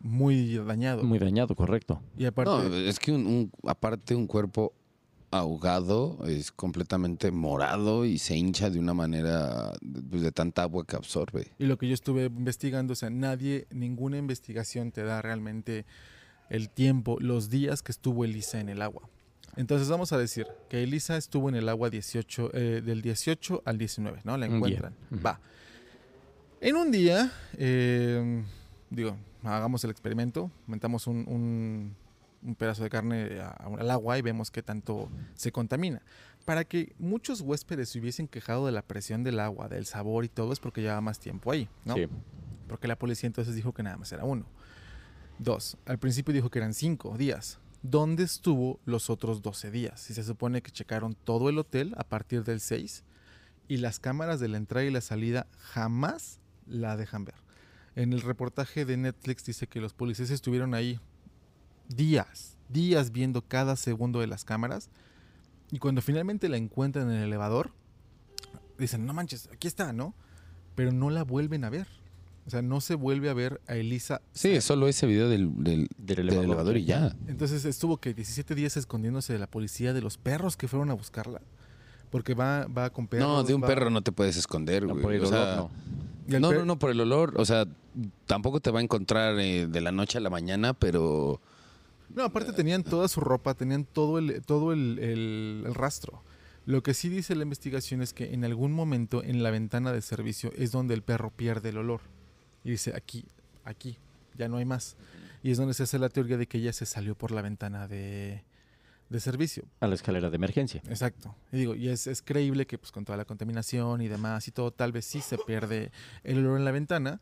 muy 0.01 0.55
dañado. 0.57 1.03
Muy 1.03 1.19
dañado, 1.19 1.55
correcto. 1.55 2.01
y 2.17 2.25
aparte, 2.25 2.51
No, 2.51 2.75
es 2.75 2.99
que 2.99 3.11
un, 3.11 3.25
un- 3.27 3.51
aparte 3.67 4.15
un 4.15 4.27
cuerpo 4.27 4.73
ahogado 5.31 6.17
es 6.27 6.51
completamente 6.51 7.31
morado 7.31 8.05
y 8.05 8.17
se 8.17 8.35
hincha 8.35 8.69
de 8.69 8.79
una 8.79 8.93
manera 8.93 9.73
pues, 10.09 10.21
de 10.23 10.31
tanta 10.31 10.63
agua 10.63 10.85
que 10.85 10.95
absorbe. 10.95 11.47
y 11.59 11.65
lo 11.65 11.77
que 11.77 11.87
yo 11.87 11.93
estuve 11.93 12.25
investigando, 12.25 12.93
o 12.93 12.95
sea, 12.95 13.09
nadie, 13.09 13.67
ninguna 13.71 14.17
investigación 14.17 14.91
te 14.91 15.03
da 15.03 15.21
realmente 15.21 15.85
el 16.49 16.69
tiempo, 16.69 17.17
los 17.19 17.49
días 17.49 17.83
que 17.83 17.91
estuvo 17.91 18.25
Elisa 18.25 18.59
en 18.59 18.69
el 18.69 18.81
agua. 18.81 19.03
Entonces 19.55 19.87
vamos 19.89 20.11
a 20.13 20.17
decir 20.17 20.47
que 20.69 20.83
Elisa 20.83 21.17
estuvo 21.17 21.49
en 21.49 21.55
el 21.55 21.69
agua 21.69 21.89
18, 21.89 22.51
eh, 22.53 22.81
del 22.83 23.01
18 23.01 23.61
al 23.65 23.77
19, 23.77 24.21
¿no? 24.23 24.37
La 24.37 24.45
encuentran. 24.47 24.93
Va. 25.25 25.39
En 26.61 26.75
un 26.75 26.91
día, 26.91 27.31
eh, 27.57 28.43
digo, 28.89 29.15
hagamos 29.43 29.83
el 29.83 29.91
experimento, 29.91 30.51
metamos 30.67 31.07
un, 31.07 31.25
un- 31.27 31.95
un 32.41 32.55
pedazo 32.55 32.83
de 32.83 32.89
carne 32.89 33.39
a- 33.41 33.49
al 33.77 33.89
agua 33.91 34.17
y 34.17 34.21
vemos 34.21 34.51
qué 34.51 34.63
tanto 34.63 35.09
se 35.35 35.51
contamina. 35.51 36.01
Para 36.45 36.63
que 36.63 36.93
muchos 36.99 37.41
huéspedes 37.41 37.89
se 37.89 37.99
hubiesen 37.99 38.27
quejado 38.27 38.65
de 38.65 38.71
la 38.71 38.81
presión 38.81 39.23
del 39.23 39.39
agua, 39.39 39.67
del 39.67 39.85
sabor 39.85 40.25
y 40.25 40.29
todo, 40.29 40.53
es 40.53 40.59
porque 40.59 40.81
llevaba 40.81 41.01
más 41.01 41.19
tiempo 41.19 41.51
ahí, 41.51 41.67
¿no? 41.85 41.95
Sí. 41.95 42.07
Porque 42.67 42.87
la 42.87 42.97
policía 42.97 43.27
entonces 43.27 43.55
dijo 43.55 43.73
que 43.73 43.83
nada 43.83 43.97
más 43.97 44.11
era 44.11 44.23
uno. 44.23 44.45
Dos, 45.37 45.77
al 45.85 45.99
principio 45.99 46.33
dijo 46.33 46.49
que 46.49 46.59
eran 46.59 46.73
cinco 46.73 47.17
días. 47.17 47.59
¿Dónde 47.81 48.23
estuvo 48.23 48.79
los 48.85 49.09
otros 49.09 49.41
12 49.41 49.71
días? 49.71 50.01
Si 50.01 50.13
se 50.13 50.23
supone 50.23 50.61
que 50.61 50.71
checaron 50.71 51.15
todo 51.15 51.49
el 51.49 51.57
hotel 51.57 51.93
a 51.97 52.03
partir 52.03 52.43
del 52.43 52.59
6 52.59 53.03
y 53.69 53.77
las 53.77 53.99
cámaras 53.99 54.39
de 54.41 54.49
la 54.49 54.57
entrada 54.57 54.85
y 54.85 54.91
la 54.91 54.99
salida 55.01 55.47
jamás 55.57 56.39
la 56.67 56.97
dejan 56.97 57.23
ver. 57.23 57.35
En 57.95 58.11
el 58.11 58.21
reportaje 58.21 58.83
de 58.85 58.97
Netflix 58.97 59.45
dice 59.45 59.67
que 59.67 59.79
los 59.79 59.93
policías 59.93 60.29
estuvieron 60.29 60.73
ahí 60.73 60.99
días, 61.89 62.55
días 62.69 63.11
viendo 63.11 63.41
cada 63.41 63.75
segundo 63.75 64.19
de 64.21 64.27
las 64.27 64.45
cámaras 64.45 64.89
y 65.71 65.79
cuando 65.79 66.01
finalmente 66.01 66.47
la 66.49 66.57
encuentran 66.57 67.09
en 67.11 67.17
el 67.17 67.23
elevador, 67.25 67.71
dicen, 68.77 69.05
no 69.05 69.13
manches, 69.13 69.49
aquí 69.51 69.67
está, 69.67 69.91
¿no? 69.93 70.13
Pero 70.75 70.91
no 70.91 71.09
la 71.09 71.23
vuelven 71.23 71.63
a 71.65 71.69
ver. 71.69 71.87
O 72.47 72.49
sea, 72.49 72.61
no 72.63 72.81
se 72.81 72.95
vuelve 72.95 73.29
a 73.29 73.33
ver 73.33 73.61
a 73.67 73.75
Elisa. 73.75 74.21
Sí, 74.31 74.49
es 74.49 74.63
solo 74.63 74.87
ese 74.87 75.05
video 75.05 75.29
del, 75.29 75.51
del, 75.63 75.87
Del 75.97 76.15
del 76.27 76.29
elevador. 76.29 76.77
y 76.77 76.85
ya. 76.85 77.15
Entonces 77.27 77.63
estuvo 77.65 77.97
que 77.97 78.13
17 78.15 78.55
días 78.55 78.75
escondiéndose 78.77 79.33
de 79.33 79.39
la 79.39 79.45
policía, 79.45 79.93
de 79.93 80.01
los 80.01 80.17
perros 80.17 80.57
que 80.57 80.67
fueron 80.67 80.89
a 80.89 80.93
buscarla. 80.93 81.41
Porque 82.09 82.33
va, 82.33 82.65
va 82.65 82.89
con 82.89 83.07
perros. 83.07 83.27
No, 83.27 83.43
de 83.43 83.53
un 83.53 83.61
va- 83.61 83.67
perro 83.67 83.91
no 83.91 84.01
te 84.01 84.11
puedes 84.11 84.35
esconder, 84.35 84.81
No, 84.83 84.93
güey. 84.93 85.03
por 85.03 85.13
el 85.13 85.23
O 85.25 85.27
olor, 85.27 85.45
sea, 85.45 85.55
no. 85.57 85.69
y 86.27 86.35
el 86.35 86.41
no, 86.41 86.49
per- 86.49 86.57
no, 86.59 86.65
no, 86.65 86.79
por 86.79 86.89
el 86.89 86.99
olor. 87.01 87.33
O 87.37 87.45
sea, 87.45 87.65
tampoco 88.25 88.59
te 88.61 88.71
va 88.71 88.79
a 88.79 88.81
encontrar 88.83 89.37
eh, 89.39 89.67
de 89.67 89.81
la 89.81 89.91
noche 89.91 90.17
a 90.17 90.21
la 90.21 90.31
mañana, 90.31 90.73
pero 90.73 91.39
No, 92.15 92.23
aparte 92.23 92.53
tenían 92.53 92.83
toda 92.83 93.07
su 93.07 93.19
ropa, 93.21 93.53
tenían 93.53 93.85
todo 93.85 94.17
el, 94.17 94.41
todo 94.43 94.73
el, 94.73 94.99
el- 94.99 95.63
el 95.67 95.75
rastro. 95.75 96.23
Lo 96.65 96.83
que 96.83 96.93
sí 96.93 97.09
dice 97.09 97.35
la 97.35 97.43
investigación 97.43 98.01
es 98.01 98.13
que 98.13 98.33
en 98.33 98.43
algún 98.45 98.71
momento 98.73 99.23
en 99.23 99.41
la 99.43 99.49
ventana 99.51 99.91
de 99.91 100.01
servicio 100.01 100.51
es 100.55 100.71
donde 100.71 100.93
el 100.93 101.01
perro 101.01 101.31
pierde 101.31 101.69
el 101.69 101.77
olor. 101.77 102.01
Y 102.63 102.71
dice, 102.71 102.93
aquí, 102.95 103.25
aquí, 103.63 103.97
ya 104.37 104.47
no 104.47 104.57
hay 104.57 104.65
más. 104.65 104.95
Y 105.41 105.51
es 105.51 105.57
donde 105.57 105.73
se 105.73 105.83
hace 105.83 105.97
la 105.97 106.09
teoría 106.09 106.37
de 106.37 106.47
que 106.47 106.57
ella 106.57 106.73
se 106.73 106.85
salió 106.85 107.15
por 107.15 107.31
la 107.31 107.41
ventana 107.41 107.87
de, 107.87 108.43
de 109.09 109.19
servicio. 109.19 109.63
A 109.79 109.87
la 109.87 109.95
escalera 109.95 110.29
de 110.29 110.35
emergencia. 110.35 110.81
Exacto. 110.89 111.33
Y 111.51 111.57
digo, 111.57 111.75
y 111.75 111.87
es, 111.89 112.05
es 112.07 112.21
creíble 112.21 112.67
que 112.67 112.77
pues 112.77 112.91
con 112.91 113.05
toda 113.05 113.17
la 113.17 113.25
contaminación 113.25 114.01
y 114.01 114.07
demás 114.07 114.47
y 114.47 114.51
todo, 114.51 114.71
tal 114.71 114.91
vez 114.91 115.05
sí 115.05 115.21
se 115.21 115.37
pierde 115.37 115.91
el 116.23 116.39
olor 116.39 116.59
en 116.59 116.65
la 116.65 116.71
ventana, 116.71 117.21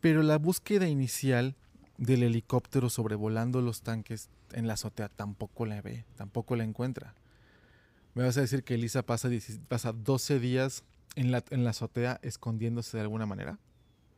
pero 0.00 0.22
la 0.22 0.36
búsqueda 0.38 0.88
inicial 0.88 1.54
del 1.98 2.22
helicóptero 2.22 2.90
sobrevolando 2.90 3.60
los 3.60 3.82
tanques 3.82 4.28
en 4.52 4.66
la 4.66 4.74
azotea 4.74 5.08
tampoco 5.08 5.66
la 5.66 5.80
ve, 5.82 6.04
tampoco 6.16 6.56
la 6.56 6.64
encuentra. 6.64 7.14
Me 8.14 8.24
vas 8.24 8.36
a 8.36 8.42
decir 8.42 8.62
que 8.62 8.74
Elisa 8.74 9.02
pasa, 9.02 9.28
10 9.28 9.60
pasa 9.68 9.92
12 9.92 10.38
días 10.38 10.84
en 11.16 11.30
la, 11.30 11.44
en 11.50 11.64
la 11.64 11.70
azotea 11.70 12.18
escondiéndose 12.22 12.96
de 12.96 13.02
alguna 13.02 13.26
manera? 13.26 13.58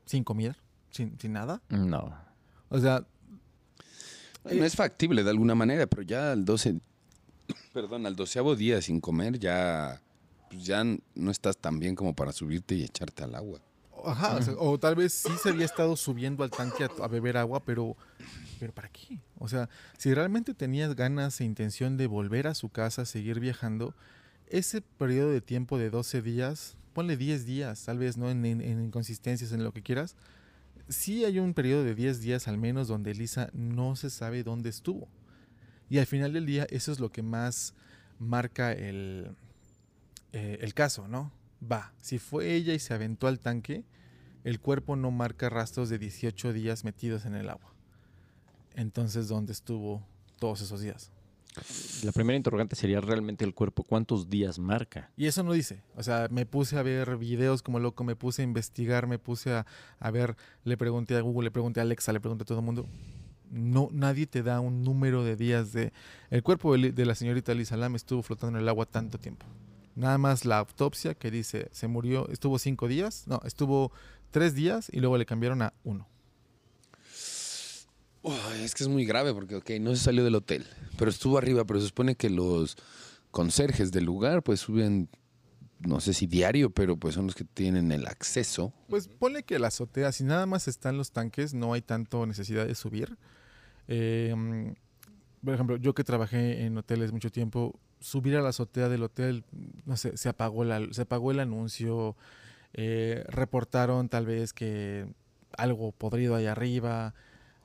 ¿Sin 0.06 0.24
comer? 0.24 0.56
¿Sin, 0.90 1.18
sin 1.18 1.32
nada? 1.32 1.62
No. 1.68 2.14
O 2.68 2.78
sea, 2.78 3.06
No 4.44 4.64
es 4.64 4.76
factible 4.76 5.24
de 5.24 5.30
alguna 5.30 5.54
manera, 5.54 5.86
pero 5.86 6.02
ya 6.02 6.32
al 6.32 6.44
12, 6.44 6.80
perdón, 7.72 8.06
al 8.06 8.16
doceavo 8.16 8.56
día 8.56 8.82
sin 8.82 9.00
comer 9.00 9.38
ya, 9.38 10.00
pues 10.50 10.64
ya 10.64 10.84
no 11.14 11.30
estás 11.30 11.56
tan 11.56 11.78
bien 11.78 11.94
como 11.94 12.14
para 12.14 12.32
subirte 12.32 12.74
y 12.74 12.84
echarte 12.84 13.24
al 13.24 13.34
agua. 13.34 13.60
Ajá, 14.06 14.36
o, 14.36 14.42
sea, 14.42 14.54
o 14.58 14.78
tal 14.78 14.94
vez 14.96 15.12
sí 15.12 15.32
se 15.42 15.50
había 15.50 15.64
estado 15.64 15.96
subiendo 15.96 16.44
al 16.44 16.50
tanque 16.50 16.84
a, 16.84 16.90
a 17.02 17.08
beber 17.08 17.36
agua, 17.36 17.60
pero, 17.64 17.96
pero 18.60 18.72
¿para 18.72 18.88
qué? 18.88 19.18
O 19.38 19.48
sea, 19.48 19.68
si 19.98 20.12
realmente 20.14 20.54
tenías 20.54 20.94
ganas 20.94 21.40
e 21.40 21.44
intención 21.44 21.96
de 21.96 22.06
volver 22.06 22.46
a 22.46 22.54
su 22.54 22.68
casa, 22.68 23.04
seguir 23.04 23.40
viajando, 23.40 23.94
ese 24.48 24.80
periodo 24.82 25.30
de 25.30 25.40
tiempo 25.40 25.78
de 25.78 25.90
12 25.90 26.22
días, 26.22 26.76
ponle 26.92 27.16
10 27.16 27.44
días, 27.46 27.84
tal 27.84 27.98
vez 27.98 28.16
no 28.16 28.30
en, 28.30 28.44
en- 28.44 28.60
en 28.60 28.84
inconsistencias, 28.84 29.52
en 29.52 29.64
lo 29.64 29.72
que 29.72 29.82
quieras, 29.82 30.16
sí 30.88 31.24
hay 31.24 31.38
un 31.38 31.54
periodo 31.54 31.82
de 31.84 31.94
10 31.94 32.20
días 32.20 32.46
al 32.46 32.58
menos 32.58 32.88
donde 32.88 33.10
Elisa 33.12 33.48
no 33.52 33.96
se 33.96 34.10
sabe 34.10 34.42
dónde 34.44 34.68
estuvo. 34.70 35.08
Y 35.90 35.98
al 35.98 36.06
final 36.06 36.32
del 36.32 36.46
día 36.46 36.66
eso 36.70 36.92
es 36.92 37.00
lo 37.00 37.10
que 37.10 37.22
más 37.22 37.74
marca 38.18 38.72
el, 38.72 39.34
eh, 40.32 40.58
el 40.60 40.74
caso, 40.74 41.08
¿no? 41.08 41.32
Va, 41.70 41.92
si 42.00 42.18
fue 42.18 42.54
ella 42.54 42.74
y 42.74 42.78
se 42.78 42.94
aventó 42.94 43.26
al 43.26 43.40
tanque, 43.40 43.84
el 44.44 44.60
cuerpo 44.60 44.96
no 44.96 45.10
marca 45.10 45.48
rastros 45.48 45.88
de 45.88 45.98
18 45.98 46.52
días 46.52 46.84
metidos 46.84 47.24
en 47.24 47.34
el 47.34 47.48
agua. 47.48 47.72
Entonces, 48.74 49.28
¿dónde 49.28 49.52
estuvo 49.52 50.02
todos 50.38 50.60
esos 50.60 50.80
días? 50.80 51.10
La 52.02 52.10
primera 52.10 52.36
interrogante 52.36 52.74
sería 52.74 53.00
realmente 53.00 53.44
el 53.44 53.54
cuerpo, 53.54 53.84
¿cuántos 53.84 54.28
días 54.28 54.58
marca? 54.58 55.10
Y 55.16 55.26
eso 55.26 55.44
no 55.44 55.52
dice. 55.52 55.82
O 55.94 56.02
sea, 56.02 56.26
me 56.30 56.46
puse 56.46 56.76
a 56.76 56.82
ver 56.82 57.16
videos 57.16 57.62
como 57.62 57.78
loco, 57.78 58.02
me 58.02 58.16
puse 58.16 58.42
a 58.42 58.44
investigar, 58.44 59.06
me 59.06 59.18
puse 59.18 59.52
a, 59.52 59.66
a 60.00 60.10
ver, 60.10 60.36
le 60.64 60.76
pregunté 60.76 61.16
a 61.16 61.20
Google, 61.20 61.44
le 61.44 61.50
pregunté 61.52 61.80
a 61.80 61.84
Alexa, 61.84 62.12
le 62.12 62.20
pregunté 62.20 62.42
a 62.42 62.46
todo 62.46 62.58
el 62.58 62.64
mundo. 62.64 62.88
No, 63.50 63.88
nadie 63.92 64.26
te 64.26 64.42
da 64.42 64.58
un 64.58 64.82
número 64.82 65.22
de 65.22 65.36
días 65.36 65.72
de... 65.72 65.92
El 66.30 66.42
cuerpo 66.42 66.76
de 66.76 67.06
la 67.06 67.14
señorita 67.14 67.54
Lisa 67.54 67.76
Lam 67.76 67.94
estuvo 67.94 68.22
flotando 68.22 68.58
en 68.58 68.62
el 68.62 68.68
agua 68.68 68.84
tanto 68.84 69.18
tiempo. 69.18 69.46
Nada 69.96 70.18
más 70.18 70.44
la 70.44 70.58
autopsia 70.58 71.14
que 71.14 71.30
dice, 71.30 71.68
se 71.72 71.86
murió, 71.86 72.28
estuvo 72.28 72.58
cinco 72.58 72.88
días, 72.88 73.24
no, 73.26 73.40
estuvo 73.44 73.92
tres 74.30 74.54
días 74.54 74.88
y 74.92 75.00
luego 75.00 75.16
le 75.18 75.26
cambiaron 75.26 75.62
a 75.62 75.72
uno. 75.84 76.08
Es 78.62 78.74
que 78.74 78.82
es 78.82 78.88
muy 78.88 79.04
grave 79.04 79.34
porque, 79.34 79.56
ok, 79.56 79.70
no 79.80 79.94
se 79.94 80.02
salió 80.02 80.24
del 80.24 80.34
hotel, 80.34 80.64
pero 80.98 81.10
estuvo 81.10 81.36
arriba, 81.36 81.64
pero 81.64 81.80
se 81.80 81.88
supone 81.88 82.16
que 82.16 82.30
los 82.30 82.76
conserjes 83.30 83.92
del 83.92 84.04
lugar 84.04 84.42
pues 84.42 84.60
suben, 84.60 85.10
no 85.80 86.00
sé 86.00 86.14
si 86.14 86.26
diario, 86.26 86.70
pero 86.70 86.96
pues 86.96 87.14
son 87.14 87.26
los 87.26 87.34
que 87.34 87.44
tienen 87.44 87.92
el 87.92 88.06
acceso. 88.06 88.72
Pues 88.88 89.08
ponle 89.08 89.42
que 89.42 89.58
la 89.58 89.68
azotea, 89.68 90.10
si 90.10 90.24
nada 90.24 90.46
más 90.46 90.68
están 90.68 90.96
los 90.96 91.12
tanques, 91.12 91.52
no 91.52 91.74
hay 91.74 91.82
tanto 91.82 92.24
necesidad 92.24 92.66
de 92.66 92.74
subir. 92.74 93.18
Eh, 93.88 94.34
mm, 94.34 94.72
por 95.44 95.54
ejemplo, 95.54 95.76
yo 95.76 95.94
que 95.94 96.02
trabajé 96.02 96.64
en 96.64 96.78
hoteles 96.78 97.12
mucho 97.12 97.30
tiempo, 97.30 97.78
subir 98.00 98.36
a 98.36 98.42
la 98.42 98.50
azotea 98.50 98.88
del 98.88 99.02
hotel, 99.02 99.44
no 99.86 99.96
sé, 99.96 100.16
se 100.16 100.28
apagó, 100.28 100.64
la, 100.64 100.86
se 100.92 101.02
apagó 101.02 101.30
el 101.30 101.40
anuncio, 101.40 102.16
eh, 102.72 103.24
reportaron 103.28 104.08
tal 104.08 104.26
vez 104.26 104.52
que 104.52 105.06
algo 105.56 105.92
podrido 105.92 106.34
ahí 106.34 106.46
arriba, 106.46 107.14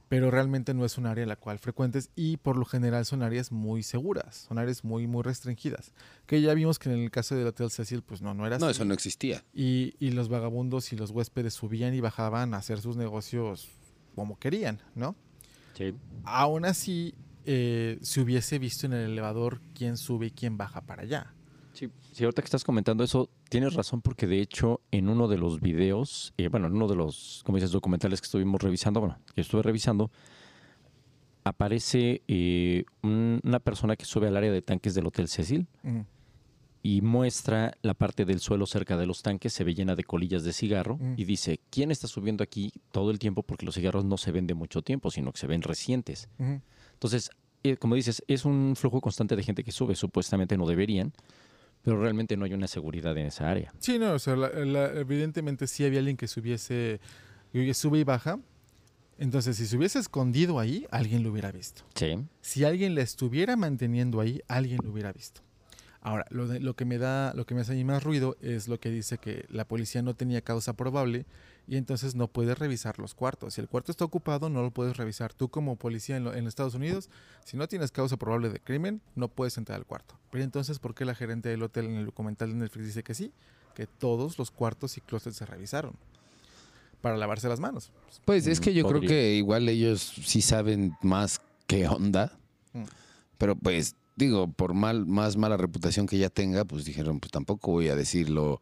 pero 0.07 0.31
realmente 0.31 0.73
no 0.73 0.85
es 0.85 0.97
un 0.97 1.05
área 1.05 1.21
en 1.23 1.29
la 1.29 1.35
cual 1.35 1.59
frecuentes 1.59 2.09
y 2.15 2.37
por 2.37 2.57
lo 2.57 2.65
general 2.65 3.05
son 3.05 3.21
áreas 3.21 3.51
muy 3.51 3.83
seguras, 3.83 4.45
son 4.47 4.57
áreas 4.57 4.83
muy, 4.83 5.05
muy 5.05 5.21
restringidas. 5.21 5.93
Que 6.25 6.41
ya 6.41 6.53
vimos 6.55 6.79
que 6.79 6.91
en 6.91 6.99
el 6.99 7.11
caso 7.11 7.35
del 7.35 7.45
Hotel 7.47 7.69
Cecil, 7.69 8.01
pues 8.01 8.21
no, 8.21 8.33
no 8.33 8.47
era 8.47 8.57
No, 8.57 8.65
así. 8.67 8.71
eso 8.77 8.85
no 8.85 8.93
existía. 8.95 9.43
Y, 9.53 9.93
y 9.99 10.11
los 10.11 10.27
vagabundos 10.29 10.91
y 10.93 10.95
los 10.95 11.11
huéspedes 11.11 11.53
subían 11.53 11.93
y 11.93 11.99
bajaban 11.99 12.53
a 12.53 12.57
hacer 12.57 12.81
sus 12.81 12.97
negocios 12.97 13.69
como 14.15 14.37
querían, 14.39 14.81
¿no? 14.95 15.15
Sí. 15.75 15.93
Aún 16.23 16.65
así, 16.65 17.13
eh, 17.51 17.97
se 18.03 18.21
hubiese 18.21 18.59
visto 18.59 18.85
en 18.85 18.93
el 18.93 19.09
elevador 19.12 19.59
quién 19.73 19.97
sube 19.97 20.27
y 20.27 20.31
quién 20.31 20.55
baja 20.55 20.81
para 20.81 21.01
allá. 21.01 21.33
Sí, 21.73 21.89
sí, 22.12 22.23
ahorita 22.23 22.43
que 22.43 22.45
estás 22.45 22.63
comentando 22.63 23.03
eso, 23.03 23.29
tienes 23.49 23.73
razón 23.73 24.01
porque 24.01 24.27
de 24.27 24.39
hecho 24.39 24.81
en 24.91 25.09
uno 25.09 25.27
de 25.27 25.38
los 25.39 25.59
videos, 25.59 26.33
eh, 26.38 26.47
bueno, 26.49 26.67
en 26.67 26.73
uno 26.73 26.88
de 26.88 26.95
los, 26.95 27.41
como 27.45 27.55
dices, 27.57 27.71
documentales 27.71 28.21
que 28.21 28.25
estuvimos 28.25 28.62
revisando, 28.62 28.99
bueno, 28.99 29.17
que 29.33 29.41
estuve 29.41 29.63
revisando, 29.63 30.12
aparece 31.43 32.21
eh, 32.27 32.83
un- 33.01 33.39
una 33.43 33.59
persona 33.59 33.95
que 33.95 34.05
sube 34.05 34.27
al 34.27 34.38
área 34.38 34.51
de 34.51 34.62
tanques 34.62 34.93
del 34.93 35.07
Hotel 35.07 35.27
Cecil 35.27 35.67
y 36.83 37.01
muestra 37.01 37.73
la 37.81 37.93
parte 37.93 38.25
del 38.25 38.39
suelo 38.39 38.65
cerca 38.65 38.95
de 38.97 39.05
los 39.05 39.21
tanques, 39.21 39.51
se 39.53 39.63
ve 39.63 39.73
llena 39.73 39.95
de 39.95 40.03
colillas 40.03 40.43
de 40.43 40.53
cigarro 40.53 40.97
Mm. 40.97 41.13
y 41.17 41.25
dice, 41.25 41.59
¿quién 41.69 41.91
está 41.91 42.07
subiendo 42.07 42.43
aquí 42.43 42.71
todo 42.91 43.12
el 43.12 43.19
tiempo? 43.19 43.43
Porque 43.43 43.65
los 43.65 43.75
cigarros 43.75 44.05
no 44.05 44.17
se 44.17 44.31
ven 44.31 44.47
de 44.47 44.53
mucho 44.53 44.81
tiempo, 44.81 45.12
sino 45.12 45.31
que 45.31 45.39
se 45.39 45.47
ven 45.47 45.62
recientes. 45.62 46.29
Entonces, 46.93 47.31
eh, 47.63 47.77
como 47.77 47.95
dices, 47.95 48.23
es 48.27 48.45
un 48.45 48.75
flujo 48.75 49.01
constante 49.01 49.35
de 49.35 49.43
gente 49.43 49.63
que 49.63 49.71
sube, 49.71 49.95
supuestamente 49.95 50.57
no 50.57 50.65
deberían, 50.65 51.13
pero 51.83 51.99
realmente 52.01 52.35
no 52.37 52.45
hay 52.45 52.53
una 52.53 52.67
seguridad 52.67 53.17
en 53.17 53.27
esa 53.27 53.49
área. 53.49 53.73
Sí, 53.79 53.99
no, 53.99 54.13
o 54.13 54.19
sea, 54.19 54.35
la- 54.35 54.49
la- 54.49 54.91
evidentemente 54.99 55.65
sí 55.67 55.85
había 55.85 55.99
alguien 55.99 56.17
que 56.17 56.27
subiese, 56.27 56.99
que 57.53 57.73
sube 57.73 57.99
y 57.99 58.03
baja. 58.03 58.39
Entonces, 59.17 59.57
si 59.57 59.65
se 59.65 59.75
hubiese 59.77 59.99
escondido 59.99 60.59
ahí, 60.59 60.85
alguien 60.91 61.23
lo 61.23 61.31
hubiera 61.31 61.51
visto. 61.51 61.83
Sí. 61.95 62.15
Si 62.41 62.63
alguien 62.63 62.95
la 62.95 63.01
estuviera 63.01 63.57
manteniendo 63.57 64.21
ahí, 64.21 64.41
alguien 64.47 64.79
lo 64.83 64.91
hubiera 64.91 65.11
visto. 65.11 65.41
Ahora, 66.01 66.25
lo, 66.29 66.47
de- 66.47 66.59
lo 66.62 66.75
que 66.75 66.85
me 66.85 66.97
da, 66.97 67.33
lo 67.33 67.45
que 67.45 67.53
me 67.55 67.62
hace 67.62 67.73
a 67.73 67.75
mí 67.75 67.83
más 67.83 68.03
ruido 68.03 68.38
es 68.41 68.67
lo 68.69 68.79
que 68.79 68.89
dice 68.89 69.17
que 69.17 69.45
la 69.49 69.65
policía 69.65 70.01
no 70.01 70.13
tenía 70.15 70.41
causa 70.41 70.73
probable 70.73 71.25
y 71.67 71.75
entonces 71.75 72.15
no 72.15 72.27
puedes 72.29 72.57
revisar 72.57 72.99
los 72.99 73.13
cuartos. 73.13 73.53
Si 73.55 73.62
el 73.62 73.67
cuarto 73.67 73.91
está 73.91 74.05
ocupado, 74.05 74.49
no 74.49 74.62
lo 74.62 74.71
puedes 74.71 74.95
revisar. 74.95 75.33
Tú 75.33 75.49
como 75.49 75.75
policía 75.75 76.15
en, 76.17 76.23
lo- 76.23 76.33
en 76.33 76.47
Estados 76.47 76.73
Unidos, 76.73 77.09
si 77.43 77.57
no 77.57 77.67
tienes 77.67 77.91
causa 77.91 78.15
probable 78.17 78.49
de 78.49 78.59
crimen, 78.62 79.01
no 79.15 79.27
puedes 79.27 79.57
entrar 79.57 79.77
al 79.77 79.85
cuarto. 79.85 80.15
Pero 80.31 80.43
entonces, 80.43 80.79
¿por 80.79 80.95
qué 80.95 81.03
la 81.03 81.15
gerente 81.15 81.49
del 81.49 81.62
hotel 81.63 81.85
en 81.88 81.95
el 81.97 82.05
documental 82.05 82.49
de 82.49 82.55
Netflix 82.55 82.85
dice 82.88 83.03
que 83.03 83.13
sí? 83.13 83.33
Que 83.75 83.85
todos 83.85 84.39
los 84.39 84.51
cuartos 84.51 84.97
y 84.97 85.01
closets 85.01 85.35
se 85.35 85.45
revisaron 85.45 85.93
para 87.01 87.17
lavarse 87.17 87.47
las 87.49 87.59
manos. 87.59 87.91
Pues 88.25 88.47
es 88.47 88.59
Mm, 88.59 88.63
que 88.63 88.73
yo 88.73 88.88
creo 88.88 89.01
que 89.01 89.33
igual 89.35 89.67
ellos 89.69 90.01
sí 90.01 90.41
saben 90.41 90.93
más 91.01 91.39
qué 91.67 91.88
onda. 91.88 92.38
Mm. 92.73 92.83
Pero 93.38 93.55
pues, 93.55 93.95
digo, 94.19 94.51
por 94.51 94.73
mal, 94.73 95.05
más 95.05 95.38
mala 95.38 95.58
reputación 95.58 96.05
que 96.05 96.17
ya 96.17 96.29
tenga, 96.29 96.65
pues 96.65 96.86
dijeron, 96.86 97.19
pues 97.19 97.32
tampoco 97.32 97.71
voy 97.71 97.88
a 97.88 97.95
decirlo 97.95 98.62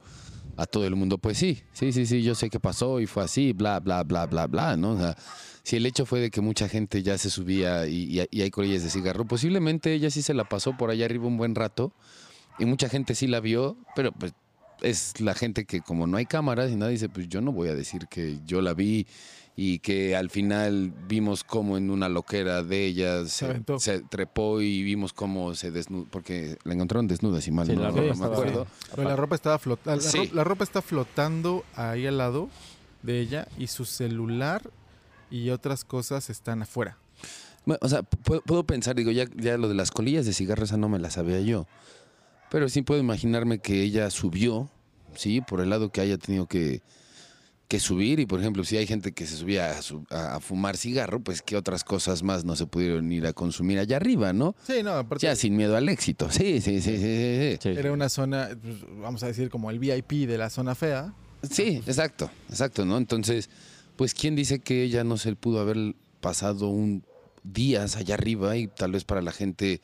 a 0.56 0.66
todo 0.66 0.86
el 0.86 0.96
mundo. 0.96 1.18
Pues 1.18 1.38
sí, 1.38 1.64
sí, 1.74 1.92
sí, 1.92 2.06
sí, 2.06 2.22
yo 2.24 2.36
sé 2.36 2.50
qué 2.50 2.60
pasó 2.60 3.02
y 3.02 3.08
fue 3.08 3.24
así, 3.24 3.54
bla, 3.54 3.80
bla, 3.80 4.04
bla, 4.04 4.28
bla, 4.28 4.48
bla, 4.48 4.78
¿no? 4.78 4.92
O 4.92 4.98
sea, 4.98 5.18
si 5.64 5.76
el 5.76 5.86
hecho 5.86 6.06
fue 6.06 6.20
de 6.20 6.30
que 6.30 6.42
mucha 6.42 6.70
gente 6.70 7.04
ya 7.04 7.18
se 7.18 7.30
subía 7.30 7.88
y 7.88 8.20
hay 8.20 8.52
colillas 8.52 8.84
de 8.84 8.90
cigarro, 8.90 9.26
posiblemente 9.26 9.94
ella 9.94 10.10
sí 10.10 10.22
se 10.22 10.34
la 10.34 10.48
pasó 10.48 10.78
por 10.78 10.92
allá 10.92 11.06
arriba 11.06 11.28
un 11.28 11.38
buen 11.38 11.56
rato 11.56 11.92
y 12.60 12.66
mucha 12.66 12.88
gente 12.88 13.16
sí 13.16 13.28
la 13.28 13.40
vio, 13.40 13.78
pero 13.96 14.12
pues 14.12 14.34
es 14.82 15.20
la 15.20 15.34
gente 15.34 15.66
que 15.66 15.82
como 15.82 16.06
no 16.08 16.18
hay 16.18 16.26
cámaras 16.26 16.72
y 16.72 16.76
nadie 16.76 16.94
dice, 16.94 17.10
pues 17.10 17.28
yo 17.28 17.42
no 17.42 17.52
voy 17.52 17.70
a 17.70 17.76
decir 17.76 18.08
que 18.08 18.38
yo 18.46 18.62
la 18.62 18.74
vi 18.74 19.08
y 19.60 19.80
que 19.80 20.16
al 20.16 20.30
final 20.30 20.94
vimos 21.08 21.44
como 21.44 21.78
en 21.78 21.90
una 21.90 22.10
loquera 22.10 22.62
de 22.64 22.86
ella 22.86 23.26
se, 23.26 23.64
trepó 24.08 24.62
y 24.62 24.84
vimos 24.84 25.14
cómo 25.14 25.56
se 25.56 25.72
desnudó, 25.72 26.06
porque 26.12 26.60
la 26.64 26.76
encontraron 26.76 27.08
desnuda, 27.08 27.42
si 27.42 27.50
mal 27.52 27.66
Sí, 27.66 27.74
no, 27.74 27.82
la 27.82 27.88
no 27.90 27.96
ropa 27.96 28.06
me 28.06 28.12
estaba- 28.14 28.34
acuerdo. 28.36 28.68
Pero 28.96 29.10
la 29.10 29.16
ropa 29.16 29.36
estaba 29.36 29.58
flotando. 29.58 30.04
La, 30.04 30.10
Sí. 30.12 30.18
ro- 30.28 30.36
la 30.36 30.44
ropa 30.44 30.64
está 30.64 30.82
flotando 30.84 31.66
ahí 31.76 32.06
al 32.06 32.20
lado 32.20 32.50
de 33.02 33.20
ella 33.20 33.48
y 33.58 33.66
su 33.68 33.86
celular 33.86 34.62
y 35.32 35.50
otras 35.50 35.84
cosas 35.84 36.30
están 36.30 36.62
afuera. 36.62 36.98
Bueno, 37.66 37.80
o 37.82 37.90
sea, 37.90 38.04
puedo, 38.04 38.42
puedo 38.42 38.64
pensar, 38.64 38.96
digo, 38.96 39.10
ya, 39.12 39.26
ya 39.36 39.58
lo 39.58 39.68
de 39.68 39.74
las 39.74 39.90
colillas 39.92 40.26
de 40.28 40.34
cigarro, 40.34 40.66
esa 40.66 40.78
no 40.78 40.88
me 40.88 41.00
la 41.00 41.10
sabía 41.10 41.42
yo. 41.42 41.66
Pero 42.52 42.70
sí 42.70 42.84
puedo 42.84 43.02
imaginarme 43.02 43.58
que 43.60 43.82
ella 43.82 44.10
subió, 44.12 44.70
¿sí? 45.16 45.42
Por 45.42 45.62
el 45.62 45.70
lado 45.72 45.90
que 45.92 46.00
haya 46.00 46.18
tenido 46.20 46.46
que, 46.46 46.82
que 47.68 47.80
subir. 47.80 48.20
Y 48.20 48.26
por 48.26 48.40
ejemplo, 48.40 48.64
si 48.64 48.78
hay 48.78 48.88
gente 48.88 49.12
que 49.12 49.26
se 49.26 49.36
subía 49.36 49.72
a, 49.72 49.82
su- 49.82 50.06
a- 50.10 50.36
a 50.36 50.40
fumar 50.40 50.78
cigarro, 50.78 51.20
pues 51.20 51.42
qué 51.42 51.56
otras 51.58 51.84
cosas 51.84 52.24
más 52.24 52.46
no 52.46 52.56
se 52.56 52.66
pudieron 52.66 53.12
ir 53.12 53.26
a 53.28 53.34
consumir 53.34 53.80
allá 53.80 53.98
arriba, 53.98 54.32
¿no? 54.34 54.56
Sí, 54.66 54.84
no, 54.84 54.92
aparte 54.94 55.26
Ya 55.26 55.36
sin 55.36 55.56
miedo 55.56 55.76
al 55.76 55.90
éxito. 55.90 56.30
Sí, 56.32 56.62
sí, 56.62 56.82
sí, 56.82 56.98
sí, 56.98 56.98
sí. 56.98 57.58
Sí. 57.62 57.70
era 57.70 57.92
una 57.92 58.10
zona, 58.10 58.50
pues, 58.62 58.76
vamos 59.02 59.22
a 59.24 59.28
decir, 59.28 59.50
como 59.50 59.70
el 59.72 59.80
VIP 59.80 60.28
de 60.28 60.38
la 60.38 60.50
zona 60.50 60.76
fea. 60.76 61.14
Sí, 61.50 61.82
exacto, 61.86 62.30
exacto, 62.50 62.86
¿no? 62.86 62.98
Entonces, 62.98 63.50
pues, 63.96 64.14
¿quién 64.14 64.36
dice 64.36 64.60
que 64.60 64.84
ella 64.84 65.04
no 65.04 65.18
se 65.18 65.36
pudo 65.36 65.60
haber 65.60 65.96
pasado 66.22 66.70
un 66.70 67.04
días 67.44 67.96
allá 67.96 68.16
arriba 68.16 68.58
y 68.58 68.68
tal 68.68 68.92
vez 68.92 69.04
para 69.06 69.22
la 69.22 69.32
gente 69.32 69.80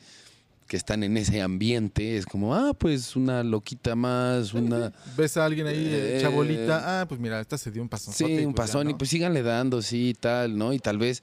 que 0.66 0.76
están 0.76 1.02
en 1.02 1.16
ese 1.16 1.42
ambiente 1.42 2.16
es 2.16 2.26
como, 2.26 2.54
ah, 2.54 2.72
pues 2.74 3.16
una 3.16 3.42
loquita 3.42 3.94
más, 3.94 4.54
una... 4.54 4.92
Ves 5.16 5.36
a 5.36 5.44
alguien 5.44 5.66
ahí, 5.66 5.86
eh, 5.86 6.18
Eh, 6.18 6.20
chabolita, 6.22 7.00
ah, 7.00 7.06
pues 7.06 7.20
mira, 7.20 7.40
esta 7.40 7.58
se 7.58 7.70
dio 7.70 7.82
un 7.82 7.88
pasón. 7.88 8.14
Sí, 8.14 8.44
un 8.44 8.54
pasón 8.54 8.90
y 8.90 8.94
pues 8.94 9.10
síganle 9.10 9.42
dando, 9.42 9.82
sí, 9.82 10.14
tal, 10.18 10.56
¿no? 10.56 10.72
Y 10.72 10.78
tal 10.78 10.98
vez, 10.98 11.22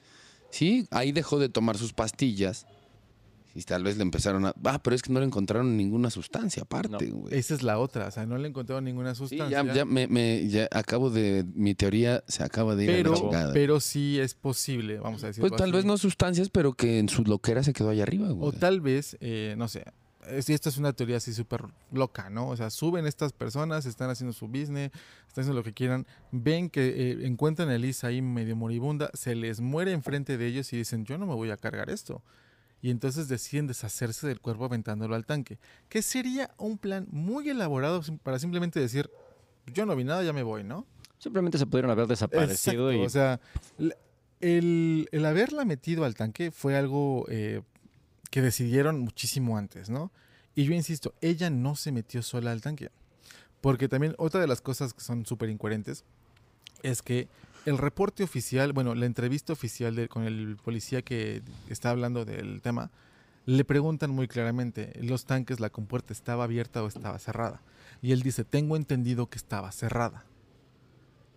sí, 0.49 0.87
ahí 0.91 1.11
dejó 1.11 1.39
de 1.39 1.49
tomar 1.49 1.77
sus 1.77 1.93
pastillas 1.93 2.65
Y 3.53 3.63
tal 3.63 3.83
vez 3.83 3.97
le 3.97 4.03
empezaron 4.03 4.45
a... 4.45 4.53
Ah, 4.63 4.81
pero 4.81 4.95
es 4.95 5.01
que 5.01 5.11
no 5.11 5.19
le 5.19 5.25
encontraron 5.25 5.75
ninguna 5.75 6.09
sustancia 6.09 6.63
aparte, 6.63 7.07
No. 7.09 7.17
güey. 7.17 7.35
Esa 7.37 7.53
es 7.53 7.63
la 7.63 7.79
otra, 7.79 8.07
o 8.07 8.11
sea, 8.11 8.25
no 8.25 8.37
le 8.37 8.47
encontraron 8.47 8.85
ninguna 8.85 9.13
Sí, 9.13 9.19
sustancia. 9.27 9.63
ya, 9.63 9.73
ya 9.73 9.85
me, 9.85 10.07
me- 10.07 10.47
ya 10.47 10.69
acabo 10.71 11.09
de... 11.09 11.45
Mi 11.53 11.75
teoría 11.75 12.23
se 12.27 12.43
acaba 12.43 12.75
de 12.75 12.85
ir 12.85 12.89
a 12.89 12.93
la 12.93 12.97
pero, 13.03 13.13
chingada. 13.15 13.53
pero 13.53 13.79
sí 13.81 14.19
es 14.19 14.35
posible, 14.35 14.99
vamos 14.99 15.23
a 15.23 15.27
decir. 15.27 15.41
pues 15.41 15.51
tal 15.55 15.73
vez 15.73 15.83
no 15.83 15.97
sustancias, 15.97 16.49
pero 16.49 16.73
que 16.73 16.99
en 16.99 17.09
su 17.09 17.23
loquera 17.23 17.61
se 17.63 17.73
quedó 17.73 17.89
allá 17.89 18.03
arriba, 18.03 18.29
güey. 18.29 18.47
O 18.47 18.53
tal 18.53 18.79
vez, 18.79 19.17
eh, 19.19 19.55
no 19.57 19.67
sé, 19.67 19.83
si 20.41 20.53
esta 20.53 20.69
es 20.69 20.77
una 20.77 20.93
teoría 20.93 21.17
así 21.17 21.33
súper 21.33 21.63
loca, 21.91 22.29
¿no? 22.29 22.47
O 22.47 22.55
sea, 22.55 22.69
suben 22.69 23.05
estas 23.05 23.33
personas, 23.33 23.85
están 23.85 24.09
haciendo 24.09 24.31
su 24.33 24.47
business, 24.47 24.91
están 25.27 25.41
haciendo 25.41 25.55
lo 25.55 25.63
que 25.63 25.73
quieran, 25.73 26.05
ven 26.31 26.69
que 26.69 26.87
eh, 27.11 27.25
encuentran 27.27 27.67
a 27.69 27.75
Elisa 27.75 28.07
ahí 28.07 28.21
medio 28.21 28.55
moribunda, 28.55 29.09
se 29.13 29.35
les 29.35 29.59
muere 29.59 29.91
enfrente 29.91 30.37
de 30.37 30.47
ellos 30.47 30.71
y 30.71 30.77
dicen, 30.77 31.03
yo 31.05 31.17
no 31.17 31.25
me 31.25 31.33
voy 31.33 31.49
a 31.49 31.57
cargar 31.57 31.89
esto. 31.89 32.21
Y 32.81 32.89
entonces 32.89 33.27
deciden 33.27 33.67
deshacerse 33.67 34.27
del 34.27 34.39
cuerpo 34.39 34.65
aventándolo 34.65 35.15
al 35.15 35.25
tanque. 35.25 35.59
Que 35.87 36.01
sería 36.01 36.51
un 36.57 36.77
plan 36.77 37.07
muy 37.11 37.49
elaborado 37.49 38.01
para 38.23 38.39
simplemente 38.39 38.79
decir, 38.79 39.09
yo 39.67 39.85
no 39.85 39.95
vi 39.95 40.03
nada, 40.03 40.23
ya 40.23 40.33
me 40.33 40.43
voy, 40.43 40.63
¿no? 40.63 40.87
Simplemente 41.19 41.57
se 41.57 41.67
pudieron 41.67 41.91
haber 41.91 42.07
desaparecido 42.07 42.89
Exacto, 42.89 42.93
y 42.93 43.05
O 43.05 43.09
sea, 43.09 43.39
el, 44.39 45.07
el 45.11 45.25
haberla 45.25 45.65
metido 45.65 46.03
al 46.05 46.15
tanque 46.15 46.49
fue 46.49 46.75
algo 46.75 47.25
eh, 47.29 47.61
que 48.31 48.41
decidieron 48.41 48.99
muchísimo 48.99 49.57
antes, 49.57 49.89
¿no? 49.89 50.11
Y 50.55 50.63
yo 50.65 50.73
insisto, 50.73 51.13
ella 51.21 51.49
no 51.49 51.75
se 51.75 51.91
metió 51.91 52.23
sola 52.23 52.51
al 52.51 52.61
tanque. 52.61 52.89
Porque 53.61 53.87
también 53.87 54.15
otra 54.17 54.41
de 54.41 54.47
las 54.47 54.61
cosas 54.61 54.93
que 54.93 55.01
son 55.01 55.25
súper 55.25 55.49
incoherentes 55.49 56.03
es 56.81 57.03
que 57.03 57.27
el 57.65 57.77
reporte 57.77 58.23
oficial, 58.23 58.73
bueno, 58.73 58.95
la 58.95 59.05
entrevista 59.05 59.53
oficial 59.53 59.95
de- 59.95 60.07
con 60.07 60.23
el 60.23 60.57
policía 60.57 61.01
que 61.01 61.41
está 61.69 61.91
hablando 61.91 62.25
del 62.25 62.61
tema, 62.61 62.91
le 63.45 63.65
preguntan 63.65 64.11
muy 64.11 64.27
claramente, 64.27 64.93
los 65.01 65.25
tanques, 65.25 65.59
la 65.59 65.69
compuerta 65.69 66.13
estaba 66.13 66.43
abierta 66.43 66.83
o 66.83 66.87
estaba 66.87 67.17
cerrada. 67.19 67.61
Y 68.01 68.11
él 68.11 68.21
dice, 68.21 68.43
tengo 68.43 68.75
entendido 68.75 69.27
que 69.29 69.37
estaba 69.37 69.71
cerrada. 69.71 70.25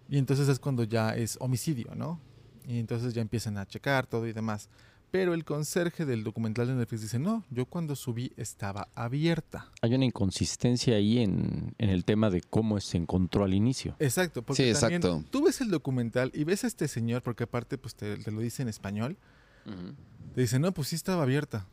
Y 0.09 0.19
entonces 0.19 0.49
es 0.49 0.59
cuando 0.59 0.85
ya 0.85 1.17
es 1.17 1.37
homicidio, 1.41 1.95
¿no? 1.95 2.21
Y 2.67 2.79
entonces 2.79 3.15
ya 3.15 3.23
empiezan 3.23 3.59
a 3.59 3.67
checar 3.67 4.07
todo 4.07 4.27
y 4.27 4.33
demás. 4.33 4.69
Pero 5.15 5.33
el 5.33 5.45
conserje 5.45 6.05
del 6.07 6.25
documental 6.25 6.67
de 6.67 6.75
Netflix 6.75 7.03
dice, 7.03 7.21
no, 7.21 7.45
yo 7.49 7.67
cuando 7.67 7.95
subí 7.95 8.33
estaba 8.37 8.89
abierta. 8.97 9.71
hay 9.81 9.95
una 9.95 10.05
inconsistencia 10.05 10.97
ahí 10.97 11.21
en, 11.21 11.73
en 11.79 11.89
el 11.89 12.05
tema 12.05 12.31
de 12.31 12.41
cómo 12.41 12.81
se 12.81 12.97
encontró 12.97 13.45
al 13.45 13.55
inicio. 13.55 13.95
Exacto, 14.01 14.43
porque 14.43 14.75
Sí, 14.75 14.81
también 14.81 15.01
tú 15.31 15.45
ves 15.45 15.61
el 15.61 15.71
documental 15.71 16.33
y 16.35 16.43
ves 16.43 16.65
a 16.65 16.67
este 16.67 16.89
señor, 16.89 17.23
porque 17.23 17.45
aparte 17.45 17.79
pues 17.79 17.95
te, 17.95 18.17
te 18.17 18.33
lo 18.33 18.41
dice 18.41 18.63
en 18.63 18.69
español, 18.69 19.17
te 20.35 20.41
dice, 20.41 20.59
no, 20.59 20.73
pues 20.75 20.89
sí 20.89 20.97
estaba 20.97 21.23
abierta. 21.23 21.65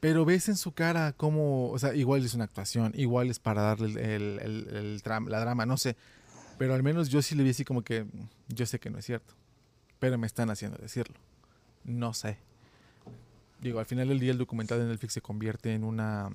Pero 0.00 0.24
ves 0.24 0.48
en 0.48 0.56
su 0.56 0.72
cara 0.72 1.12
cómo, 1.12 1.68
o 1.68 1.78
sea, 1.78 1.94
igual 1.94 2.24
es 2.24 2.32
una 2.32 2.44
actuación, 2.44 2.94
igual 2.96 3.28
es 3.28 3.38
para 3.38 3.60
darle 3.60 3.88
el, 3.88 3.98
el- 3.98 4.38
el- 4.38 4.76
el 4.76 5.02
tram- 5.02 5.28
la 5.28 5.40
drama, 5.40 5.66
no 5.66 5.76
sé. 5.76 5.94
Pero 6.56 6.72
al 6.72 6.82
menos 6.82 7.10
yo 7.10 7.20
sí 7.20 7.34
le 7.34 7.42
vi 7.42 7.50
así 7.50 7.66
como 7.66 7.82
que, 7.82 8.06
yo 8.48 8.64
sé 8.64 8.78
que 8.80 8.88
no 8.88 8.96
es 8.98 9.04
cierto, 9.04 9.34
pero 9.98 10.16
me 10.16 10.26
están 10.26 10.48
haciendo 10.48 10.78
decirlo. 10.78 11.16
No 11.84 12.14
sé. 12.14 12.38
Digo, 13.60 13.80
al 13.80 13.86
final 13.86 14.08
del 14.08 14.20
día 14.20 14.32
el 14.32 14.38
documental 14.38 14.78
de 14.78 14.86
Netflix 14.86 15.14
se 15.14 15.20
convierte 15.20 15.74
en 15.74 15.84
una, 15.84 16.30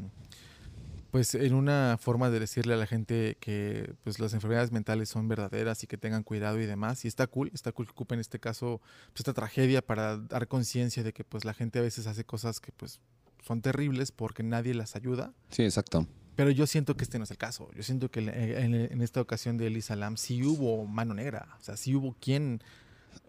pues 1.11 1.35
en 1.35 1.53
una 1.53 1.97
forma 1.99 2.29
de 2.29 2.39
decirle 2.39 2.73
a 2.73 2.77
la 2.77 2.87
gente 2.87 3.37
que 3.39 3.93
pues 4.03 4.19
las 4.19 4.33
enfermedades 4.33 4.71
mentales 4.71 5.09
son 5.09 5.27
verdaderas 5.27 5.83
y 5.83 5.87
que 5.87 5.97
tengan 5.97 6.23
cuidado 6.23 6.59
y 6.59 6.65
demás. 6.65 7.05
Y 7.05 7.07
está 7.07 7.27
cool, 7.27 7.51
está 7.53 7.71
cool 7.71 7.85
que 7.85 7.91
ocupen 7.91 8.19
este 8.19 8.39
caso, 8.39 8.81
pues, 9.11 9.21
esta 9.21 9.33
tragedia 9.33 9.81
para 9.81 10.17
dar 10.17 10.47
conciencia 10.47 11.03
de 11.03 11.13
que 11.13 11.23
pues 11.23 11.45
la 11.45 11.53
gente 11.53 11.79
a 11.79 11.81
veces 11.81 12.07
hace 12.07 12.25
cosas 12.25 12.59
que 12.59 12.71
pues 12.71 12.99
son 13.45 13.61
terribles 13.61 14.11
porque 14.11 14.43
nadie 14.43 14.73
las 14.73 14.95
ayuda. 14.95 15.33
Sí, 15.49 15.63
exacto. 15.63 16.07
Pero 16.35 16.49
yo 16.49 16.65
siento 16.65 16.97
que 16.97 17.03
este 17.03 17.19
no 17.19 17.25
es 17.25 17.31
el 17.31 17.37
caso. 17.37 17.69
Yo 17.75 17.83
siento 17.83 18.09
que 18.09 18.19
en, 18.19 18.73
en 18.73 19.01
esta 19.01 19.21
ocasión 19.21 19.55
de 19.57 19.67
Elisa 19.67 19.95
Lam 19.95 20.17
sí 20.17 20.43
hubo 20.43 20.83
mano 20.87 21.13
negra. 21.13 21.55
O 21.59 21.63
sea, 21.63 21.77
sí 21.77 21.93
hubo 21.93 22.15
quien 22.19 22.63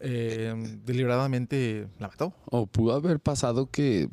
eh, 0.01 0.55
deliberadamente 0.85 1.89
la 1.99 2.09
mató. 2.09 2.35
O 2.47 2.67
pudo 2.67 2.95
haber 2.95 3.21
pasado 3.21 3.71
que, 3.71 4.09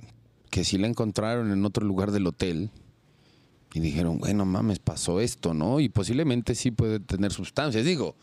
que 0.49 0.63
sí 0.63 0.77
la 0.77 0.87
encontraron 0.87 1.51
en 1.51 1.65
otro 1.65 1.85
lugar 1.85 2.11
del 2.11 2.27
hotel 2.27 2.69
y 3.73 3.79
dijeron, 3.79 4.19
bueno, 4.19 4.45
mames, 4.45 4.79
pasó 4.79 5.21
esto, 5.21 5.53
¿no? 5.53 5.79
Y 5.79 5.89
posiblemente 5.89 6.55
sí 6.55 6.71
puede 6.71 6.99
tener 6.99 7.31
sustancias. 7.31 7.85
Digo, 7.85 8.15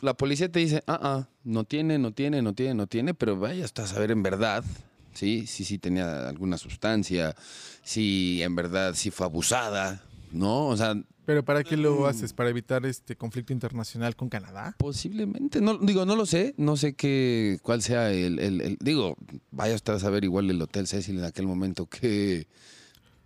la 0.00 0.14
policía 0.14 0.50
te 0.50 0.60
dice, 0.60 0.82
ah, 0.86 1.00
ah, 1.02 1.28
no 1.44 1.64
tiene, 1.64 1.98
no 1.98 2.12
tiene, 2.12 2.42
no 2.42 2.54
tiene, 2.54 2.74
no 2.74 2.86
tiene, 2.86 3.14
pero 3.14 3.36
vaya 3.36 3.64
hasta 3.64 3.86
saber 3.86 4.10
en 4.10 4.22
verdad, 4.22 4.64
sí, 5.12 5.46
sí, 5.46 5.64
sí 5.64 5.78
tenía 5.78 6.28
alguna 6.28 6.58
sustancia, 6.58 7.34
si 7.82 8.42
en 8.42 8.54
verdad 8.54 8.94
sí 8.94 9.10
fue 9.10 9.26
abusada, 9.26 10.02
¿no? 10.32 10.66
O 10.68 10.76
sea, 10.76 10.94
Pero 11.26 11.44
¿para 11.44 11.62
qué 11.64 11.76
lo 11.76 12.06
haces? 12.06 12.32
¿Para 12.32 12.50
evitar 12.50 12.84
este 12.86 13.16
conflicto 13.16 13.52
internacional 13.52 14.16
con 14.16 14.28
Canadá? 14.28 14.74
Posiblemente, 14.78 15.60
no, 15.60 15.78
digo, 15.78 16.04
no 16.06 16.16
lo 16.16 16.26
sé, 16.26 16.54
no 16.56 16.76
sé 16.76 16.94
qué, 16.94 17.58
cuál 17.62 17.82
sea 17.82 18.10
el, 18.12 18.38
el- 18.38 18.60
el- 18.60 18.78
digo, 18.80 19.16
vaya 19.50 19.74
usted 19.74 19.92
a 19.94 19.98
saber 19.98 20.24
igual 20.24 20.50
el 20.50 20.60
Hotel 20.62 20.86
Cecil 20.86 21.18
en 21.18 21.24
aquel 21.24 21.46
momento 21.46 21.86
que, 21.86 22.46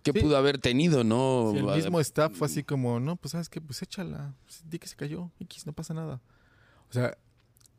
Sí. 0.05 0.11
pudo 0.11 0.35
haber 0.35 0.57
tenido, 0.57 1.05
¿no? 1.05 1.51
Si 1.53 1.59
el 1.59 1.65
mismo 1.65 1.99
staff 2.01 2.33
fue 2.35 2.47
así 2.47 2.61
como, 2.63 2.99
no, 2.99 3.15
pues 3.15 3.31
sabes 3.31 3.47
qué, 3.47 3.61
pues 3.61 3.81
échala, 3.81 4.35
pues, 4.43 4.61
di 4.69 4.77
que 4.77 4.87
se 4.87 4.97
cayó, 4.97 5.31
X, 5.39 5.65
no 5.65 5.71
pasa 5.71 5.93
nada. 5.93 6.21
O 6.89 6.93
sea, 6.93 7.17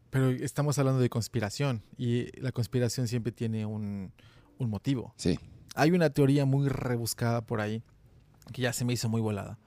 pero 0.09 0.31
estamos 0.31 0.79
hablando 0.79 1.01
de 1.01 1.11
conspiración 1.11 1.83
y 1.99 2.35
la 2.41 2.51
conspiración 2.51 3.09
siempre 3.09 3.31
tiene 3.31 3.67
un, 3.67 4.11
un 4.59 4.71
motivo. 4.71 5.13
Sí, 5.19 5.39
Hay 5.75 5.91
una 5.91 6.09
teoría 6.09 6.47
muy 6.47 6.69
rebuscada 6.69 7.43
por 7.45 7.61
ahí, 7.61 7.83
que 8.53 8.63
ya 8.63 8.73
se 8.73 8.85
me 8.85 8.93
hizo 8.93 9.09
muy 9.09 9.21
volada, 9.21 9.59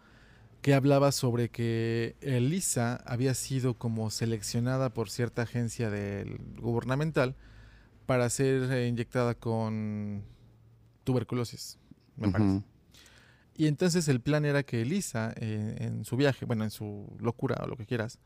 que 0.61 0.73
hablaba 0.73 1.11
sobre 1.11 1.49
que 1.49 2.15
Elisa 2.21 3.01
había 3.05 3.33
sido 3.33 3.75
como 3.75 4.09
seleccionada 4.09 4.93
por 4.93 5.09
cierta 5.09 5.43
agencia 5.43 5.89
del 5.89 6.37
gubernamental 6.59 7.35
para 8.05 8.29
ser 8.29 8.71
eh, 8.71 8.87
inyectada 8.87 9.35
con 9.35 10.23
tuberculosis, 11.03 11.79
me 12.15 12.29
parece. 12.29 12.63
Y 13.55 13.65
entonces 13.65 14.07
el 14.07 14.21
plan 14.21 14.45
era 14.45 14.63
que 14.63 14.83
Elisa, 14.83 15.33
eh, 15.35 15.77
en 15.79 16.05
su 16.05 16.15
viaje, 16.15 16.45
bueno, 16.45 16.63
en 16.63 16.69
su 16.69 17.11
locura 17.19 17.57
o 17.63 17.67
lo 17.67 17.75
que 17.75 17.87
quieras, 17.87 18.19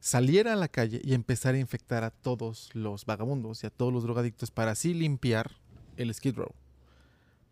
saliera 0.00 0.54
a 0.54 0.56
la 0.56 0.66
calle 0.66 1.00
y 1.04 1.14
empezara 1.14 1.56
a 1.56 1.60
infectar 1.60 2.02
a 2.02 2.10
todos 2.10 2.70
los 2.74 3.06
vagabundos 3.06 3.62
y 3.62 3.68
a 3.68 3.70
todos 3.70 3.92
los 3.92 4.02
drogadictos 4.02 4.50
para 4.50 4.72
así 4.72 4.92
limpiar 4.92 5.52
el 5.96 6.12
Skid 6.12 6.34
Row. 6.34 6.52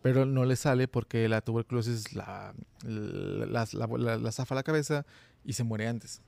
Pero 0.02 0.24
no 0.26 0.44
le 0.44 0.56
sale 0.56 0.88
porque 0.88 1.28
la 1.28 1.40
tuberculosis 1.42 2.14
la, 2.14 2.54
la, 2.84 3.66
la, 3.72 3.86
la- 3.86 4.16
la 4.16 4.32
zafa 4.32 4.54
la 4.54 4.62
cabeza 4.62 5.04
y 5.44 5.52
se 5.52 5.64
muere 5.64 5.86
antes. 5.88 6.22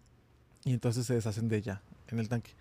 Y 0.65 0.73
entonces 0.73 1.07
se 1.07 1.15
deshacen 1.15 1.49
de 1.49 1.57
ella 1.57 1.83
en 2.09 2.19
el 2.19 2.29
tanque. 2.29 2.53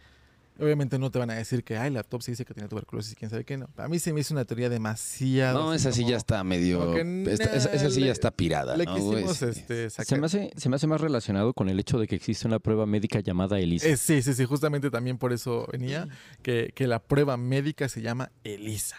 Obviamente 0.60 1.00
no 1.00 1.10
te 1.10 1.18
van 1.18 1.32
a 1.32 1.36
decir 1.36 1.64
que, 1.64 1.78
ay, 1.78 1.92
la 1.92 2.00
autopsia 2.02 2.32
dice 2.34 2.46
que 2.46 2.54
tiene 2.54 2.68
tuberculosis 2.70 3.14
y 3.14 3.16
quién 3.16 3.32
sabe 3.32 3.46
qué 3.46 3.58
no. 3.58 3.70
A 3.78 3.88
mí 3.88 4.00
se 4.00 4.14
me 4.14 4.20
hizo 4.20 4.34
una 4.34 4.46
teoría 4.46 4.70
demasiado. 4.70 5.60
No, 5.60 5.74
esa 5.74 5.92
sí 5.92 6.06
ya 6.06 6.18
está 6.18 6.44
medio, 6.44 6.96
esta- 7.28 7.56
esa, 7.56 7.70
esa 7.72 7.90
sí 7.90 8.02
ya 8.02 8.12
está 8.12 8.32
pirada, 8.32 8.76
Le 8.78 8.86
¿no, 8.86 8.98
güey? 9.00 9.24
quisimos 9.24 9.38
Sí. 9.38 9.46
este, 9.46 9.90
Se 9.90 10.18
me, 10.18 10.26
hace, 10.26 10.52
se 10.56 10.70
me 10.70 10.76
hace 10.76 10.88
más 10.88 11.02
relacionado 11.02 11.54
con 11.54 11.70
el 11.70 11.80
hecho 11.80 11.98
de 12.00 12.08
que 12.08 12.16
existe 12.16 12.48
una 12.48 12.60
prueba 12.60 12.86
médica 12.86 13.22
llamada 13.22 13.60
ELISA. 13.60 13.88
Eh, 13.88 13.98
sí, 13.98 14.22
sí, 14.22 14.34
sí, 14.34 14.46
justamente 14.46 14.92
también 14.92 15.18
por 15.18 15.34
eso 15.34 15.68
venía, 15.72 16.08
que, 16.44 16.72
que 16.76 16.86
la 16.86 17.00
prueba 17.00 17.38
médica 17.38 17.88
se 17.90 18.02
llama 18.02 18.32
ELISA. 18.44 18.98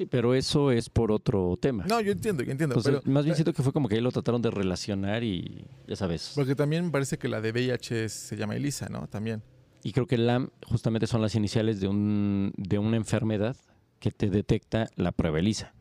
Sí, 0.00 0.06
pero 0.06 0.34
eso 0.34 0.70
es 0.70 0.88
por 0.88 1.12
otro 1.12 1.58
tema. 1.60 1.84
No, 1.86 2.00
yo 2.00 2.10
entiendo, 2.10 2.42
yo 2.42 2.52
entiendo. 2.52 2.74
Entonces, 2.74 3.02
pero, 3.02 3.12
más 3.12 3.22
bien 3.22 3.36
siento 3.36 3.52
que 3.52 3.62
fue 3.62 3.70
como 3.70 3.86
que 3.86 3.96
ahí 3.96 4.00
lo 4.00 4.10
trataron 4.10 4.40
de 4.40 4.50
relacionar 4.50 5.22
y 5.22 5.66
ya 5.86 5.94
sabes. 5.94 6.32
Porque 6.34 6.54
también 6.54 6.86
me 6.86 6.90
parece 6.90 7.18
que 7.18 7.28
la 7.28 7.42
de 7.42 7.52
VIH 7.52 8.08
se 8.08 8.34
llama 8.34 8.56
ELISA, 8.56 8.88
¿no? 8.88 9.08
También. 9.08 9.42
Y 9.82 9.92
creo 9.92 10.06
que 10.06 10.16
LAM 10.16 10.48
justamente 10.66 11.06
son 11.06 11.20
las 11.20 11.34
iniciales 11.34 11.80
de, 11.80 11.88
un, 11.88 12.50
de 12.56 12.78
una 12.78 12.96
enfermedad 12.96 13.58
que 13.98 14.10
te 14.10 14.30
detecta 14.30 14.88
la 14.96 15.12
prueba 15.12 15.38
ELISA. 15.38 15.74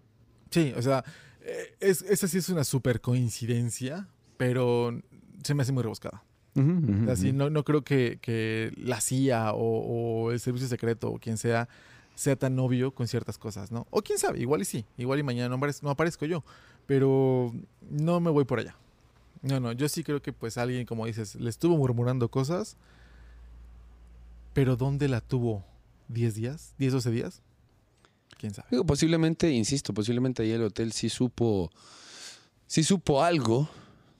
Sí, 0.52 0.74
o 0.76 0.82
sea, 0.82 1.06
eh, 1.40 1.78
es, 1.80 2.02
esa 2.02 2.28
sí 2.28 2.40
es 2.40 2.50
una 2.50 2.66
super 2.66 3.00
coincidencia, 3.00 4.10
pero 4.36 5.00
se 5.46 5.54
me 5.54 5.62
hace 5.64 5.72
muy 5.72 5.84
rebuscada. 5.84 6.26
O 6.58 7.06
sea, 7.06 7.16
sí, 7.16 7.32
no, 7.32 7.50
no 7.50 7.64
creo 7.64 7.86
que, 7.86 8.20
que 8.22 8.74
la 8.76 9.00
CIA 9.00 9.54
o, 9.54 10.26
o 10.26 10.32
el 10.34 10.42
servicio 10.42 10.68
secreto 10.68 11.10
o 11.10 11.20
quien 11.20 11.38
sea 11.38 11.70
sea 12.20 12.36
tan 12.36 12.60
obvio 12.60 12.92
con 12.94 13.08
ciertas 13.08 13.38
cosas, 13.38 13.72
¿no? 13.72 13.88
O 13.92 14.02
quién 14.02 14.20
sabe, 14.20 14.40
igual 14.42 14.62
y 14.62 14.66
sí, 14.66 14.84
igual 14.98 15.20
y 15.20 15.24
mañana 15.24 15.48
no, 15.48 15.58
aparez- 15.58 15.90
aparezco 15.90 16.26
yo, 16.26 16.44
pero 16.86 17.54
no 17.90 18.20
me 18.20 18.30
voy 18.30 18.44
por 18.44 18.60
allá. 18.60 18.76
No, 19.42 19.62
no, 19.62 19.72
yo 19.72 19.88
sí 19.88 20.04
creo 20.04 20.22
que 20.22 20.34
pues 20.34 20.58
alguien, 20.58 20.86
como 20.86 21.06
dices, 21.06 21.36
le 21.36 21.50
estuvo 21.50 21.78
murmurando 21.78 22.30
cosas, 22.30 22.76
pero 24.54 24.76
¿dónde 24.76 25.08
la 25.08 25.22
tuvo? 25.22 25.64
¿10 26.12 26.34
días? 26.34 26.74
¿10, 26.78 26.92
12 26.92 27.12
días? 27.12 27.42
¿Quién 28.38 28.54
sabe? 28.54 28.84
Posiblemente, 28.84 29.52
insisto, 29.52 29.94
posiblemente 29.94 30.44
ahí 30.44 30.52
el 30.52 30.64
hotel 30.64 30.92
sí 30.92 31.08
supo, 31.10 31.70
sí 32.68 32.84
supo 32.84 33.24
algo, 33.24 33.70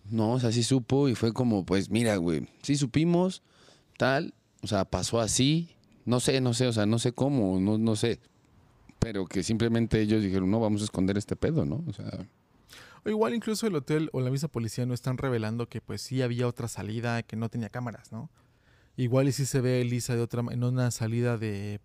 ¿no? 0.10 0.34
O 0.34 0.40
sea, 0.40 0.54
sí 0.54 0.64
supo 0.64 1.10
y 1.10 1.16
fue 1.16 1.34
como, 1.34 1.66
pues 1.66 1.90
mira, 1.90 2.16
güey, 2.16 2.48
sí 2.62 2.78
supimos, 2.78 3.42
tal, 3.98 4.34
o 4.62 4.68
sea, 4.68 4.86
pasó 4.86 5.20
así, 5.20 5.70
no 6.10 6.20
sé, 6.20 6.42
no 6.42 6.54
sé, 6.54 6.68
o 6.68 6.74
sea, 6.74 6.86
no 6.86 7.00
sé 7.00 7.14
cómo, 7.14 7.60
no, 7.60 7.78
no 7.78 7.96
sé. 7.96 8.20
pero 9.00 9.26
que 9.28 9.44
simplemente 9.44 10.02
ellos 10.02 10.22
dijeron, 10.22 10.52
no, 10.52 10.60
vamos 10.60 10.82
a 10.82 10.86
esconder 10.86 11.18
este 11.18 11.36
pedo, 11.38 11.64
¿no? 11.66 11.84
O 11.88 11.94
sea, 11.94 12.28
O 13.06 13.10
igual 13.10 13.34
incluso 13.34 13.66
el 13.68 13.76
hotel 13.76 14.10
o 14.12 14.20
la 14.20 14.30
misma 14.30 14.50
policía 14.50 14.86
no 14.86 14.94
están 14.94 15.18
revelando 15.18 15.68
que 15.70 15.80
pues 15.80 16.02
sí 16.02 16.22
había 16.22 16.48
otra 16.48 16.68
salida 16.68 17.24
que 17.24 17.38
no 17.38 17.48
tenía 17.48 17.70
cámaras, 17.70 18.12
¿no? 18.12 18.30
Igual 18.98 19.30
y 19.30 19.32
sí 19.32 19.46
se 19.46 19.62
ve 19.62 19.76
a 19.78 19.82
Elisa 19.82 20.16
de 20.16 20.22
otra 20.22 20.44
en 20.52 20.64
una 20.66 20.92
salida 20.92 21.38
de 21.38 21.80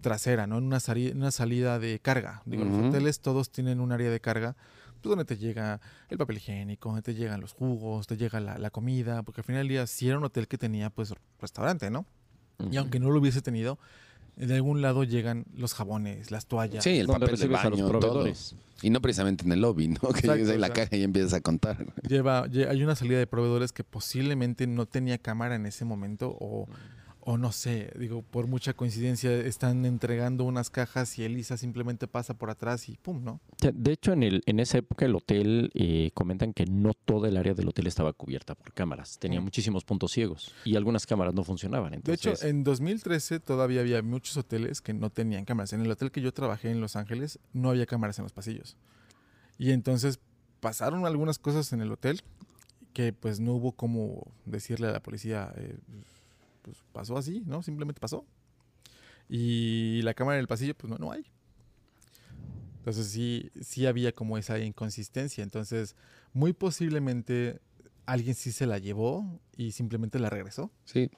trasera, 0.00 0.48
¿no? 0.48 0.58
En 0.58 0.64
una, 0.64 0.80
sali- 0.80 1.12
una 1.12 1.30
salida 1.30 1.78
de 1.78 2.00
carga. 2.00 2.42
Digo, 2.44 2.64
los 2.64 2.76
hoteles 2.88 3.20
todos 3.20 3.50
tienen 3.50 3.78
un 3.78 3.92
área 3.92 4.10
de 4.10 4.18
carga 4.20 4.56
pues, 5.00 5.10
donde 5.10 5.24
te 5.24 5.36
llega 5.36 5.80
el 6.08 6.18
papel 6.18 6.38
higiénico, 6.38 6.88
donde 6.88 7.02
te 7.02 7.14
llegan 7.14 7.40
los 7.40 7.52
jugos, 7.52 8.08
te 8.08 8.16
llega 8.16 8.40
la, 8.40 8.58
la 8.58 8.70
comida, 8.70 9.22
porque 9.22 9.42
al 9.42 9.44
final 9.44 9.60
del 9.60 9.68
día 9.68 9.86
sí 9.86 10.08
era 10.08 10.18
un 10.18 10.24
hotel 10.24 10.48
que 10.48 10.58
tenía 10.58 10.90
pues 10.90 11.14
restaurante, 11.40 11.88
¿no? 11.90 12.04
Y 12.70 12.76
aunque 12.76 12.98
no 13.00 13.10
lo 13.10 13.18
hubiese 13.20 13.42
tenido, 13.42 13.78
de 14.36 14.54
algún 14.54 14.80
lado 14.82 15.04
llegan 15.04 15.44
los 15.56 15.74
jabones, 15.74 16.30
las 16.30 16.46
toallas. 16.46 16.82
sí, 16.84 16.98
el 16.98 17.06
papel 17.06 17.20
de 17.22 17.26
recibes 17.32 17.60
a 17.60 17.70
los 17.70 17.80
baño, 17.80 17.90
todo. 17.90 18.00
proveedores. 18.00 18.54
Y 18.80 18.90
no 18.90 19.00
precisamente 19.00 19.44
en 19.44 19.52
el 19.52 19.60
lobby, 19.60 19.88
¿no? 19.88 20.00
Que 20.14 20.22
llegas 20.26 20.48
ahí 20.48 20.58
la 20.58 20.70
caja 20.70 20.96
y 20.96 21.02
empiezas 21.02 21.34
a 21.34 21.40
contar. 21.40 21.86
lleva, 22.08 22.46
lle- 22.48 22.68
hay 22.68 22.82
una 22.82 22.96
salida 22.96 23.18
de 23.18 23.26
proveedores 23.26 23.72
que 23.72 23.84
posiblemente 23.84 24.66
no 24.66 24.86
tenía 24.86 25.18
cámara 25.18 25.54
en 25.54 25.66
ese 25.66 25.84
momento 25.84 26.36
o, 26.40 26.66
o 27.24 27.38
no 27.38 27.52
sé, 27.52 27.92
digo, 27.98 28.22
por 28.22 28.48
mucha 28.48 28.72
coincidencia 28.74 29.32
están 29.32 29.84
entregando 29.86 30.42
unas 30.44 30.70
cajas 30.70 31.18
y 31.18 31.24
Elisa 31.24 31.56
simplemente 31.56 32.08
pasa 32.08 32.34
por 32.34 32.50
atrás 32.50 32.88
y 32.88 32.96
pum, 32.96 33.22
¿no? 33.22 33.40
De 33.60 33.92
hecho, 33.92 34.12
en, 34.12 34.24
el, 34.24 34.42
en 34.46 34.58
esa 34.58 34.78
época 34.78 35.04
el 35.04 35.14
hotel 35.14 35.70
eh, 35.74 36.10
comentan 36.14 36.52
que 36.52 36.66
no 36.66 36.94
toda 36.94 37.28
el 37.28 37.36
área 37.36 37.54
del 37.54 37.68
hotel 37.68 37.86
estaba 37.86 38.12
cubierta 38.12 38.54
por 38.56 38.72
cámaras. 38.72 39.18
Tenía 39.18 39.40
Mm. 39.40 39.44
muchísimos 39.44 39.84
puntos 39.84 40.10
ciegos 40.12 40.52
y 40.64 40.74
algunas 40.74 41.06
cámaras 41.06 41.32
no 41.32 41.44
funcionaban. 41.44 41.90
De 41.92 41.96
Entonces, 41.98 42.40
hecho, 42.40 42.46
en 42.48 42.64
2013 42.64 43.38
todavía 43.38 43.80
había 43.82 44.02
muchos 44.02 44.36
hoteles 44.36 44.80
que 44.80 44.92
no 44.92 45.10
tenían 45.10 45.44
cámaras. 45.44 45.72
En 45.72 45.80
el 45.82 45.90
hotel 45.90 46.10
que 46.10 46.20
yo 46.22 46.32
trabajé 46.32 46.70
en 46.70 46.80
Los 46.80 46.96
Ángeles 46.96 47.38
no 47.52 47.70
había 47.70 47.86
cámaras 47.86 48.18
en 48.18 48.24
los 48.24 48.32
pasillos. 48.32 48.76
Y 49.58 49.70
entonces 49.70 50.18
pasaron 50.58 51.06
algunas 51.06 51.38
cosas 51.38 51.72
en 51.72 51.82
el 51.82 51.92
hotel 51.92 52.22
que 52.94 53.12
pues 53.12 53.38
no 53.40 53.52
hubo 53.54 53.72
como 53.72 54.26
decirle 54.44 54.88
a 54.88 54.92
la 54.92 55.00
policía, 55.02 55.52
eh, 55.56 55.76
pues 56.62 56.82
pasó 56.92 57.16
así, 57.16 57.42
¿no? 57.46 57.62
Simplemente 57.62 58.00
pasó. 58.00 58.24
Y 59.28 60.00
la 60.02 60.14
cámara 60.14 60.36
en 60.38 60.40
el 60.40 60.48
pasillo, 60.48 60.74
pues 60.74 60.90
no, 60.90 60.98
no 60.98 61.12
hay. 61.12 61.24
Entonces 62.78 63.08
sí, 63.08 63.50
sí 63.60 63.86
había 63.86 64.12
como 64.12 64.38
esa 64.38 64.58
inconsistencia. 64.58 65.44
Entonces, 65.44 65.94
muy 66.32 66.52
posiblemente 66.52 67.60
alguien 68.06 68.34
sí 68.34 68.50
se 68.50 68.66
la 68.66 68.78
llevó 68.78 69.40
y 69.56 69.72
simplemente 69.72 70.18
la 70.18 70.30
regresó. 70.30 70.70
Sí. 70.84 71.10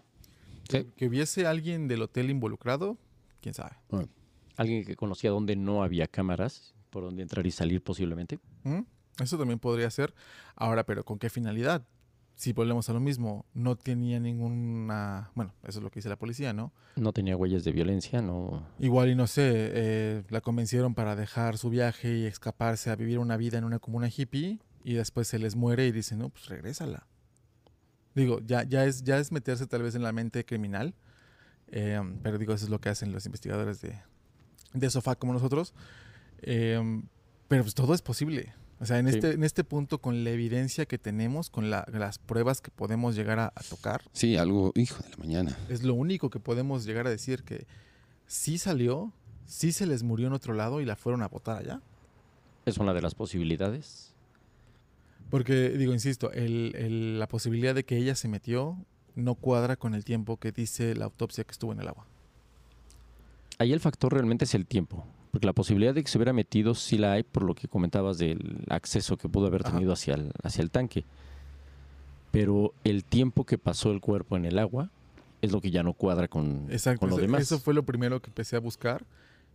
Sí. 0.69 0.87
Que 0.97 1.09
hubiese 1.09 1.47
alguien 1.47 1.89
del 1.89 2.03
hotel 2.03 2.31
involucrado, 2.31 2.99
quién 3.41 3.55
sabe. 3.55 3.77
alguien 4.57 4.85
que 4.85 4.97
conocía 4.97 5.31
dónde 5.31 5.57
no 5.57 5.83
había 5.83 6.07
cámaras, 6.07 6.75
por 6.91 7.05
dónde 7.05 7.23
entrar 7.23 7.47
y 7.47 7.51
salir 7.51 7.83
posiblemente. 7.83 8.39
¿Mm? 8.63 8.81
Eso 9.23 9.39
también 9.39 9.59
podría 9.59 9.91
ser. 9.91 10.15
Ahora, 10.57 10.85
pero 10.85 11.05
¿con 11.05 11.19
qué 11.19 11.31
finalidad? 11.31 11.87
Si 12.37 12.53
volvemos 12.53 12.89
a 12.91 12.93
lo 12.93 13.01
mismo, 13.01 13.47
no 13.55 13.77
tenía 13.77 14.19
ninguna... 14.19 15.31
Bueno, 15.35 15.55
eso 15.63 15.79
es 15.79 15.85
lo 15.85 15.91
que 15.91 16.01
dice 16.01 16.09
la 16.09 16.17
policía, 16.17 16.53
¿no? 16.53 16.73
No 16.97 17.13
tenía 17.13 17.37
huellas 17.37 17.63
de 17.63 17.71
violencia, 17.71 18.21
no. 18.23 18.67
Igual 18.81 19.11
y 19.11 19.15
no 19.15 19.27
sé, 19.27 19.51
eh, 19.73 20.23
la 20.31 20.41
convencieron 20.41 20.95
para 20.95 21.15
dejar 21.15 21.59
su 21.59 21.71
viaje 21.71 22.19
y 22.19 22.27
escaparse 22.27 22.91
a 22.91 22.97
vivir 22.97 23.21
una 23.21 23.37
vida 23.37 23.59
en 23.59 23.65
una 23.65 23.79
comuna 23.79 24.09
hippie 24.09 24.59
y 24.83 24.95
después 24.95 25.29
se 25.29 25.39
les 25.39 25.55
muere 25.55 25.87
y 25.87 25.93
dicen, 25.93 26.19
no, 26.19 26.29
pues 26.29 26.47
regrésala. 26.47 27.07
Digo, 28.15 28.41
ya, 28.45 28.65
ya, 28.65 28.85
es, 28.85 29.05
ya 29.05 29.19
es 29.19 29.31
meterse 29.31 29.67
tal 29.67 29.83
vez 29.83 29.95
en 29.95 30.03
la 30.03 30.13
mente 30.13 30.45
criminal, 30.45 30.95
eh, 31.69 32.01
pero 32.23 32.39
digo, 32.39 32.53
eso 32.53 32.65
es 32.65 32.71
lo 32.71 32.81
que 32.81 32.89
hacen 32.89 33.13
los 33.13 33.27
investigadores 33.27 33.81
de, 33.81 34.01
de 34.73 34.91
sofá 34.91 35.15
como 35.15 35.33
nosotros. 35.33 35.73
Eh, 36.43 37.03
pero 37.49 37.63
pues 37.63 37.75
todo 37.75 37.95
es 37.95 38.03
posible. 38.03 38.53
O 38.81 38.87
sea, 38.87 38.99
en, 38.99 39.09
Sí. 39.09 39.15
este, 39.17 39.33
en 39.33 39.45
este 39.45 39.65
punto, 39.65 39.99
con 40.01 40.25
la 40.25 40.31
evidencia 40.31 40.85
que 40.87 40.99
tenemos, 40.99 41.49
con 41.49 41.71
la- 41.71 41.87
las 41.93 42.19
pruebas 42.19 42.61
que 42.61 42.71
podemos 42.71 43.15
llegar 43.15 43.39
a- 43.39 43.53
a 43.55 43.63
tocar, 43.69 44.03
Sí, 44.13 44.37
algo, 44.37 44.73
hijo 44.75 45.03
de 45.03 45.11
la 45.11 45.17
mañana. 45.17 45.57
es 45.69 45.83
lo 45.85 45.95
único 45.95 46.29
que 46.31 46.41
podemos 46.41 46.85
llegar 46.85 47.07
a 47.07 47.11
decir 47.11 47.45
que 47.45 47.67
sí 48.27 48.59
salió, 48.59 49.13
sí 49.47 49.73
se 49.73 49.87
les 49.87 50.03
murió 50.03 50.27
en 50.27 50.33
otro 50.33 50.55
lado 50.55 50.81
y 50.81 50.85
la 50.85 50.97
fueron 50.97 51.23
a 51.23 51.29
botar 51.29 51.59
allá. 51.59 51.81
Es 52.67 52.79
una 52.79 52.93
de 52.95 53.03
las 53.03 53.15
posibilidades. 53.15 54.13
Porque, 55.31 55.71
digo, 55.71 55.93
insisto, 55.93 56.31
el- 56.33 56.75
el- 56.77 57.19
la 57.19 57.29
posibilidad 57.29 57.75
de 57.75 57.85
que 57.85 57.97
ella 57.97 58.15
se 58.15 58.29
metió 58.29 58.77
no 59.15 59.35
cuadra 59.37 59.77
con 59.77 59.95
el 59.95 60.05
tiempo 60.05 60.37
que 60.39 60.53
dice 60.53 60.95
la 60.95 61.05
autopsia 61.07 61.45
que 61.45 61.53
estuvo 61.53 61.73
en 61.73 61.81
el 61.81 61.89
agua. 61.89 62.07
Ahí 63.59 63.73
el 63.73 63.81
factor 63.81 64.13
realmente 64.13 64.45
es 64.45 64.55
el 64.55 64.67
tiempo. 64.67 65.07
Porque 65.35 65.47
la 65.49 65.53
posibilidad 65.53 65.93
de 65.93 66.05
que 66.05 66.09
se 66.09 66.17
hubiera 66.17 66.33
metido 66.33 66.77
sí 66.77 66.97
la 66.97 67.15
hay 67.15 67.25
por 67.25 67.43
lo 67.43 67.57
que 67.57 67.67
comentabas 67.67 68.19
del 68.19 68.65
acceso 68.69 69.17
que 69.17 69.29
pudo 69.29 69.49
haber 69.49 69.63
Ajá. 69.63 69.73
tenido 69.73 69.93
hacia 69.93 70.15
el, 70.15 70.31
hacia 70.45 70.63
el 70.63 70.71
tanque. 70.71 71.05
Pero 72.31 72.73
el 72.85 73.03
tiempo 73.03 73.43
que 73.43 73.59
pasó 73.59 73.91
el 73.91 74.01
cuerpo 74.01 74.37
en 74.37 74.45
el 74.45 74.61
agua 74.61 74.91
es 75.43 75.51
lo 75.51 75.61
que 75.61 75.73
ya 75.73 75.83
no 75.83 75.93
cuadra 75.93 76.29
con, 76.29 76.69
Exacto. 76.71 77.01
con 77.01 77.11
lo 77.11 77.17
demás. 77.17 77.43
Eso 77.43 77.59
fue 77.59 77.75
lo 77.75 77.83
primero 77.83 78.23
que 78.23 78.31
empecé 78.31 78.55
a 78.55 78.61
buscar 78.61 79.05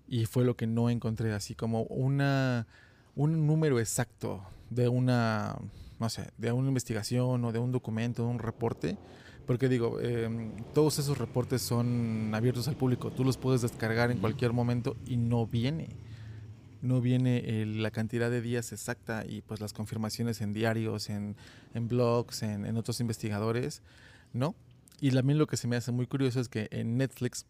y 0.06 0.26
fue 0.26 0.44
lo 0.44 0.58
que 0.58 0.68
no 0.68 0.90
encontré, 0.90 1.32
así 1.32 1.56
como 1.56 1.84
una, 1.84 2.68
un 3.16 3.48
número 3.48 3.80
exacto 3.80 4.44
de 4.70 4.90
una, 4.90 5.56
no 5.98 6.10
sé, 6.10 6.30
de 6.38 6.52
una 6.52 6.68
investigación 6.68 7.46
o 7.46 7.54
de 7.54 7.60
un 7.60 7.72
documento, 7.72 8.24
de 8.24 8.28
un 8.28 8.40
reporte. 8.40 8.98
Porque 9.50 9.68
digo, 9.68 9.97
eh, 10.00 10.30
todos 10.76 11.00
esos 11.00 11.18
reportes 11.18 11.64
son 11.64 12.30
abiertos 12.36 12.68
al 12.68 12.76
público. 12.76 13.10
Tú 13.10 13.24
los 13.24 13.36
puedes 13.36 13.64
descargar 13.64 14.12
en 14.12 14.20
cualquier 14.20 14.54
momento 14.54 14.95
y 15.08 15.18
no 15.18 15.47
viene. 15.47 15.89
No 16.84 17.02
viene 17.02 17.66
la 17.66 17.89
cantidad 17.89 18.30
de 18.30 18.41
días 18.41 18.72
exacta 18.74 19.26
y 19.28 19.41
pues 19.41 19.60
las 19.60 19.74
confirmaciones 19.74 20.41
en 20.41 20.54
diarios, 20.54 21.10
en, 21.10 21.36
en 21.74 21.88
blogs, 21.88 22.43
en, 22.43 22.64
en 22.64 22.78
otros 22.78 23.00
investigadores, 23.00 23.82
¿no? 24.34 24.54
Y 25.02 25.10
también 25.10 25.39
lo 25.39 25.47
que 25.47 25.58
se 25.58 25.68
me 25.68 25.78
hace 25.78 25.91
muy 25.91 26.06
curioso 26.06 26.39
es 26.39 26.47
que 26.47 26.68
en 26.70 26.97
Netflix 26.97 27.47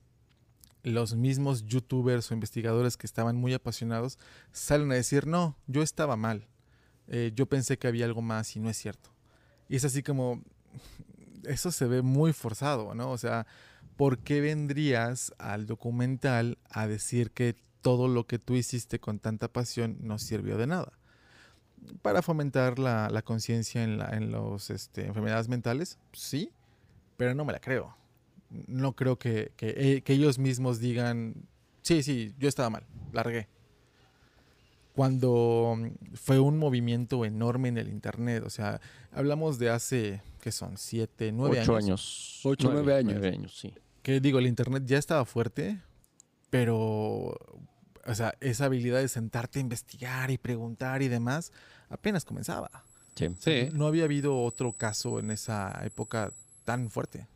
los 0.84 1.16
mismos 1.16 1.66
youtubers 1.66 2.32
o 2.32 2.34
investigadores 2.34 2.96
que 2.96 3.08
estaban 3.08 3.36
muy 3.36 3.54
apasionados 3.54 4.18
salen 4.54 4.90
a 4.94 4.96
decir, 4.96 5.28
no, 5.28 5.58
yo 5.68 5.82
estaba 5.82 6.16
mal, 6.16 6.48
Eh, 7.10 7.34
yo 7.36 7.46
pensé 7.46 7.78
que 7.78 7.90
había 7.90 8.06
algo 8.06 8.22
más 8.22 8.56
y 8.56 8.62
no 8.62 8.70
es 8.70 8.78
cierto. 8.78 9.10
Y 9.68 9.76
es 9.76 9.84
así 9.84 10.02
como, 10.02 10.42
eso 11.46 11.72
se 11.72 11.86
ve 11.88 12.02
muy 12.02 12.34
forzado, 12.34 12.94
¿no? 12.96 13.12
O 13.12 13.18
sea, 13.18 13.46
¿por 13.98 14.20
qué 14.20 14.42
vendrías 14.42 15.34
al 15.38 15.66
documental 15.66 16.58
a 16.70 16.88
decir 16.88 17.32
que 17.32 17.56
todo 17.82 18.08
lo 18.08 18.28
que 18.28 18.40
tú 18.40 18.56
hiciste 18.56 19.00
con 19.00 19.20
tanta 19.20 19.48
pasión 19.48 19.98
no 20.02 20.20
sirvió 20.20 20.58
de 20.58 20.68
nada? 20.68 20.94
Para 22.02 22.22
fomentar 22.22 22.78
la, 22.78 23.10
la 23.10 23.22
conciencia 23.22 23.84
en, 23.84 23.98
la- 23.98 24.10
en 24.10 24.32
los 24.32 24.70
este, 24.70 25.06
enfermedades 25.06 25.48
mentales, 25.48 25.98
sí, 26.12 26.52
pero 27.18 27.34
no 27.34 27.46
me 27.46 27.54
la 27.54 27.60
creo. 27.60 27.96
No 28.68 28.94
creo 28.96 29.18
que, 29.18 29.52
que, 29.56 29.74
eh, 29.78 30.02
que 30.02 30.14
ellos 30.14 30.40
mismos 30.40 30.80
digan, 30.80 31.36
sí, 31.82 32.04
sí, 32.04 32.34
yo 32.38 32.50
estaba 32.50 32.70
mal, 32.70 32.86
largué. 33.14 33.48
Cuando 34.96 35.76
mm, 35.78 36.16
fue 36.16 36.40
un 36.40 36.58
movimiento 36.58 37.24
enorme 37.26 37.70
en 37.70 37.78
el 37.78 37.90
Internet, 37.90 38.44
o 38.46 38.50
sea, 38.50 38.82
hablamos 39.12 39.60
de 39.60 39.70
hace, 39.70 40.22
¿qué 40.42 40.52
son? 40.52 40.78
¿Siete, 40.78 41.32
nueve 41.32 41.60
Ocho 41.62 41.76
años? 41.76 41.86
años. 41.86 42.40
Ocho, 42.44 42.70
nueve 42.72 42.96
años. 42.96 43.14
Nueve 43.14 43.30
años, 43.30 43.58
sí. 43.58 43.74
Que 44.02 44.20
digo, 44.20 44.40
el 44.40 44.48
Internet 44.48 44.84
ya 44.86 44.98
estaba 44.98 45.26
fuerte, 45.26 45.78
pero, 46.50 46.78
o 48.06 48.16
sea, 48.16 48.34
esa 48.42 48.66
habilidad 48.66 49.00
de 49.00 49.08
sentarte 49.08 49.60
a 49.60 49.62
investigar 49.62 50.32
y 50.32 50.38
preguntar 50.38 51.02
y 51.02 51.08
demás, 51.08 51.52
apenas 51.90 52.26
comenzaba. 52.26 52.70
Sí. 53.16 53.28
Sí. 53.40 53.70
No 53.74 53.88
había 53.88 54.06
habido 54.06 54.42
otro 54.44 54.72
caso 54.74 55.20
en 55.20 55.32
esa 55.32 55.80
época 55.86 56.32
tan 56.64 56.90
fuerte. 56.90 57.28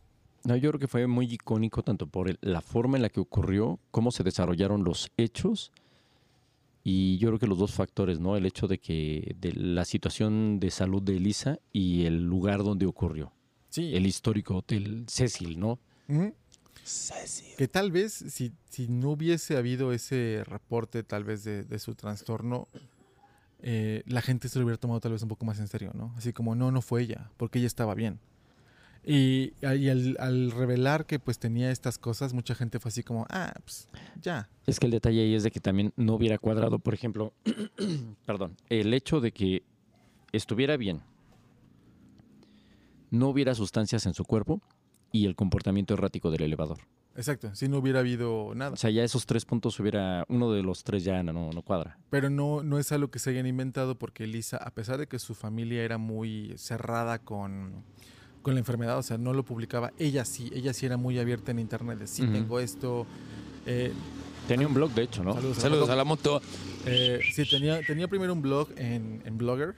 No, 0.44 0.56
yo 0.56 0.70
creo 0.70 0.80
que 0.80 0.88
fue 0.88 1.06
muy 1.06 1.26
icónico 1.32 1.82
tanto 1.82 2.06
por 2.06 2.28
el- 2.28 2.38
la 2.42 2.60
forma 2.60 2.96
en 2.96 3.02
la 3.02 3.08
que 3.08 3.20
ocurrió, 3.20 3.78
cómo 3.90 4.10
se 4.10 4.22
desarrollaron 4.24 4.84
los 4.84 5.10
hechos 5.16 5.72
y 6.86 7.16
yo 7.18 7.28
creo 7.30 7.38
que 7.40 7.46
los 7.46 7.58
dos 7.58 7.72
factores, 7.72 8.20
¿no? 8.20 8.36
El 8.36 8.44
hecho 8.46 8.68
de 8.68 8.78
que 8.78 9.34
de 9.40 9.52
la 9.54 9.84
situación 9.86 10.60
de 10.60 10.70
salud 10.70 11.02
de 11.02 11.16
Elisa 11.16 11.58
y 11.72 12.04
el 12.04 12.22
lugar 12.24 12.62
donde 12.62 12.84
ocurrió, 12.86 13.32
Sí. 13.70 13.96
el 13.96 14.06
histórico 14.06 14.56
hotel 14.56 15.04
Cecil, 15.08 15.58
¿no? 15.58 15.78
Ujú. 16.08 16.34
Que 17.56 17.66
tal 17.66 17.90
vez 17.90 18.12
si, 18.12 18.52
si 18.68 18.88
no 18.88 19.10
hubiese 19.12 19.56
habido 19.56 19.92
ese 19.92 20.42
reporte 20.46 21.02
tal 21.02 21.24
vez 21.24 21.42
de, 21.42 21.64
de 21.64 21.78
su 21.78 21.94
trastorno, 21.94 22.68
eh, 23.62 24.02
la 24.06 24.20
gente 24.20 24.50
se 24.50 24.58
lo 24.58 24.66
hubiera 24.66 24.76
tomado 24.78 25.00
tal 25.00 25.12
vez 25.12 25.22
un 25.22 25.28
poco 25.30 25.46
más 25.46 25.58
en 25.58 25.68
serio, 25.68 25.92
¿no? 25.94 26.12
Así 26.18 26.34
como, 26.34 26.54
no, 26.54 26.70
no 26.70 26.82
fue 26.82 27.00
ella, 27.02 27.30
porque 27.38 27.58
ella 27.58 27.66
estaba 27.68 27.94
bien. 27.94 28.20
Y, 29.06 29.52
y 29.60 29.88
al, 29.88 30.16
al 30.18 30.50
revelar 30.50 31.04
que 31.04 31.18
pues 31.18 31.38
tenía 31.38 31.70
estas 31.70 31.98
cosas, 31.98 32.32
mucha 32.32 32.54
gente 32.54 32.80
fue 32.80 32.88
así 32.88 33.02
como, 33.02 33.26
ah, 33.28 33.52
pues 33.62 33.88
ya. 34.20 34.48
Es 34.66 34.80
que 34.80 34.86
el 34.86 34.92
detalle 34.92 35.20
ahí 35.20 35.34
es 35.34 35.42
de 35.42 35.50
que 35.50 35.60
también 35.60 35.92
no 35.96 36.14
hubiera 36.14 36.38
cuadrado, 36.38 36.78
por 36.78 36.94
ejemplo, 36.94 37.34
perdón, 38.26 38.56
el 38.70 38.94
hecho 38.94 39.20
de 39.20 39.32
que 39.32 39.62
estuviera 40.32 40.76
bien, 40.76 41.02
no 43.10 43.28
hubiera 43.28 43.54
sustancias 43.54 44.06
en 44.06 44.14
su 44.14 44.24
cuerpo 44.24 44.62
y 45.12 45.26
el 45.26 45.36
comportamiento 45.36 45.94
errático 45.94 46.30
del 46.30 46.42
elevador. 46.42 46.78
Exacto, 47.16 47.54
si 47.54 47.68
no 47.68 47.78
hubiera 47.78 48.00
habido 48.00 48.52
nada. 48.56 48.72
O 48.72 48.76
sea, 48.76 48.90
ya 48.90 49.04
esos 49.04 49.24
tres 49.26 49.44
puntos 49.44 49.78
hubiera, 49.78 50.24
uno 50.28 50.50
de 50.50 50.62
los 50.64 50.82
tres 50.82 51.04
ya 51.04 51.22
no, 51.22 51.52
no 51.52 51.62
cuadra. 51.62 51.96
Pero 52.10 52.28
no, 52.28 52.64
no 52.64 52.78
es 52.80 52.90
algo 52.90 53.10
que 53.10 53.20
se 53.20 53.30
hayan 53.30 53.46
inventado 53.46 53.96
porque 53.96 54.26
Lisa, 54.26 54.56
a 54.56 54.72
pesar 54.72 54.98
de 54.98 55.06
que 55.06 55.20
su 55.20 55.34
familia 55.36 55.84
era 55.84 55.96
muy 55.96 56.54
cerrada 56.56 57.20
con, 57.20 57.84
con 58.44 58.54
la 58.54 58.60
enfermedad, 58.60 58.96
o 58.98 59.02
sea, 59.02 59.18
no 59.18 59.32
lo 59.32 59.42
publicaba, 59.44 59.92
ella 59.98 60.24
sí, 60.24 60.50
ella 60.54 60.72
sí 60.72 60.86
era 60.86 60.96
muy 60.96 61.18
abierta 61.18 61.50
en 61.50 61.58
internet, 61.58 61.98
de 61.98 62.06
sí 62.06 62.22
tengo 62.32 62.60
esto. 62.60 63.06
eh, 63.66 63.92
Tenía 64.46 64.68
un 64.68 64.74
blog, 64.74 64.92
de 64.92 65.02
hecho, 65.02 65.24
¿no? 65.24 65.32
Saludos. 65.34 65.56
Saludos 65.56 65.88
a 65.90 65.96
la 65.96 66.04
moto. 66.04 66.40
eh, 66.86 67.18
sí, 67.32 67.48
tenía, 67.48 67.80
tenía 67.84 68.06
primero 68.06 68.32
un 68.34 68.42
blog 68.42 68.68
en, 68.76 69.22
en 69.24 69.36
Blogger, 69.38 69.74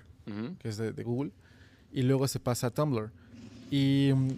que 0.61 0.69
es 0.69 0.77
de, 0.77 0.93
de 0.93 1.03
Google, 1.05 1.31
y 1.93 2.03
luego 2.03 2.27
se 2.29 2.41
pasa 2.41 2.67
a 2.67 2.71
Tumblr. 2.71 3.11
Y 3.71 4.11
mm, 4.15 4.29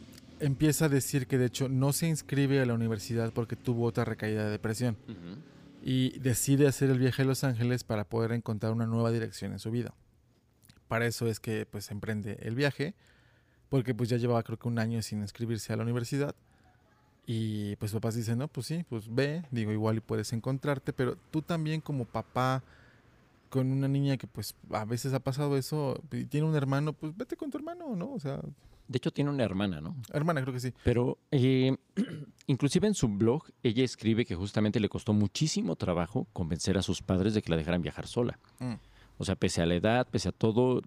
empieza 0.40 0.84
a 0.84 0.88
decir 0.90 1.26
que 1.26 1.38
de 1.38 1.46
hecho 1.46 1.68
no 1.70 1.92
se 1.94 2.06
inscribe 2.08 2.60
a 2.60 2.66
la 2.66 2.74
universidad 2.74 3.32
porque 3.32 3.56
tuvo 3.56 3.86
otra 3.86 4.04
recaída 4.04 4.44
de 4.44 4.50
depresión. 4.50 4.96
Y 5.82 6.18
decide 6.18 6.66
hacer 6.66 6.90
el 6.90 6.98
viaje 6.98 7.22
a 7.22 7.24
Los 7.24 7.42
Ángeles 7.44 7.82
para 7.84 8.04
poder 8.04 8.32
encontrar 8.32 8.72
una 8.72 8.84
nueva 8.86 9.10
dirección 9.10 9.52
en 9.52 9.58
su 9.58 9.70
vida. 9.70 9.94
Para 10.88 11.06
eso 11.06 11.26
es 11.26 11.40
que 11.40 11.64
pues 11.64 11.90
emprende 11.90 12.38
el 12.42 12.54
viaje, 12.54 12.94
porque 13.68 13.94
pues 13.94 14.08
ya 14.08 14.16
llevaba 14.16 14.42
creo 14.42 14.58
que 14.58 14.68
un 14.68 14.78
año 14.78 15.00
sin 15.02 15.20
inscribirse 15.20 15.72
a 15.72 15.76
la 15.76 15.82
universidad. 15.82 16.34
Y 17.26 17.76
pues 17.76 17.92
papás 17.92 18.14
dicen, 18.14 18.38
no, 18.38 18.48
pues 18.48 18.66
sí, 18.66 18.86
pues 18.88 19.14
ve, 19.14 19.44
digo, 19.50 19.70
igual 19.70 19.98
y 19.98 20.00
puedes 20.00 20.32
encontrarte, 20.32 20.94
pero 20.94 21.16
tú 21.30 21.42
también 21.42 21.82
como 21.82 22.06
papá 22.06 22.62
con 23.50 23.70
una 23.70 23.88
niña 23.88 24.16
que 24.16 24.26
pues 24.26 24.54
a 24.70 24.84
veces 24.84 25.12
ha 25.12 25.20
pasado 25.20 25.56
eso 25.56 26.02
y 26.10 26.24
tiene 26.24 26.46
un 26.46 26.54
hermano, 26.54 26.92
pues 26.94 27.14
vete 27.16 27.36
con 27.36 27.50
tu 27.50 27.58
hermano, 27.58 27.94
¿no? 27.96 28.12
O 28.12 28.20
sea, 28.20 28.40
De 28.88 28.96
hecho, 28.96 29.10
tiene 29.10 29.30
una 29.30 29.44
hermana, 29.44 29.82
¿no? 29.82 29.94
hermana 30.14 30.40
creo 30.40 30.54
que 30.54 30.60
sí. 30.60 30.72
Pero 30.84 31.18
eh, 31.30 31.76
inclusive 32.46 32.86
en 32.86 32.94
su 32.94 33.08
blog, 33.08 33.44
ella 33.62 33.84
escribe 33.84 34.24
que 34.24 34.34
justamente 34.34 34.80
le 34.80 34.88
costó 34.88 35.12
muchísimo 35.12 35.76
trabajo 35.76 36.26
convencer 36.32 36.78
a 36.78 36.82
sus 36.82 37.02
padres 37.02 37.34
de 37.34 37.42
que 37.42 37.50
la 37.50 37.58
dejaran 37.58 37.82
viajar 37.82 38.06
sola. 38.06 38.38
Mm. 38.58 38.74
O 39.18 39.24
sea, 39.24 39.34
pese 39.34 39.60
a 39.60 39.66
la 39.66 39.74
edad, 39.74 40.06
pese 40.08 40.28
a 40.28 40.32
todo, 40.32 40.80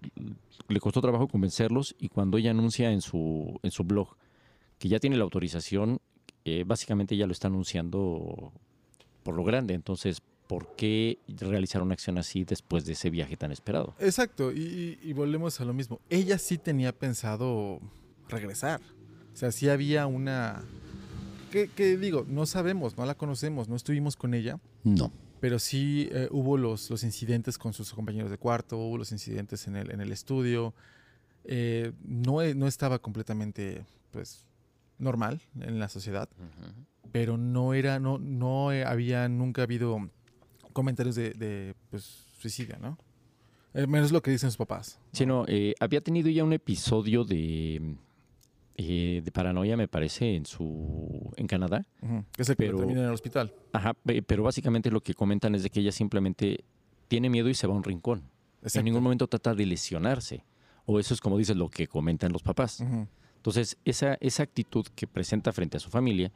le 0.68 0.80
costó 0.80 1.00
trabajo 1.00 1.28
convencerlos 1.28 1.94
y 1.98 2.08
cuando 2.08 2.38
ella 2.38 2.50
anuncia 2.50 2.90
en 2.90 3.02
su, 3.02 3.60
en 3.62 3.70
su 3.70 3.84
blog 3.84 4.16
que 4.78 4.88
ya 4.88 4.98
tiene 4.98 5.16
la 5.16 5.24
autorización, 5.24 6.00
eh, 6.44 6.64
básicamente 6.66 7.14
ella 7.14 7.26
lo 7.26 7.32
está 7.32 7.48
anunciando 7.48 8.52
por 9.22 9.36
lo 9.36 9.44
grande. 9.44 9.74
Entonces, 9.74 10.22
¿por 10.46 10.74
qué 10.76 11.18
realizar 11.28 11.82
una 11.82 11.92
acción 11.94 12.18
así 12.18 12.44
después 12.44 12.84
de 12.84 12.94
ese 12.94 13.10
viaje 13.10 13.36
tan 13.36 13.52
esperado? 13.52 13.94
Exacto, 14.00 14.50
y, 14.50 15.12
volvemos 15.12 15.60
a 15.60 15.64
lo 15.64 15.72
mismo. 15.74 16.00
Ella 16.08 16.38
sí 16.38 16.58
tenía 16.58 16.92
pensado 16.92 17.80
regresar. 18.28 18.80
O 19.32 19.36
sea, 19.36 19.52
sí 19.52 19.68
había 19.68 20.06
una... 20.06 20.62
Que, 21.50 21.68
que 21.68 21.98
digo, 21.98 22.24
no 22.26 22.46
sabemos, 22.46 22.96
no 22.96 23.04
la 23.04 23.14
conocemos, 23.14 23.68
no 23.68 23.76
estuvimos 23.76 24.16
con 24.16 24.32
ella, 24.32 24.58
No. 24.84 25.12
Pero 25.42 25.58
sí 25.58 26.08
eh, 26.12 26.28
hubo 26.30 26.56
los, 26.56 26.88
los 26.88 27.02
incidentes 27.02 27.58
con 27.58 27.72
sus 27.72 27.92
compañeros 27.92 28.30
de 28.30 28.38
cuarto, 28.38 28.78
hubo 28.78 28.96
los 28.96 29.10
incidentes 29.10 29.66
en 29.66 29.74
el, 29.74 29.90
en 29.90 30.00
el 30.00 30.12
estudio. 30.12 30.72
Eh, 31.42 31.90
no, 32.04 32.42
e- 32.42 32.54
no 32.54 32.68
estaba 32.68 33.00
completamente, 33.00 33.84
pues, 34.12 34.46
normal 34.98 35.40
en 35.58 35.80
la 35.80 35.88
sociedad, 35.88 36.28
pero 37.10 37.36
no 37.38 37.74
era, 37.74 37.98
no, 37.98 38.18
no 38.18 38.70
eh, 38.70 38.84
había 38.84 39.28
nunca 39.28 39.64
habido 39.64 40.08
comentarios 40.72 41.16
de, 41.16 41.30
de, 41.30 41.74
pues, 41.90 42.04
suicidio, 42.38 42.76
¿no? 42.78 42.96
Menos 43.74 44.12
lo 44.12 44.22
que 44.22 44.30
dicen 44.30 44.48
sus 44.48 44.58
papás. 44.58 45.00
Sí, 45.12 45.26
no, 45.26 45.44
eh, 45.48 45.74
había 45.80 46.00
tenido 46.02 46.30
ya 46.30 46.44
un 46.44 46.52
episodio 46.52 47.24
de, 47.24 47.96
eh, 48.88 49.22
de 49.22 49.32
paranoia, 49.32 49.76
me 49.76 49.88
parece, 49.88 50.34
en 50.34 50.46
su 50.46 51.32
en 51.36 51.46
Canadá. 51.46 51.86
Es 52.36 52.48
el 52.48 52.56
que 52.56 52.64
Pero- 52.66 52.78
termina 52.78 53.00
en 53.00 53.06
el 53.06 53.12
hospital. 53.12 53.52
Ajá, 53.72 53.94
pe- 53.94 54.22
pero 54.22 54.42
básicamente 54.42 54.90
lo 54.90 55.00
que 55.00 55.14
comentan 55.14 55.54
es 55.54 55.62
de 55.62 55.70
que 55.70 55.80
ella 55.80 55.92
simplemente 55.92 56.64
tiene 57.08 57.28
miedo 57.30 57.48
y 57.48 57.54
se 57.54 57.66
va 57.66 57.74
a 57.74 57.76
un 57.76 57.84
rincón. 57.84 58.18
En 58.20 58.66
Exacto. 58.66 58.84
ningún 58.84 59.02
momento 59.02 59.26
trata 59.26 59.54
de 59.54 59.66
lesionarse. 59.66 60.44
O 60.86 60.98
eso 60.98 61.14
es 61.14 61.20
como 61.20 61.38
dices 61.38 61.56
lo 61.56 61.68
que 61.68 61.86
comentan 61.86 62.32
los 62.32 62.42
papás. 62.42 62.82
Entonces, 63.36 63.76
esa, 63.84 64.14
esa 64.20 64.42
actitud 64.44 64.86
que 64.94 65.06
presenta 65.06 65.52
frente 65.52 65.76
a 65.76 65.80
su 65.80 65.90
familia 65.90 66.32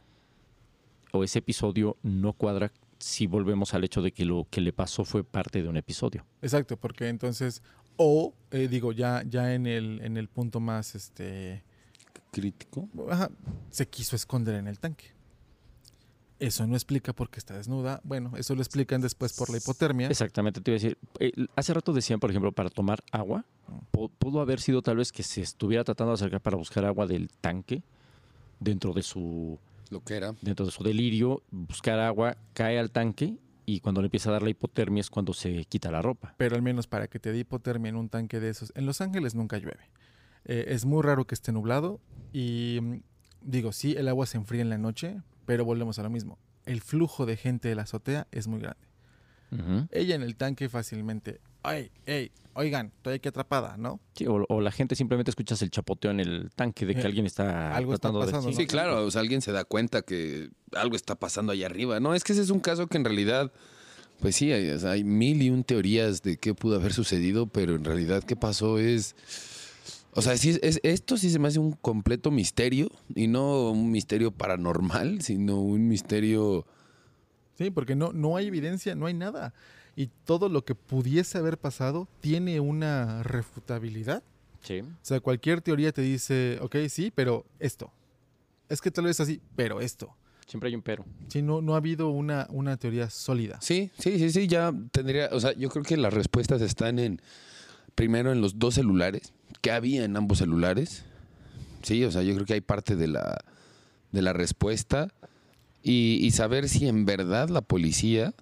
o 1.13 1.25
ese 1.25 1.39
episodio 1.39 1.97
no 2.03 2.33
cuadra 2.33 2.73
si 2.99 3.27
volvemos 3.27 3.75
al 3.75 3.85
hecho 3.85 4.03
de 4.03 4.13
que 4.13 4.25
lo 4.25 4.47
que 4.51 4.61
le 4.61 4.73
pasó 4.73 5.05
fue 5.05 5.23
parte 5.25 5.63
de 5.63 5.69
un 5.69 5.77
episodio. 5.77 6.25
Exacto, 6.43 6.77
porque 6.77 7.09
entonces, 7.09 7.63
o 7.97 8.35
eh, 8.51 8.69
digo, 8.69 8.93
ya, 8.93 9.23
ya 9.29 9.55
en 9.55 9.67
el, 9.67 10.01
en 10.03 10.17
el 10.17 10.29
punto 10.29 10.61
más, 10.61 10.95
este, 10.95 11.63
Crítico. 12.33 12.89
ajá, 13.11 13.31
se 13.71 13.87
quiso 13.89 14.17
esconder 14.17 14.57
en 14.57 14.69
el 14.69 14.79
tanque. 14.79 15.15
Eso 16.39 16.67
no 16.67 16.75
explica 16.75 17.15
por 17.15 17.31
qué 17.31 17.39
está 17.39 17.57
desnuda. 17.57 18.01
Bueno, 18.05 18.33
eso 18.37 18.55
lo 18.55 18.61
explican 18.61 19.01
después 19.01 19.33
por 19.33 19.49
la 19.49 19.57
hipotermia. 19.57 20.09
Exactamente, 20.09 20.61
te 20.61 20.71
iba 20.71 20.75
a 20.75 20.81
decir. 20.83 20.99
eh, 21.19 21.33
hace 21.57 21.73
rato 21.73 21.95
decían, 21.95 22.21
por 22.21 22.29
ejemplo, 22.29 22.53
para 22.53 22.69
tomar 22.69 23.03
agua, 23.11 23.47
pu- 23.91 24.11
pudo 24.19 24.41
haber 24.43 24.61
sido 24.61 24.83
tal 24.83 24.99
vez 24.99 25.13
que 25.13 25.23
se 25.23 25.41
estuviera 25.41 25.83
tratando 25.83 26.11
de 26.13 26.17
acercar 26.17 26.43
para 26.43 26.59
buscar 26.59 26.85
agua 26.85 27.07
del 27.07 27.31
tanque 27.41 27.83
dentro 28.61 28.93
de 28.93 29.03
su 29.03 29.59
Lo 29.89 30.01
que 30.05 30.15
era. 30.17 30.35
dentro 30.43 30.67
de 30.67 30.73
su 30.73 30.85
delirio, 30.85 31.43
buscar 31.51 31.99
agua, 32.01 32.37
cae 32.53 32.79
al 32.79 32.91
tanque 32.91 33.39
y 33.65 33.81
cuando 33.81 34.03
le 34.03 34.09
empieza 34.09 34.29
a 34.29 34.33
dar 34.35 34.43
la 34.43 34.51
hipotermia 34.51 35.01
es 35.01 35.09
cuando 35.09 35.33
se 35.33 35.65
quita 35.65 35.91
la 35.91 36.03
ropa. 36.03 36.35
Pero 36.37 36.55
al 36.55 36.61
menos 36.63 36.87
para 36.87 37.09
que 37.09 37.19
te 37.19 37.33
dé 37.33 37.39
hipotermia 37.39 37.89
en 37.89 37.97
un 37.97 38.11
tanque 38.11 38.41
de 38.41 38.51
esos. 38.51 38.73
En 38.77 38.85
Los 38.85 39.01
Ángeles 39.01 39.35
nunca 39.35 39.57
llueve. 39.57 39.89
Eh, 40.47 40.67
es 40.69 40.85
muy 40.85 41.03
raro 41.03 41.27
que 41.27 41.35
esté 41.35 41.53
nublado. 41.53 42.01
Y 42.33 42.79
mm, 42.81 43.01
digo, 43.43 43.73
sí, 43.73 43.95
el 43.99 44.09
agua 44.09 44.27
se 44.27 44.39
enfría 44.39 44.63
en 44.63 44.71
la 44.71 44.79
noche, 44.79 45.21
pero 45.45 45.65
volvemos 45.65 45.99
a 45.99 46.03
lo 46.03 46.11
mismo. 46.11 46.39
El 46.65 46.81
flujo 46.81 47.27
de 47.27 47.37
gente 47.37 47.69
de 47.69 47.75
la 47.75 47.83
azotea 47.83 48.27
es 48.33 48.47
muy 48.47 48.61
grande. 48.61 48.87
Ella 49.93 50.17
en 50.17 50.23
el 50.23 50.37
tanque 50.37 50.69
fácilmente. 50.69 51.41
¡Ay, 51.63 51.91
ey! 52.05 52.33
Oigan, 52.55 52.93
estoy 52.97 53.15
aquí 53.15 53.29
atrapada, 53.29 53.77
¿no? 53.77 54.01
Sí, 54.15 54.27
o, 54.27 54.45
o 54.49 54.61
la 54.61 54.71
gente 54.71 54.97
simplemente 54.97 55.31
escuchas 55.31 55.61
el 55.63 55.71
chapoteo 55.71 56.11
en 56.11 56.21
el 56.21 56.51
tanque 56.55 56.85
de 56.87 56.95
que 56.95 57.03
Eh, 57.03 57.05
alguien 57.05 57.27
está 57.27 57.75
algo 57.75 57.95
está 57.95 58.13
pasando, 58.13 58.43
de... 58.43 58.53
¿no? 58.53 58.57
Sí, 58.57 58.67
claro, 58.67 59.05
o 59.05 59.11
sea, 59.11 59.21
alguien 59.21 59.43
se 59.43 59.53
da 59.53 59.65
cuenta 59.65 60.03
que 60.03 60.51
algo 60.73 60.97
está 60.97 61.15
pasando 61.15 61.53
allá 61.53 61.67
arriba. 61.67 62.01
No, 62.01 62.15
es 62.15 62.25
que 62.25 62.33
ese 62.33 62.43
es 62.43 62.51
un 62.51 62.61
caso 62.61 62.87
que 62.87 62.97
en 62.97 63.05
realidad, 63.05 63.53
pues 64.21 64.37
sí, 64.37 64.53
hay 64.53 65.05
mil 65.05 65.43
y 65.43 65.51
un 65.51 65.65
teorías 65.65 66.23
de 66.23 66.39
qué 66.39 66.55
pudo 66.55 66.77
haber 66.77 66.93
sucedido, 66.93 67.47
pero 67.47 67.77
en 67.77 67.85
realidad 67.85 68.25
qué 68.25 68.37
pasó 68.37 68.79
es... 68.79 69.15
O 70.17 70.23
sea, 70.23 70.37
sí, 70.39 70.59
es, 70.63 70.81
esto 70.83 71.19
sí 71.19 71.31
se 71.31 71.39
me 71.39 71.49
hace 71.49 71.59
un 71.59 71.73
completo 71.73 72.31
misterio, 72.31 72.91
y 73.15 73.27
no 73.27 73.71
un 73.71 73.91
misterio 73.91 74.31
paranormal, 74.31 75.21
sino 75.23 75.61
un 75.61 75.89
misterio... 75.89 76.67
Sí, 77.55 77.71
porque 77.71 77.95
no, 77.95 78.13
no 78.13 78.37
hay 78.37 78.47
evidencia, 78.49 78.95
no 78.95 79.07
hay 79.07 79.15
nada. 79.15 79.55
Y 79.95 80.11
todo 80.25 80.49
lo 80.49 80.65
que 80.65 80.75
pudiese 80.75 81.39
haber 81.39 81.59
pasado 81.59 82.09
tiene 82.21 82.61
una 82.61 83.23
refutabilidad. 83.23 84.23
Sí. 84.63 84.81
O 84.81 84.87
sea, 85.01 85.21
cualquier 85.21 85.63
teoría 85.63 85.93
te 85.93 86.03
dice, 86.03 86.59
ok, 86.61 86.77
sí, 86.89 87.13
pero 87.15 87.47
esto. 87.59 87.93
Es 88.69 88.81
que 88.81 88.91
tal 88.91 89.05
vez 89.05 89.21
así, 89.21 89.41
pero 89.55 89.81
esto. 89.81 90.15
Siempre 90.47 90.69
hay 90.69 90.75
un 90.75 90.83
pero. 90.83 91.05
Sí, 91.29 91.43
no, 91.43 91.61
no 91.61 91.75
ha 91.75 91.79
habido 91.79 92.09
una, 92.11 92.47
una 92.51 92.77
teoría 92.77 93.11
sólida. 93.11 93.59
Sí, 93.61 93.91
sí, 93.99 94.19
sí, 94.19 94.31
sí, 94.31 94.47
ya 94.47 94.73
tendría, 94.93 95.29
o 95.33 95.41
sea, 95.41 95.53
yo 95.55 95.69
creo 95.71 95.83
que 95.83 95.97
las 95.97 96.13
respuestas 96.13 96.63
están 96.63 96.99
en, 96.99 97.21
primero 97.97 98.31
en 98.31 98.41
los 98.41 98.61
dos 98.61 98.75
celulares, 98.75 99.33
que 99.61 99.73
había 99.73 100.05
en 100.05 100.17
ambos 100.17 100.39
celulares. 100.39 101.05
Sí, 101.83 102.05
o 102.05 102.13
sea, 102.13 102.23
yo 102.23 102.35
creo 102.35 102.47
que 102.47 102.55
hay 102.55 102.61
parte 102.61 102.95
de 102.95 103.09
la, 103.09 103.39
de 104.13 104.23
la 104.23 104.33
respuesta 104.33 105.13
y, 105.83 106.19
y 106.23 106.31
saber 106.31 106.69
si 106.69 106.87
en 106.87 107.05
verdad 107.05 107.49
la 107.49 107.63
policía 107.63 108.33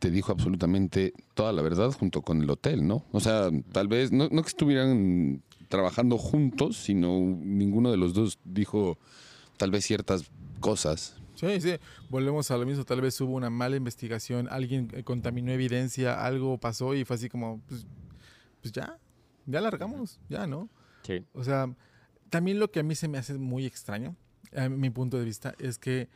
te 0.00 0.10
dijo 0.10 0.32
absolutamente 0.32 1.14
toda 1.34 1.52
la 1.52 1.62
verdad 1.62 1.92
junto 1.92 2.22
con 2.22 2.42
el 2.42 2.50
hotel, 2.50 2.88
¿no? 2.88 3.04
O 3.12 3.20
sea, 3.20 3.50
tal 3.70 3.86
vez, 3.86 4.10
no, 4.10 4.28
no 4.32 4.42
que 4.42 4.48
estuvieran 4.48 5.42
trabajando 5.68 6.18
juntos, 6.18 6.76
sino 6.76 7.20
ninguno 7.20 7.92
de 7.92 7.96
los 7.96 8.12
dos 8.12 8.38
dijo 8.44 8.98
tal 9.58 9.70
vez 9.70 9.84
ciertas 9.84 10.24
cosas. 10.58 11.16
Sí, 11.34 11.60
sí. 11.60 11.74
Volvemos 12.10 12.50
a 12.50 12.56
lo 12.56 12.66
mismo. 12.66 12.84
Tal 12.84 13.00
vez 13.00 13.20
hubo 13.20 13.34
una 13.34 13.48
mala 13.48 13.76
investigación, 13.76 14.48
alguien 14.50 14.88
eh, 14.92 15.02
contaminó 15.02 15.52
evidencia, 15.52 16.24
algo 16.24 16.58
pasó 16.58 16.94
y 16.94 17.04
fue 17.04 17.16
así 17.16 17.28
como, 17.28 17.60
pues, 17.68 17.86
pues 18.62 18.72
ya, 18.72 18.98
ya 19.44 19.60
largamos, 19.60 20.20
ya, 20.30 20.46
¿no? 20.46 20.70
Sí. 21.02 21.26
O 21.34 21.44
sea, 21.44 21.74
también 22.30 22.58
lo 22.58 22.70
que 22.70 22.80
a 22.80 22.82
mí 22.82 22.94
se 22.94 23.08
me 23.08 23.18
hace 23.18 23.34
muy 23.34 23.66
extraño, 23.66 24.16
a 24.56 24.68
mi 24.68 24.88
punto 24.88 25.18
de 25.18 25.24
vista, 25.24 25.54
es 25.58 25.78
que 25.78 26.08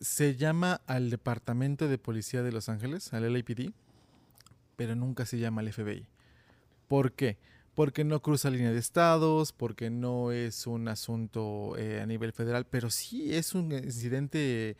se 0.00 0.36
llama 0.36 0.80
al 0.86 1.10
Departamento 1.10 1.88
de 1.88 1.98
Policía 1.98 2.42
de 2.42 2.52
Los 2.52 2.68
Ángeles, 2.68 3.12
al 3.12 3.32
LAPD, 3.32 3.72
pero 4.76 4.94
nunca 4.94 5.24
se 5.24 5.38
llama 5.38 5.60
al 5.60 5.72
FBI. 5.72 6.06
¿Por 6.88 7.12
qué? 7.12 7.38
Porque 7.74 8.04
no 8.04 8.22
cruza 8.22 8.50
línea 8.50 8.72
de 8.72 8.78
estados, 8.78 9.52
porque 9.52 9.90
no 9.90 10.32
es 10.32 10.66
un 10.66 10.88
asunto 10.88 11.76
eh, 11.76 12.00
a 12.00 12.06
nivel 12.06 12.32
federal, 12.32 12.66
pero 12.66 12.90
sí 12.90 13.34
es 13.34 13.54
un 13.54 13.72
incidente 13.72 14.70
eh, 14.70 14.76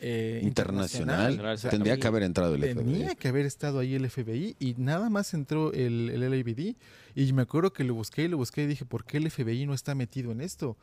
Internacional. 0.00 1.32
internacional. 1.32 1.54
O 1.54 1.58
sea, 1.58 1.70
Tendría 1.70 1.96
que 1.98 2.06
haber 2.06 2.22
entrado 2.22 2.54
el 2.54 2.62
FBI. 2.62 2.74
Tenía 2.74 3.14
que 3.14 3.28
haber 3.28 3.46
estado 3.46 3.78
ahí 3.78 3.94
el 3.94 4.08
FBI 4.10 4.56
y 4.58 4.74
nada 4.78 5.08
más 5.10 5.34
entró 5.34 5.72
el, 5.72 6.10
el 6.10 6.20
LAPD 6.30 6.76
y 7.14 7.32
me 7.32 7.42
acuerdo 7.42 7.72
que 7.72 7.84
lo 7.84 7.94
busqué 7.94 8.24
y 8.24 8.28
lo 8.28 8.36
busqué 8.36 8.64
y 8.64 8.66
dije, 8.66 8.84
¿por 8.84 9.04
qué 9.04 9.18
el 9.18 9.30
FBI 9.30 9.66
no 9.66 9.74
está 9.74 9.94
metido 9.94 10.32
en 10.32 10.40
esto? 10.40 10.76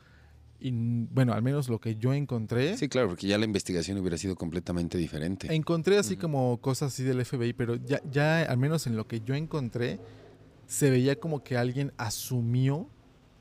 y 0.64 0.70
bueno, 0.70 1.32
al 1.32 1.42
menos 1.42 1.68
lo 1.68 1.80
que 1.80 1.96
yo 1.96 2.14
encontré, 2.14 2.76
Sí, 2.76 2.88
claro, 2.88 3.08
porque 3.08 3.26
ya 3.26 3.36
la 3.36 3.44
investigación 3.44 3.98
hubiera 3.98 4.16
sido 4.16 4.36
completamente 4.36 4.96
diferente. 4.96 5.52
encontré 5.52 5.98
así 5.98 6.16
como 6.16 6.56
cosas 6.60 6.92
así 6.92 7.02
del 7.02 7.24
FBI, 7.24 7.52
pero 7.52 7.74
ya, 7.74 8.00
ya 8.08 8.42
al 8.42 8.58
menos 8.58 8.86
en 8.86 8.94
lo 8.96 9.08
que 9.08 9.20
yo 9.22 9.34
encontré, 9.34 9.98
se 10.68 10.88
veía 10.88 11.16
como 11.18 11.42
que 11.42 11.56
alguien 11.56 11.92
asumió 11.96 12.88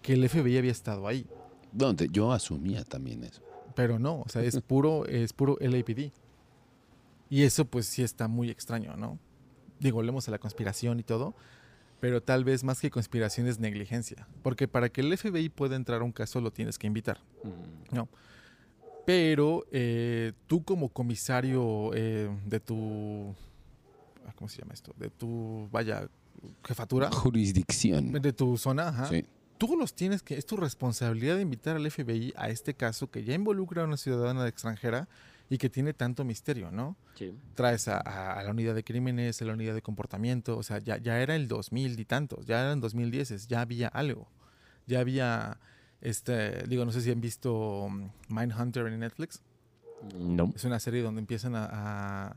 que 0.01 0.13
el 0.13 0.27
FBI 0.27 0.57
había 0.57 0.71
estado 0.71 1.07
ahí. 1.07 1.27
Donde 1.71 2.09
yo 2.11 2.31
asumía 2.31 2.83
también 2.83 3.23
eso. 3.23 3.43
Pero 3.75 3.99
no, 3.99 4.21
o 4.21 4.29
sea, 4.29 4.43
es 4.43 4.59
puro, 4.61 5.05
es 5.05 5.33
puro 5.33 5.57
LAPD. 5.59 6.11
Y 7.29 7.43
eso 7.43 7.65
pues 7.65 7.85
sí 7.85 8.03
está 8.03 8.27
muy 8.27 8.49
extraño, 8.49 8.95
¿no? 8.97 9.17
Digo, 9.79 9.95
volvemos 9.95 10.27
a 10.27 10.31
la 10.31 10.37
conspiración 10.37 10.99
y 10.99 11.03
todo, 11.03 11.33
pero 11.99 12.21
tal 12.21 12.43
vez 12.43 12.63
más 12.63 12.81
que 12.81 12.89
conspiración 12.91 13.47
es 13.47 13.59
negligencia. 13.59 14.27
Porque 14.43 14.67
para 14.67 14.89
que 14.89 15.01
el 15.01 15.17
FBI 15.17 15.49
pueda 15.49 15.75
entrar 15.75 16.01
a 16.01 16.03
un 16.03 16.11
caso 16.11 16.41
lo 16.41 16.51
tienes 16.51 16.77
que 16.77 16.87
invitar. 16.87 17.19
Pero 19.05 19.65
eh, 19.71 20.33
tú 20.47 20.63
como 20.63 20.89
comisario 20.89 21.91
eh, 21.93 22.29
de 22.45 22.59
tu... 22.59 23.33
ah, 24.27 24.33
¿Cómo 24.35 24.47
se 24.47 24.59
llama 24.61 24.73
esto? 24.73 24.93
De 24.97 25.09
tu, 25.09 25.67
vaya, 25.71 26.07
jefatura. 26.63 27.09
Jurisdicción. 27.11 28.11
De 28.11 28.33
tu 28.33 28.57
zona, 28.57 28.89
ajá 28.89 29.07
Sí. 29.07 29.25
Tú 29.61 29.77
los 29.77 29.93
tienes 29.93 30.23
que, 30.23 30.35
es 30.39 30.45
tu 30.47 30.57
responsabilidad 30.57 31.35
de 31.35 31.43
invitar 31.43 31.75
al 31.75 31.85
FBI 31.91 32.33
a 32.35 32.49
este 32.49 32.73
caso 32.73 33.11
que 33.11 33.23
ya 33.23 33.35
involucra 33.35 33.83
a 33.83 33.85
una 33.85 33.95
ciudadana 33.97 34.47
extranjera 34.47 35.07
y 35.51 35.59
que 35.59 35.69
tiene 35.69 35.93
tanto 35.93 36.23
misterio, 36.25 36.71
¿no? 36.71 36.95
Sí. 37.13 37.31
Traes 37.53 37.87
a, 37.87 37.97
a- 37.97 38.39
a 38.39 38.43
la 38.43 38.49
unidad 38.49 38.73
de 38.73 38.83
crímenes, 38.83 39.39
a 39.41 39.45
la 39.45 39.53
unidad 39.53 39.75
de 39.75 39.83
comportamiento, 39.83 40.57
o 40.57 40.63
sea, 40.63 40.79
ya, 40.79 40.97
ya 40.97 41.19
era 41.21 41.35
el 41.35 41.47
2000 41.47 41.99
y 41.99 42.05
tantos, 42.05 42.45
ya 42.47 42.61
eran 42.61 42.79
2010, 42.81 43.47
ya 43.47 43.61
había 43.61 43.87
algo, 43.89 44.27
ya 44.87 44.99
había, 44.99 45.59
este, 46.01 46.65
digo, 46.67 46.83
no 46.85 46.91
sé 46.91 47.01
si 47.01 47.11
han 47.11 47.21
visto 47.21 47.53
um, 47.83 48.09
Mindhunter 48.29 48.87
en 48.87 48.99
Netflix, 48.99 49.41
No. 50.17 50.51
es 50.55 50.63
una 50.63 50.79
serie 50.79 51.03
donde 51.03 51.19
empiezan 51.19 51.53
a, 51.55 51.67
a, 51.71 52.35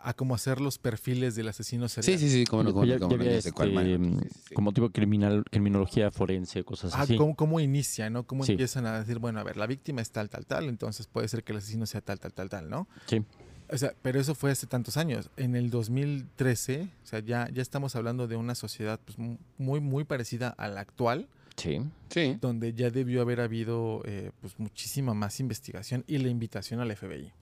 a 0.00 0.14
como 0.14 0.34
hacer 0.34 0.60
los 0.60 0.78
perfiles 0.78 1.34
del 1.34 1.48
asesino 1.48 1.88
serial. 1.88 2.18
Sí, 2.18 2.28
sí, 2.28 2.32
sí, 2.32 2.44
cómo 2.46 2.62
no, 2.62 2.72
cómo 2.72 2.84
Ya- 2.84 2.98
no, 2.98 3.08
cómo 3.08 3.10
ya 3.12 3.16
no, 3.16 3.22
había 3.24 3.34
ya 3.36 3.42
sé 3.42 3.52
cuál, 3.52 3.72
man. 3.72 3.84
Sí, 3.84 3.96
sí, 4.28 4.28
sí. 4.48 4.54
Como 4.54 4.72
tipo 4.72 4.90
criminal, 4.90 5.44
criminología 5.50 6.10
forense, 6.10 6.62
cosas 6.64 6.94
Ah, 6.94 7.02
así. 7.02 7.16
¿cómo, 7.16 7.34
cómo 7.34 7.60
inicia, 7.60 8.08
¿no? 8.10 8.26
Cómo 8.26 8.44
Sí. 8.44 8.52
empiezan 8.52 8.86
a 8.86 9.00
decir, 9.00 9.18
bueno, 9.18 9.40
a 9.40 9.42
ver, 9.44 9.56
la 9.56 9.66
víctima 9.66 10.00
es 10.00 10.10
tal, 10.10 10.30
tal, 10.30 10.46
tal, 10.46 10.68
entonces 10.68 11.06
puede 11.06 11.26
ser 11.28 11.42
que 11.44 11.52
el 11.52 11.58
asesino 11.58 11.84
sea 11.86 12.00
tal, 12.00 12.20
tal, 12.20 12.32
tal, 12.32 12.48
tal, 12.48 12.70
¿no? 12.70 12.88
Sí. 13.06 13.22
O 13.70 13.76
sea, 13.76 13.92
pero 14.00 14.18
eso 14.18 14.34
fue 14.34 14.50
hace 14.50 14.66
tantos 14.66 14.96
años. 14.96 15.30
En 15.36 15.54
el 15.54 15.68
2013, 15.70 16.88
o 17.02 17.06
sea, 17.06 17.18
ya, 17.20 17.48
ya 17.52 17.60
estamos 17.60 17.96
hablando 17.96 18.26
de 18.26 18.36
una 18.36 18.54
sociedad 18.54 18.98
pues, 19.04 19.18
mu- 19.18 19.36
muy, 19.58 19.80
muy 19.80 20.04
parecida 20.04 20.48
a 20.50 20.68
la 20.68 20.80
actual, 20.80 21.28
Sí. 21.56 21.80
Sí. 22.08 22.38
donde 22.40 22.72
ya 22.72 22.88
debió 22.90 23.20
haber 23.20 23.40
habido 23.40 24.00
eh, 24.06 24.30
pues, 24.40 24.58
muchísima 24.58 25.12
más 25.12 25.40
investigación 25.40 26.04
y 26.06 26.18
la 26.18 26.28
invitación 26.28 26.80
al 26.80 26.90
FBI. 26.96 27.32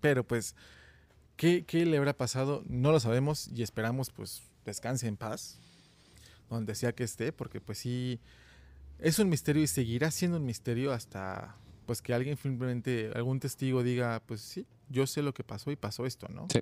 Pero 0.00 0.22
pues, 0.24 0.54
¿qué, 1.36 1.64
¿qué 1.64 1.86
le 1.86 1.96
habrá 1.96 2.16
pasado? 2.16 2.62
No 2.66 2.92
lo 2.92 3.00
sabemos 3.00 3.48
y 3.48 3.62
esperamos 3.62 4.10
pues 4.10 4.42
descanse 4.64 5.06
en 5.06 5.16
paz, 5.16 5.58
donde 6.48 6.74
sea 6.74 6.94
que 6.94 7.04
esté, 7.04 7.32
porque 7.32 7.60
pues 7.60 7.78
sí, 7.78 8.20
es 8.98 9.18
un 9.18 9.28
misterio 9.28 9.62
y 9.62 9.66
seguirá 9.66 10.10
siendo 10.10 10.36
un 10.36 10.44
misterio 10.44 10.92
hasta 10.92 11.56
pues 11.86 12.00
que 12.00 12.14
alguien 12.14 12.36
simplemente, 12.36 13.10
algún 13.14 13.40
testigo 13.40 13.82
diga, 13.82 14.22
pues 14.26 14.40
sí, 14.40 14.66
yo 14.88 15.06
sé 15.06 15.22
lo 15.22 15.34
que 15.34 15.44
pasó 15.44 15.70
y 15.70 15.76
pasó 15.76 16.06
esto, 16.06 16.28
¿no? 16.28 16.46
Sí. 16.52 16.60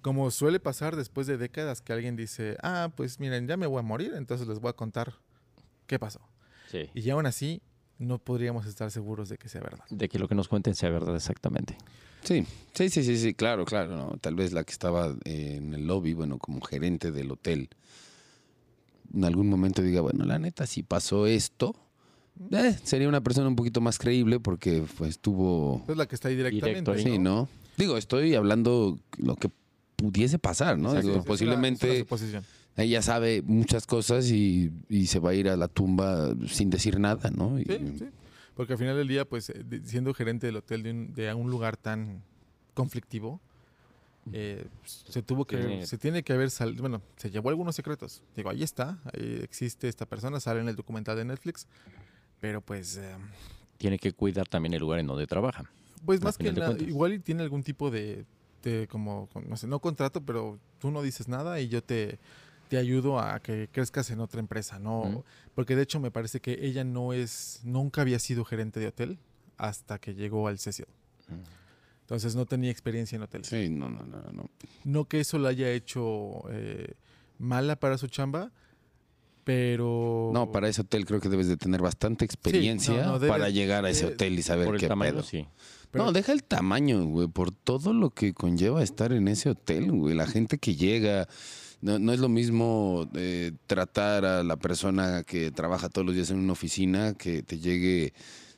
Como 0.00 0.30
suele 0.30 0.60
pasar 0.60 0.96
después 0.96 1.26
de 1.26 1.36
décadas 1.36 1.80
que 1.80 1.92
alguien 1.92 2.14
dice, 2.14 2.56
ah, 2.62 2.90
pues 2.94 3.18
miren, 3.18 3.48
ya 3.48 3.56
me 3.56 3.66
voy 3.66 3.80
a 3.80 3.82
morir, 3.82 4.12
entonces 4.14 4.46
les 4.46 4.60
voy 4.60 4.70
a 4.70 4.74
contar 4.74 5.14
qué 5.86 5.98
pasó. 5.98 6.20
Sí. 6.70 6.90
Y 6.94 7.10
aún 7.10 7.26
así, 7.26 7.62
no 7.98 8.18
podríamos 8.18 8.66
estar 8.66 8.90
seguros 8.90 9.28
de 9.28 9.38
que 9.38 9.48
sea 9.48 9.60
verdad. 9.60 9.84
De 9.90 10.08
que 10.08 10.18
lo 10.18 10.28
que 10.28 10.34
nos 10.34 10.48
cuenten 10.48 10.74
sea 10.74 10.90
verdad 10.90 11.14
exactamente. 11.16 11.76
Sí, 12.22 12.46
sí, 12.72 12.88
sí, 12.88 13.04
sí, 13.04 13.18
sí, 13.18 13.34
claro, 13.34 13.64
claro. 13.64 13.96
¿no? 13.96 14.16
Tal 14.18 14.34
vez 14.34 14.52
la 14.52 14.64
que 14.64 14.72
estaba 14.72 15.14
eh, 15.24 15.56
en 15.58 15.74
el 15.74 15.86
lobby, 15.86 16.14
bueno, 16.14 16.38
como 16.38 16.60
gerente 16.62 17.12
del 17.12 17.30
hotel, 17.30 17.68
en 19.14 19.24
algún 19.24 19.48
momento 19.48 19.82
diga, 19.82 20.00
bueno, 20.00 20.24
la 20.24 20.38
neta, 20.38 20.66
si 20.66 20.82
pasó 20.82 21.26
esto, 21.26 21.74
eh, 22.50 22.76
sería 22.82 23.08
una 23.08 23.20
persona 23.22 23.46
un 23.48 23.56
poquito 23.56 23.80
más 23.80 23.98
creíble 23.98 24.40
porque 24.40 24.84
pues 24.98 25.18
tuvo... 25.18 25.84
Es 25.88 25.96
la 25.96 26.06
que 26.06 26.14
está 26.14 26.28
ahí 26.28 26.36
directamente. 26.36 26.90
Directo. 26.90 27.10
Sí, 27.10 27.18
¿no? 27.18 27.48
Digo, 27.76 27.96
estoy 27.96 28.34
hablando 28.34 28.98
lo 29.18 29.36
que 29.36 29.50
pudiese 29.96 30.38
pasar, 30.38 30.78
¿no? 30.78 30.88
Exacto, 30.90 31.08
Digo, 31.08 31.12
es 31.12 31.14
una- 31.14 31.20
es 31.20 31.24
una 31.24 31.28
posiblemente 31.28 31.98
suposición. 32.00 32.44
Ella 32.76 33.02
sabe 33.02 33.42
muchas 33.42 33.86
cosas 33.86 34.30
y, 34.30 34.72
y 34.88 35.06
se 35.06 35.18
va 35.20 35.30
a 35.30 35.34
ir 35.34 35.48
a 35.48 35.56
la 35.56 35.68
tumba 35.68 36.34
sin 36.48 36.70
decir 36.70 36.98
nada, 36.98 37.30
¿no? 37.30 37.58
Y- 37.58 37.64
Sí, 37.64 37.78
sí. 37.98 38.08
Porque 38.56 38.74
al 38.74 38.78
final 38.78 38.96
del 38.96 39.08
día, 39.08 39.24
pues, 39.24 39.50
eh, 39.50 39.64
siendo 39.84 40.14
gerente 40.14 40.46
del 40.46 40.56
hotel 40.56 40.82
de 40.84 40.90
un, 40.92 41.12
de 41.14 41.34
un 41.34 41.50
lugar 41.50 41.76
tan 41.76 42.22
conflictivo, 42.72 43.40
eh, 44.32 44.66
se 44.84 45.22
tuvo 45.22 45.44
que, 45.44 45.56
Tiene- 45.58 45.86
se 45.86 45.98
tiene 45.98 46.22
que 46.22 46.32
haber 46.32 46.50
salido, 46.50 46.80
bueno, 46.82 47.02
se 47.16 47.30
llevó 47.30 47.48
algunos 47.50 47.74
secretos. 47.76 48.22
Digo, 48.36 48.50
ahí 48.50 48.62
está, 48.62 48.98
ahí 49.12 49.40
existe 49.42 49.88
esta 49.88 50.06
persona, 50.06 50.40
sale 50.40 50.60
en 50.60 50.68
el 50.68 50.76
documental 50.76 51.16
de 51.16 51.24
Netflix, 51.24 51.66
pero 52.40 52.60
pues, 52.60 52.96
eh, 52.96 53.14
Tiene 53.76 53.98
que 53.98 54.12
cuidar 54.12 54.48
también 54.48 54.72
el 54.74 54.80
lugar 54.80 55.00
en 55.00 55.06
donde 55.08 55.26
trabaja. 55.26 55.64
pues 56.06 56.22
más 56.22 56.38
que 56.38 56.52
nada, 56.52 56.76
igual 56.78 57.12
y 57.14 57.18
tiene 57.18 57.42
algún 57.42 57.62
tipo 57.64 57.90
de, 57.90 58.24
de 58.62 58.86
como, 58.88 59.28
no 59.48 59.56
sé, 59.56 59.66
no 59.66 59.78
contrato, 59.80 60.20
pero 60.22 60.58
tú 60.78 60.90
no 60.90 61.02
dices 61.02 61.26
nada 61.28 61.60
y 61.60 61.68
yo 61.68 61.82
te, 61.82 62.18
te 62.74 62.80
ayudo 62.80 63.20
a 63.20 63.38
que 63.38 63.68
crezcas 63.70 64.10
en 64.10 64.18
otra 64.18 64.40
empresa, 64.40 64.80
¿no? 64.80 65.24
Porque 65.54 65.76
de 65.76 65.82
hecho 65.82 66.00
me 66.00 66.10
parece 66.10 66.40
que 66.40 66.58
ella 66.66 66.82
no 66.82 67.12
es, 67.12 67.60
nunca 67.62 68.00
había 68.00 68.18
sido 68.18 68.44
gerente 68.44 68.80
de 68.80 68.88
hotel 68.88 69.18
hasta 69.56 70.00
que 70.00 70.14
llegó 70.14 70.48
al 70.48 70.58
Cecil. 70.58 70.86
Entonces 72.00 72.34
no 72.34 72.46
tenía 72.46 72.72
experiencia 72.72 73.14
en 73.14 73.22
hoteles. 73.22 73.46
Sí, 73.46 73.68
no, 73.70 73.88
no, 73.88 74.02
no, 74.02 74.20
no. 74.32 74.50
No 74.82 75.04
que 75.04 75.20
eso 75.20 75.38
la 75.38 75.50
haya 75.50 75.70
hecho 75.70 76.42
eh, 76.50 76.94
mala 77.38 77.76
para 77.76 77.96
su 77.96 78.08
chamba, 78.08 78.50
pero... 79.44 80.30
No, 80.34 80.50
para 80.50 80.68
ese 80.68 80.80
hotel 80.80 81.04
creo 81.06 81.20
que 81.20 81.28
debes 81.28 81.46
de 81.46 81.56
tener 81.56 81.80
bastante 81.80 82.24
experiencia 82.24 83.04
no, 83.06 83.18
debes- 83.20 83.28
para 83.30 83.50
llegar 83.50 83.84
a 83.84 83.90
ese 83.90 84.06
hotel 84.06 84.36
y 84.38 84.42
saber 84.42 84.66
Por 84.66 84.74
el 84.74 84.80
qué 84.80 84.88
tamaño, 84.88 85.12
pedo. 85.12 85.22
sí. 85.22 85.46
Pero- 85.92 86.06
no, 86.06 86.12
deja 86.12 86.32
el 86.32 86.42
tamaño, 86.42 87.04
güey, 87.06 87.28
por 87.28 87.52
todo 87.52 87.92
lo 87.92 88.10
que 88.10 88.34
conlleva 88.34 88.82
estar 88.82 89.12
en 89.12 89.28
ese 89.28 89.50
hotel, 89.50 89.92
güey. 89.92 90.14
La 90.16 90.26
gente 90.26 90.58
que 90.58 90.74
llega, 90.74 91.28
no, 91.84 91.98
no 91.98 92.12
es 92.12 92.18
lo 92.20 92.28
mismo 92.28 93.08
eh, 93.14 93.52
tratar 93.66 94.24
a 94.24 94.42
la 94.42 94.56
persona 94.56 95.22
que 95.22 95.50
trabaja 95.50 95.88
todos 95.88 96.04
los 96.06 96.14
días 96.14 96.30
en 96.30 96.38
una 96.38 96.52
oficina 96.52 97.14
que 97.14 97.42
te 97.42 97.58
llegue 97.58 98.12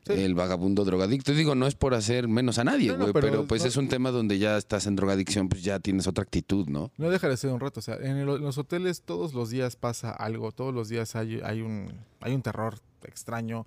Sí. 0.07 0.13
el 0.13 0.37
vagabundo 0.37 0.85
drogadicto. 0.85 1.33
Digo, 1.35 1.57
no 1.57 1.67
es 1.67 1.75
por 1.75 1.93
hacer 1.93 2.29
menos 2.29 2.59
a 2.59 2.63
nadie, 2.65 2.93
No, 2.93 2.93
no, 2.93 2.99
güey, 3.07 3.13
pero 3.13 3.27
pero, 3.27 3.47
pues 3.49 3.63
no- 3.63 3.67
es 3.69 3.77
un 3.77 3.89
tema 3.89 4.13
donde 4.13 4.39
ya 4.39 4.57
estás 4.57 4.87
en 4.87 4.95
drogadicción, 4.95 5.49
pues 5.49 5.65
ya 5.65 5.81
tienes 5.81 6.07
otra 6.07 6.23
actitud, 6.23 6.69
¿no? 6.69 6.93
No 6.97 7.11
deja 7.11 7.29
de 7.29 7.37
ser 7.37 7.51
un 7.51 7.59
rato. 7.59 7.81
O 7.81 7.83
sea, 7.83 7.97
en, 7.97 8.17
el- 8.19 8.29
en 8.29 8.43
los 8.43 8.57
hoteles 8.57 9.03
todos 9.03 9.35
los 9.35 9.51
días 9.51 9.75
pasa 9.75 10.13
algo. 10.13 10.53
Todos 10.53 10.73
los 10.73 10.89
días 10.89 11.17
hay, 11.17 11.41
hay, 11.43 11.61
un, 11.61 11.91
hay 12.21 12.35
un 12.37 12.43
terror 12.43 12.79
extraño. 13.03 13.67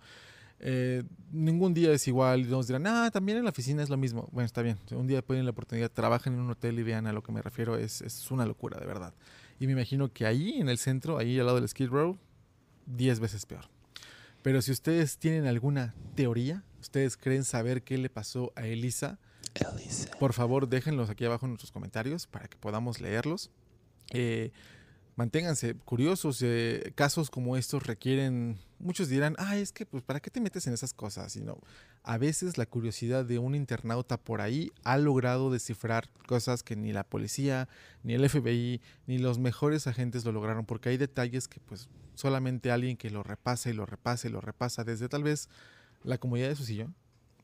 Eh, 0.62 1.04
ningún 1.34 1.74
día 1.74 1.92
es 1.92 2.08
igual. 2.08 2.40
Y 2.40 2.44
nos 2.46 2.68
dirán, 2.68 2.88
ah, 2.88 3.10
también 3.12 3.38
en 3.40 3.44
la 3.44 3.50
oficina 3.50 3.84
es 3.84 3.90
lo 3.90 3.98
mismo. 3.98 4.30
Bueno, 4.32 4.46
está 4.46 4.62
bien. 4.62 4.78
Un 4.92 5.08
día 5.08 5.22
pueden 5.22 5.44
la 5.44 5.52
oportunidad, 5.52 5.92
trabajen 5.92 6.36
en 6.36 6.40
un 6.40 6.52
hotel 6.52 6.80
y 6.80 6.84
vean 6.84 7.06
a 7.06 7.12
lo 7.12 7.22
que 7.22 7.34
me 7.34 7.42
refiero. 7.42 7.76
Es, 7.78 8.00
es 8.02 8.32
una 8.32 8.46
locura, 8.46 8.80
de 8.80 8.86
verdad. 8.86 9.14
Y 9.60 9.68
me 9.68 9.74
imagino 9.74 10.12
que 10.12 10.26
ahí, 10.26 10.60
en 10.60 10.70
el 10.70 10.78
centro, 10.78 11.18
ahí 11.18 11.40
al 11.40 11.46
lado 11.46 11.60
del 11.60 11.68
Skid 11.68 11.90
Row, 11.90 12.18
10 12.86 13.20
veces 13.20 13.46
peor. 13.46 13.66
Pero 14.42 14.62
si 14.62 14.72
ustedes 14.72 15.18
tienen 15.18 15.46
alguna 15.46 15.94
teoría, 16.16 16.64
ustedes 16.80 17.18
creen 17.18 17.44
saber 17.44 17.84
qué 17.84 17.98
le 17.98 18.10
pasó 18.10 18.54
a 18.56 18.66
Elisa, 18.66 19.20
por 20.20 20.34
favor, 20.34 20.70
déjenlos 20.70 21.10
aquí 21.10 21.26
abajo 21.26 21.46
en 21.46 21.52
nuestros 21.52 21.72
comentarios 21.72 22.28
para 22.28 22.48
que 22.48 22.58
podamos 22.58 23.02
leerlos. 23.02 23.52
Eh, 24.12 24.52
manténganse 25.20 25.76
curiosos. 25.76 26.40
eh, 26.42 26.94
casos 26.96 27.30
como 27.30 27.58
estos 27.58 27.86
requieren. 27.86 28.58
Muchos 28.80 29.10
dirán, 29.10 29.36
ah, 29.38 29.58
es 29.58 29.74
que, 29.74 29.86
pues, 29.86 30.02
¿para 30.02 30.22
qué 30.22 30.32
te 30.32 30.40
metes 30.40 30.66
en 30.66 30.74
esas 30.74 30.94
cosas? 30.94 31.36
Y 31.36 31.42
no, 31.42 31.60
a 32.04 32.18
veces 32.18 32.58
la 32.58 32.66
curiosidad 32.66 33.26
de 33.26 33.38
un 33.38 33.54
internauta 33.54 34.16
por 34.16 34.40
ahí 34.40 34.72
ha 34.86 34.98
logrado 34.98 35.52
descifrar 35.52 36.10
cosas 36.26 36.64
que 36.64 36.78
ni 36.78 36.94
la 36.94 37.04
policía, 37.04 37.68
ni 38.04 38.14
el 38.14 38.24
FBI, 38.30 38.80
ni 39.08 39.18
los 39.20 39.40
mejores 39.40 39.88
agentes 39.88 40.24
lo 40.24 40.32
lograron, 40.32 40.66
porque 40.66 40.88
hay 40.88 40.98
detalles 40.98 41.50
que, 41.50 41.60
pues, 41.60 41.90
solamente 42.16 42.72
alguien 42.72 42.96
que 42.96 43.10
lo 43.10 43.22
repasa 43.22 43.70
y 43.70 43.74
lo 43.74 43.86
repasa 43.86 44.30
y 44.30 44.32
lo 44.32 44.40
repasa 44.40 44.86
desde 44.86 45.10
tal 45.10 45.24
vez 45.24 45.50
la 46.04 46.18
comodidad 46.18 46.48
de 46.48 46.56
su 46.56 46.64
sillón 46.64 46.96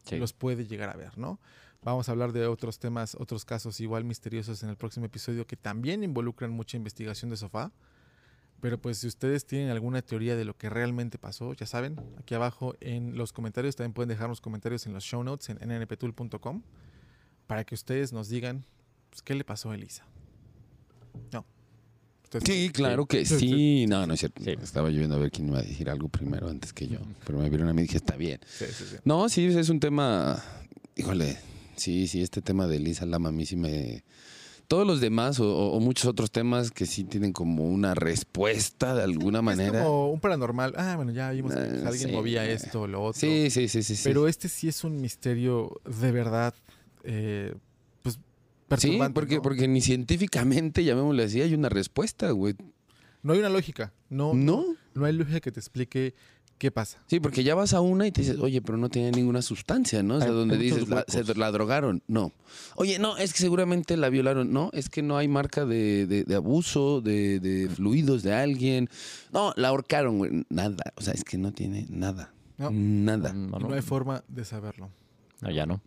Sí. 0.06 0.18
los 0.18 0.32
puede 0.34 0.66
llegar 0.66 0.90
a 0.90 0.96
ver, 0.96 1.18
¿no? 1.18 1.40
Vamos 1.86 2.10
a 2.10 2.14
hablar 2.14 2.34
de 2.34 2.48
otros 2.48 2.80
temas, 2.80 3.14
otros 3.14 3.46
casos 3.46 3.80
igual 3.80 4.04
misteriosos 4.06 4.64
en 4.64 4.70
el 4.70 4.76
próximo 4.76 5.06
episodio 5.06 5.46
que 5.46 5.56
también 5.56 6.04
involucran 6.04 6.50
mucha 6.50 6.78
investigación 6.78 7.30
de 7.30 7.38
sofá. 7.38 7.72
Pero 8.60 8.82
pues 8.82 8.98
si 8.98 9.06
ustedes 9.06 9.46
tienen 9.46 9.70
alguna 9.70 10.02
teoría 10.02 10.36
de 10.36 10.46
lo 10.46 10.58
que 10.58 10.68
realmente 10.72 11.20
pasó, 11.20 11.54
ya 11.54 11.68
saben, 11.68 12.02
aquí 12.18 12.34
abajo 12.34 12.74
en 12.82 13.16
los 13.16 13.32
comentarios 13.32 13.76
también 13.76 13.94
pueden 13.94 14.10
dejarnos 14.10 14.42
comentarios 14.42 14.88
en 14.88 14.94
los 14.94 15.04
show 15.04 15.24
notes 15.24 15.50
en 15.50 15.60
nnptool.com 15.60 16.64
para 17.46 17.64
que 17.66 17.76
ustedes 17.76 18.12
nos 18.12 18.30
digan 18.30 18.66
pues, 19.12 19.22
qué 19.22 19.36
le 19.36 19.44
pasó 19.44 19.70
a 19.70 19.76
Elisa. 19.76 20.08
No. 21.32 21.46
Sí, 22.44 22.72
claro 22.74 23.06
que 23.06 23.26
Sí, 23.26 23.38
sí. 23.38 23.86
No, 23.86 24.08
no 24.08 24.16
es 24.16 24.22
cierto. 24.22 24.44
Sí. 24.44 24.56
Estaba 24.60 24.90
yo 24.90 24.98
viendo 24.98 25.18
a 25.18 25.20
ver 25.20 25.30
quién 25.30 25.50
iba 25.50 25.60
a 25.60 25.62
decir 25.62 25.88
algo 25.88 26.10
primero 26.10 26.50
antes 26.50 26.74
que 26.74 26.88
yo. 26.88 26.98
Pero 27.28 27.38
me 27.38 27.48
vieron 27.48 27.70
a 27.70 27.74
mí 27.74 27.82
y 27.82 27.84
dije, 27.84 27.98
está 27.98 28.16
bien. 28.16 28.40
Sí, 28.48 28.66
sí, 28.74 28.86
sí. 28.90 28.96
No, 29.04 29.30
sí, 29.30 29.46
es 29.46 29.70
un 29.70 29.80
tema. 29.80 30.44
Híjole, 30.96 31.38
sí, 31.78 32.08
sí, 32.08 32.22
este 32.22 32.42
tema 32.42 32.68
de 32.68 32.80
Lisa 32.80 33.06
Lama 33.06 33.30
a 33.30 33.32
mí 33.32 33.46
sí 33.46 33.56
me. 33.56 34.04
Todos 34.68 34.88
los 34.88 35.00
demás 35.00 35.40
o, 35.40 35.48
o 35.72 35.80
muchos 35.80 36.06
otros 36.06 36.32
temas 36.32 36.72
que 36.72 36.88
sí 36.88 37.04
tienen 37.04 37.34
como 37.34 37.66
una 37.66 37.94
respuesta 37.94 38.96
de 38.96 39.04
alguna 39.04 39.44
manera. 39.44 39.78
Es 39.80 39.86
como 39.86 40.12
un 40.12 40.20
paranormal. 40.20 40.74
Ah, 40.76 40.96
bueno, 40.96 41.12
ya 41.12 41.30
vimos 41.32 41.54
que 41.54 41.60
Ah, 41.60 41.88
alguien 41.88 42.10
sí. 42.10 42.12
movía 42.16 42.50
esto 42.50 42.82
o 42.82 42.88
lo 42.88 43.04
otro. 43.04 43.20
Sí, 43.20 43.52
sí, 43.52 43.68
sí, 43.68 43.84
sí. 43.84 43.96
sí. 43.96 44.02
Pero 44.04 44.28
este 44.28 44.50
sí 44.50 44.68
es 44.68 44.84
un 44.84 45.00
misterio 45.02 45.80
de 45.86 46.12
verdad, 46.12 46.56
eh, 47.04 47.54
pues, 48.02 48.16
Sí, 48.16 48.22
perturbante. 48.68 49.14
porque, 49.14 49.36
¿no? 49.36 49.42
porque 49.44 49.68
ni 49.68 49.82
científicamente, 49.82 50.84
llamémosle 50.84 51.24
así, 51.26 51.42
hay 51.42 51.54
una 51.54 51.70
respuesta, 51.70 52.32
güey. 52.32 52.56
No 53.22 53.34
hay 53.34 53.40
una 53.40 53.50
lógica. 53.50 53.94
No, 54.10 54.34
¿No? 54.34 54.66
no 54.96 55.06
hay 55.06 55.14
lógica 55.14 55.42
que 55.42 55.52
te 55.52 55.60
explique 55.60 56.16
qué 56.58 56.72
pasa. 56.72 57.00
Sí, 57.08 57.20
porque 57.20 57.44
ya 57.44 57.56
vas 57.56 57.74
a 57.74 57.82
una 57.82 58.08
y 58.08 58.12
te 58.12 58.22
dices, 58.22 58.40
oye, 58.40 58.62
pero 58.62 58.78
no 58.78 58.90
tiene 58.90 59.12
ninguna 59.12 59.42
sustancia, 59.42 60.02
¿no? 60.04 60.16
O 60.16 60.20
sea, 60.20 60.30
Hay- 60.30 60.34
donde 60.36 60.56
hay 60.56 60.62
dices, 60.62 60.88
la, 60.90 61.04
se 61.08 61.24
la 61.36 61.52
drogaron. 61.52 62.02
No. 62.08 62.32
Oye, 62.76 62.98
no, 63.00 63.18
es 63.18 63.34
que 63.34 63.40
seguramente 63.40 63.98
la 63.98 64.10
violaron. 64.10 64.52
No, 64.54 64.70
es 64.74 64.90
que 64.90 65.02
no 65.02 65.18
hay 65.18 65.28
marca 65.28 65.66
de, 65.66 66.08
de- 66.08 66.24
de 66.24 66.36
abuso, 66.36 67.02
de, 67.02 67.40
de 67.40 67.70
fluidos 67.70 68.24
de 68.24 68.34
alguien. 68.34 68.90
No, 69.34 69.54
la 69.58 69.70
ahorcaron, 69.70 70.18
güey. 70.18 70.46
Nada. 70.50 70.94
O 70.96 71.02
sea, 71.02 71.14
es 71.14 71.24
que 71.24 71.38
no 71.38 71.52
tiene 71.52 71.86
nada. 71.90 72.32
No. 72.58 72.70
Nada. 72.72 73.34
No. 73.34 73.60
no 73.60 73.74
hay 73.74 73.82
forma 73.82 74.24
de 74.28 74.46
saberlo. 74.46 74.90
No, 75.42 75.52
ya 75.52 75.66
no. 75.66 75.82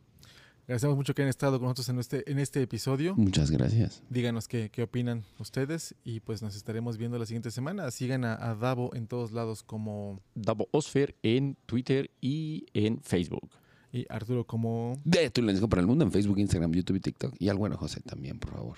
Agradecemos 0.69 0.97
mucho 0.97 1.15
que 1.15 1.23
han 1.23 1.29
estado 1.29 1.59
con 1.59 1.65
nosotros 1.65 1.89
en 1.89 1.99
este, 1.99 2.31
en 2.31 2.39
este 2.39 2.61
episodio. 2.61 3.15
Muchas 3.17 3.51
gracias. 3.51 4.03
Díganos 4.11 4.49
qué, 4.49 4.69
qué 4.71 4.83
opinan 4.83 5.25
ustedes 5.39 5.95
y 6.05 6.21
pues 6.21 6.43
nos 6.43 6.55
estaremos 6.57 6.99
viendo 6.99 7.19
la 7.19 7.25
siguiente 7.25 7.51
semana. 7.51 7.91
Sigan 7.91 8.23
a, 8.27 8.35
a 8.35 8.55
Davo 8.55 8.95
en 8.95 9.07
todos 9.07 9.33
lados 9.33 9.63
como 9.63 10.21
Davo 10.35 10.69
Osfer 10.73 11.17
en 11.23 11.57
Twitter 11.65 12.11
y 12.21 12.67
en 12.75 13.01
Facebook. 13.01 13.49
y 13.93 14.05
Arturo 14.11 14.47
como 14.47 15.01
De 15.07 15.31
tu 15.31 15.41
lenguaje 15.41 15.69
para 15.69 15.81
el 15.81 15.87
mundo 15.89 16.05
en 16.05 16.13
Facebook, 16.13 16.39
Instagram, 16.39 16.71
YouTube 16.73 16.97
y 16.97 17.01
TikTok. 17.01 17.35
Y 17.39 17.49
al 17.49 17.57
güero 17.57 17.79
José 17.79 18.03
también, 18.03 18.39
por 18.39 18.51
favor. 18.53 18.77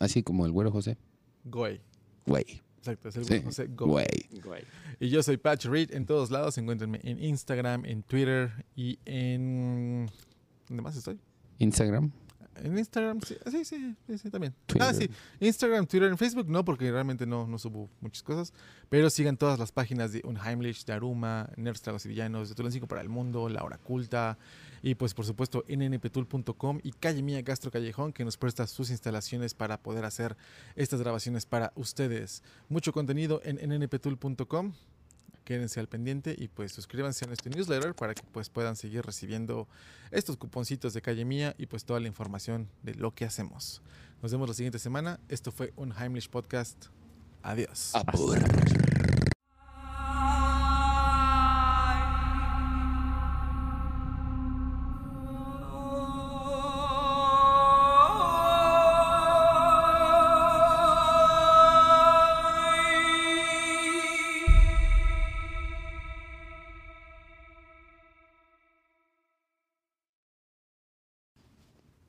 Así 0.00 0.24
como 0.24 0.44
el 0.44 0.50
güero 0.50 0.72
José. 0.72 0.98
Goey. 1.44 1.80
Güey. 2.26 2.62
Exacto, 2.78 3.10
es 3.10 3.16
el 3.16 3.24
Sí. 3.24 3.42
José 3.44 3.68
Goey. 3.68 4.06
Güey. 4.44 4.64
Y 4.98 5.08
yo 5.08 5.22
soy 5.22 5.36
Patch 5.36 5.66
Reed 5.66 5.92
en 5.94 6.04
todos 6.04 6.32
lados. 6.32 6.58
Encuéntrenme 6.58 6.98
en 7.04 7.22
Instagram, 7.22 7.84
en 7.84 8.02
Twitter 8.02 8.66
y 8.74 8.98
en... 9.04 10.10
¿Dónde 10.68 10.82
más 10.82 10.96
estoy? 10.96 11.18
Instagram. 11.58 12.12
En 12.64 12.76
Instagram, 12.76 13.20
sí, 13.20 13.36
sí, 13.46 13.64
sí, 13.64 13.96
sí, 14.06 14.18
sí, 14.18 14.30
también. 14.30 14.54
Twitter. 14.66 14.88
Ah, 14.88 14.92
sí, 14.92 15.08
Instagram, 15.40 15.86
Twitter, 15.86 16.08
en 16.08 16.18
Facebook 16.18 16.48
no, 16.48 16.64
porque 16.64 16.90
realmente 16.90 17.24
no, 17.26 17.46
no 17.46 17.58
subo 17.58 17.88
muchas 18.00 18.22
cosas. 18.22 18.52
Pero 18.88 19.10
sigan 19.10 19.36
todas 19.36 19.58
las 19.58 19.70
páginas 19.70 20.12
de 20.12 20.22
Unheimlich, 20.24 20.84
de 20.84 20.92
Aruma, 20.92 21.50
Nerds 21.56 21.82
Tragos 21.82 22.04
y 22.06 22.08
Villanos, 22.08 22.48
de 22.48 22.54
Tulancingo 22.54 22.88
para 22.88 23.00
el 23.00 23.08
Mundo, 23.08 23.48
La 23.48 23.62
Hora 23.62 23.78
Culta. 23.78 24.38
Y 24.82 24.94
pues, 24.94 25.14
por 25.14 25.24
supuesto, 25.24 25.64
nnptool.com 25.68 26.80
y 26.82 26.92
Calle 26.92 27.22
Mía 27.22 27.42
Gastro 27.42 27.70
Callejón, 27.70 28.12
que 28.12 28.24
nos 28.24 28.36
presta 28.36 28.66
sus 28.66 28.90
instalaciones 28.90 29.54
para 29.54 29.80
poder 29.80 30.04
hacer 30.04 30.36
estas 30.74 31.00
grabaciones 31.00 31.46
para 31.46 31.72
ustedes. 31.76 32.42
Mucho 32.68 32.92
contenido 32.92 33.40
en 33.44 33.56
nnptool.com. 33.56 34.72
Quédense 35.44 35.80
al 35.80 35.88
pendiente 35.88 36.34
y 36.36 36.48
pues 36.48 36.72
suscríbanse 36.72 37.24
a 37.24 37.28
nuestro 37.28 37.50
newsletter 37.50 37.94
para 37.94 38.14
que 38.14 38.22
pues 38.32 38.50
puedan 38.50 38.76
seguir 38.76 39.04
recibiendo 39.04 39.66
estos 40.10 40.36
cuponcitos 40.36 40.94
de 40.94 41.02
calle 41.02 41.24
mía 41.24 41.54
y 41.58 41.66
pues 41.66 41.84
toda 41.84 42.00
la 42.00 42.08
información 42.08 42.68
de 42.82 42.94
lo 42.94 43.14
que 43.14 43.24
hacemos. 43.24 43.82
Nos 44.22 44.32
vemos 44.32 44.48
la 44.48 44.54
siguiente 44.54 44.78
semana. 44.78 45.20
Esto 45.28 45.52
fue 45.52 45.72
un 45.76 45.92
Heimlich 45.92 46.28
Podcast. 46.28 46.86
Adiós. 47.42 47.92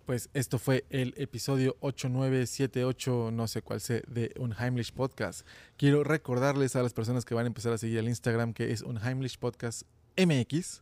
Pues 0.10 0.28
esto 0.34 0.58
fue 0.58 0.86
el 0.90 1.14
episodio 1.18 1.78
8978, 1.82 3.30
no 3.32 3.48
sé 3.48 3.62
cuál 3.62 3.80
sea, 3.80 4.02
de 4.08 4.34
Unheimlich 4.40 4.92
Podcast. 4.92 5.46
Quiero 5.78 6.04
recordarles 6.04 6.76
a 6.76 6.82
las 6.82 6.94
personas 6.94 7.26
que 7.26 7.36
van 7.36 7.46
a 7.46 7.48
empezar 7.50 7.74
a 7.74 7.78
seguir 7.78 8.00
el 8.00 8.08
Instagram 8.08 8.54
que 8.54 8.72
es 8.72 8.82
Unheimlich 8.82 9.38
Podcast 9.38 9.84
MX. 10.18 10.82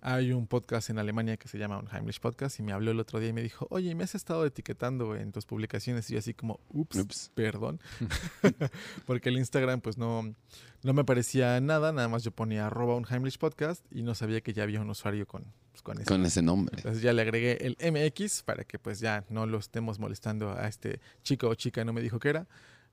Hay 0.00 0.32
un 0.32 0.46
podcast 0.46 0.90
en 0.90 0.98
Alemania 0.98 1.36
que 1.36 1.48
se 1.48 1.58
llama 1.58 1.78
Unheimlich 1.78 2.20
Podcast 2.20 2.60
y 2.60 2.62
me 2.62 2.72
habló 2.72 2.92
el 2.92 3.00
otro 3.00 3.18
día 3.18 3.30
y 3.30 3.32
me 3.32 3.42
dijo, 3.42 3.66
oye, 3.70 3.94
me 3.96 4.04
has 4.04 4.14
estado 4.14 4.46
etiquetando 4.46 5.16
en 5.16 5.32
tus 5.32 5.44
publicaciones 5.44 6.08
y 6.08 6.12
yo 6.12 6.20
así 6.20 6.34
como, 6.34 6.60
ups, 6.70 6.96
Ups. 6.98 7.32
perdón. 7.34 7.80
Porque 9.06 9.28
el 9.28 9.38
Instagram 9.38 9.80
pues 9.80 9.98
no, 9.98 10.34
no 10.82 10.92
me 10.94 11.04
parecía 11.04 11.60
nada, 11.60 11.92
nada 11.92 12.06
más 12.08 12.22
yo 12.22 12.30
ponía 12.30 12.68
arroba 12.68 12.94
Unheimlich 12.94 13.38
Podcast 13.38 13.84
y 13.90 14.02
no 14.02 14.14
sabía 14.14 14.40
que 14.40 14.52
ya 14.52 14.62
había 14.62 14.80
un 14.80 14.88
usuario 14.88 15.26
con, 15.26 15.44
pues, 15.72 15.82
con 15.82 15.96
ese 15.96 16.06
Con 16.06 16.24
ese 16.24 16.42
nombre. 16.42 16.76
entonces 16.76 17.02
ya 17.02 17.12
le 17.12 17.22
agregué 17.22 17.58
el 17.66 17.76
MX 17.92 18.44
para 18.44 18.62
que 18.64 18.78
pues 18.78 19.00
ya 19.00 19.24
no 19.30 19.46
lo 19.46 19.58
estemos 19.58 19.98
molestando 19.98 20.52
a 20.52 20.68
este 20.68 21.00
chico 21.24 21.48
o 21.48 21.54
chica, 21.56 21.84
no 21.84 21.92
me 21.92 22.02
dijo 22.02 22.20
que 22.20 22.28
era. 22.28 22.46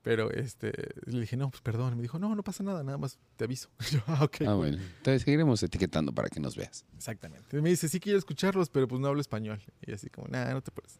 Pero 0.05 0.29
este, 0.29 0.71
le 1.07 1.21
dije, 1.21 1.35
no, 1.35 1.49
pues 1.49 1.61
perdón. 1.61 1.95
Me 1.95 2.03
dijo, 2.03 2.19
no, 2.19 2.35
no 2.35 2.43
pasa 2.43 2.61
nada, 2.61 2.83
nada 2.83 2.99
más 2.99 3.17
te 3.37 3.43
aviso. 3.45 3.69
Yo, 3.91 4.01
ah, 4.05 4.23
ok. 4.23 4.35
Ah, 4.47 4.53
bueno. 4.53 4.77
Entonces 4.77 5.23
seguiremos 5.23 5.63
etiquetando 5.63 6.13
para 6.13 6.29
que 6.29 6.39
nos 6.39 6.55
veas. 6.55 6.85
Exactamente. 6.95 7.59
Me 7.59 7.69
dice, 7.71 7.89
sí 7.89 7.99
quiero 7.99 8.19
escucharlos, 8.19 8.69
pero 8.69 8.87
pues 8.87 9.01
no 9.01 9.07
hablo 9.07 9.19
español. 9.19 9.59
Y 9.81 9.93
así 9.93 10.11
como, 10.11 10.27
nada, 10.27 10.53
no 10.53 10.61
te 10.61 10.69
puedes. 10.69 10.99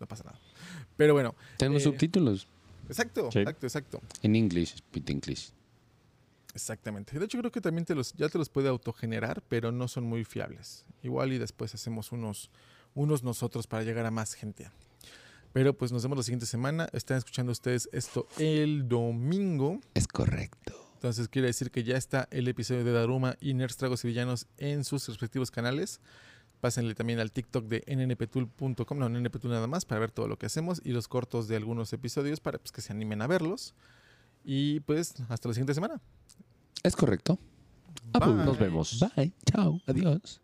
No 0.00 0.06
pasa 0.06 0.24
nada. 0.24 0.40
Pero 0.96 1.12
bueno, 1.12 1.34
Tenemos 1.58 1.82
Eh, 1.82 1.84
subtítulos 1.84 2.48
exacto, 2.88 3.30
Sí. 3.30 3.40
exacto, 3.40 3.66
exacto. 3.66 4.00
en 4.22 4.36
English, 4.36 4.76
speak 4.78 5.10
English. 5.10 5.50
Exactamente. 6.54 7.18
De 7.18 7.26
hecho, 7.26 7.38
creo 7.38 7.52
que 7.52 7.60
también 7.60 7.84
te 7.84 7.94
los, 7.94 8.14
ya 8.14 8.30
te 8.30 8.38
los 8.38 8.48
puede 8.48 8.68
autogenerar, 8.70 9.42
pero 9.50 9.70
no 9.70 9.86
son 9.86 10.04
muy 10.04 10.24
fiables. 10.24 10.86
Igual 11.02 11.34
y 11.34 11.38
después 11.38 11.74
hacemos 11.74 12.10
unos, 12.10 12.50
unos 12.94 13.22
nosotros 13.22 13.66
para 13.66 13.82
llegar 13.84 14.06
a 14.06 14.10
más 14.10 14.32
gente. 14.32 14.70
Pero 15.52 15.76
pues 15.76 15.92
nos 15.92 16.02
vemos 16.02 16.18
la 16.18 16.24
siguiente 16.24 16.46
semana. 16.46 16.88
Están 16.92 17.16
escuchando 17.16 17.52
ustedes 17.52 17.88
esto 17.92 18.26
el 18.38 18.88
domingo. 18.88 19.80
Es 19.94 20.06
correcto. 20.06 20.74
Entonces 20.94 21.28
quiere 21.28 21.46
decir 21.46 21.70
que 21.70 21.84
ya 21.84 21.96
está 21.96 22.28
el 22.30 22.48
episodio 22.48 22.84
de 22.84 22.92
Daruma 22.92 23.36
y 23.40 23.54
Nerds 23.54 23.76
Tragos 23.76 24.04
y 24.04 24.08
Villanos 24.08 24.46
en 24.56 24.84
sus 24.84 25.06
respectivos 25.06 25.50
canales. 25.50 26.00
Pásenle 26.60 26.94
también 26.96 27.20
al 27.20 27.30
TikTok 27.30 27.66
de 27.66 27.84
nnptool.com, 27.86 28.98
no, 28.98 29.08
nnptool 29.08 29.52
nada 29.52 29.68
más, 29.68 29.84
para 29.84 30.00
ver 30.00 30.10
todo 30.10 30.26
lo 30.26 30.38
que 30.38 30.46
hacemos 30.46 30.80
y 30.84 30.90
los 30.90 31.06
cortos 31.06 31.46
de 31.46 31.54
algunos 31.54 31.92
episodios 31.92 32.40
para 32.40 32.58
pues, 32.58 32.72
que 32.72 32.80
se 32.80 32.92
animen 32.92 33.22
a 33.22 33.28
verlos. 33.28 33.74
Y 34.44 34.80
pues 34.80 35.14
hasta 35.28 35.48
la 35.48 35.54
siguiente 35.54 35.74
semana. 35.74 36.00
Es 36.82 36.96
correcto. 36.96 37.38
Bye. 38.12 38.44
Nos 38.44 38.58
vemos. 38.58 39.04
Bye. 39.14 39.32
Chao. 39.44 39.80
Adiós. 39.86 40.40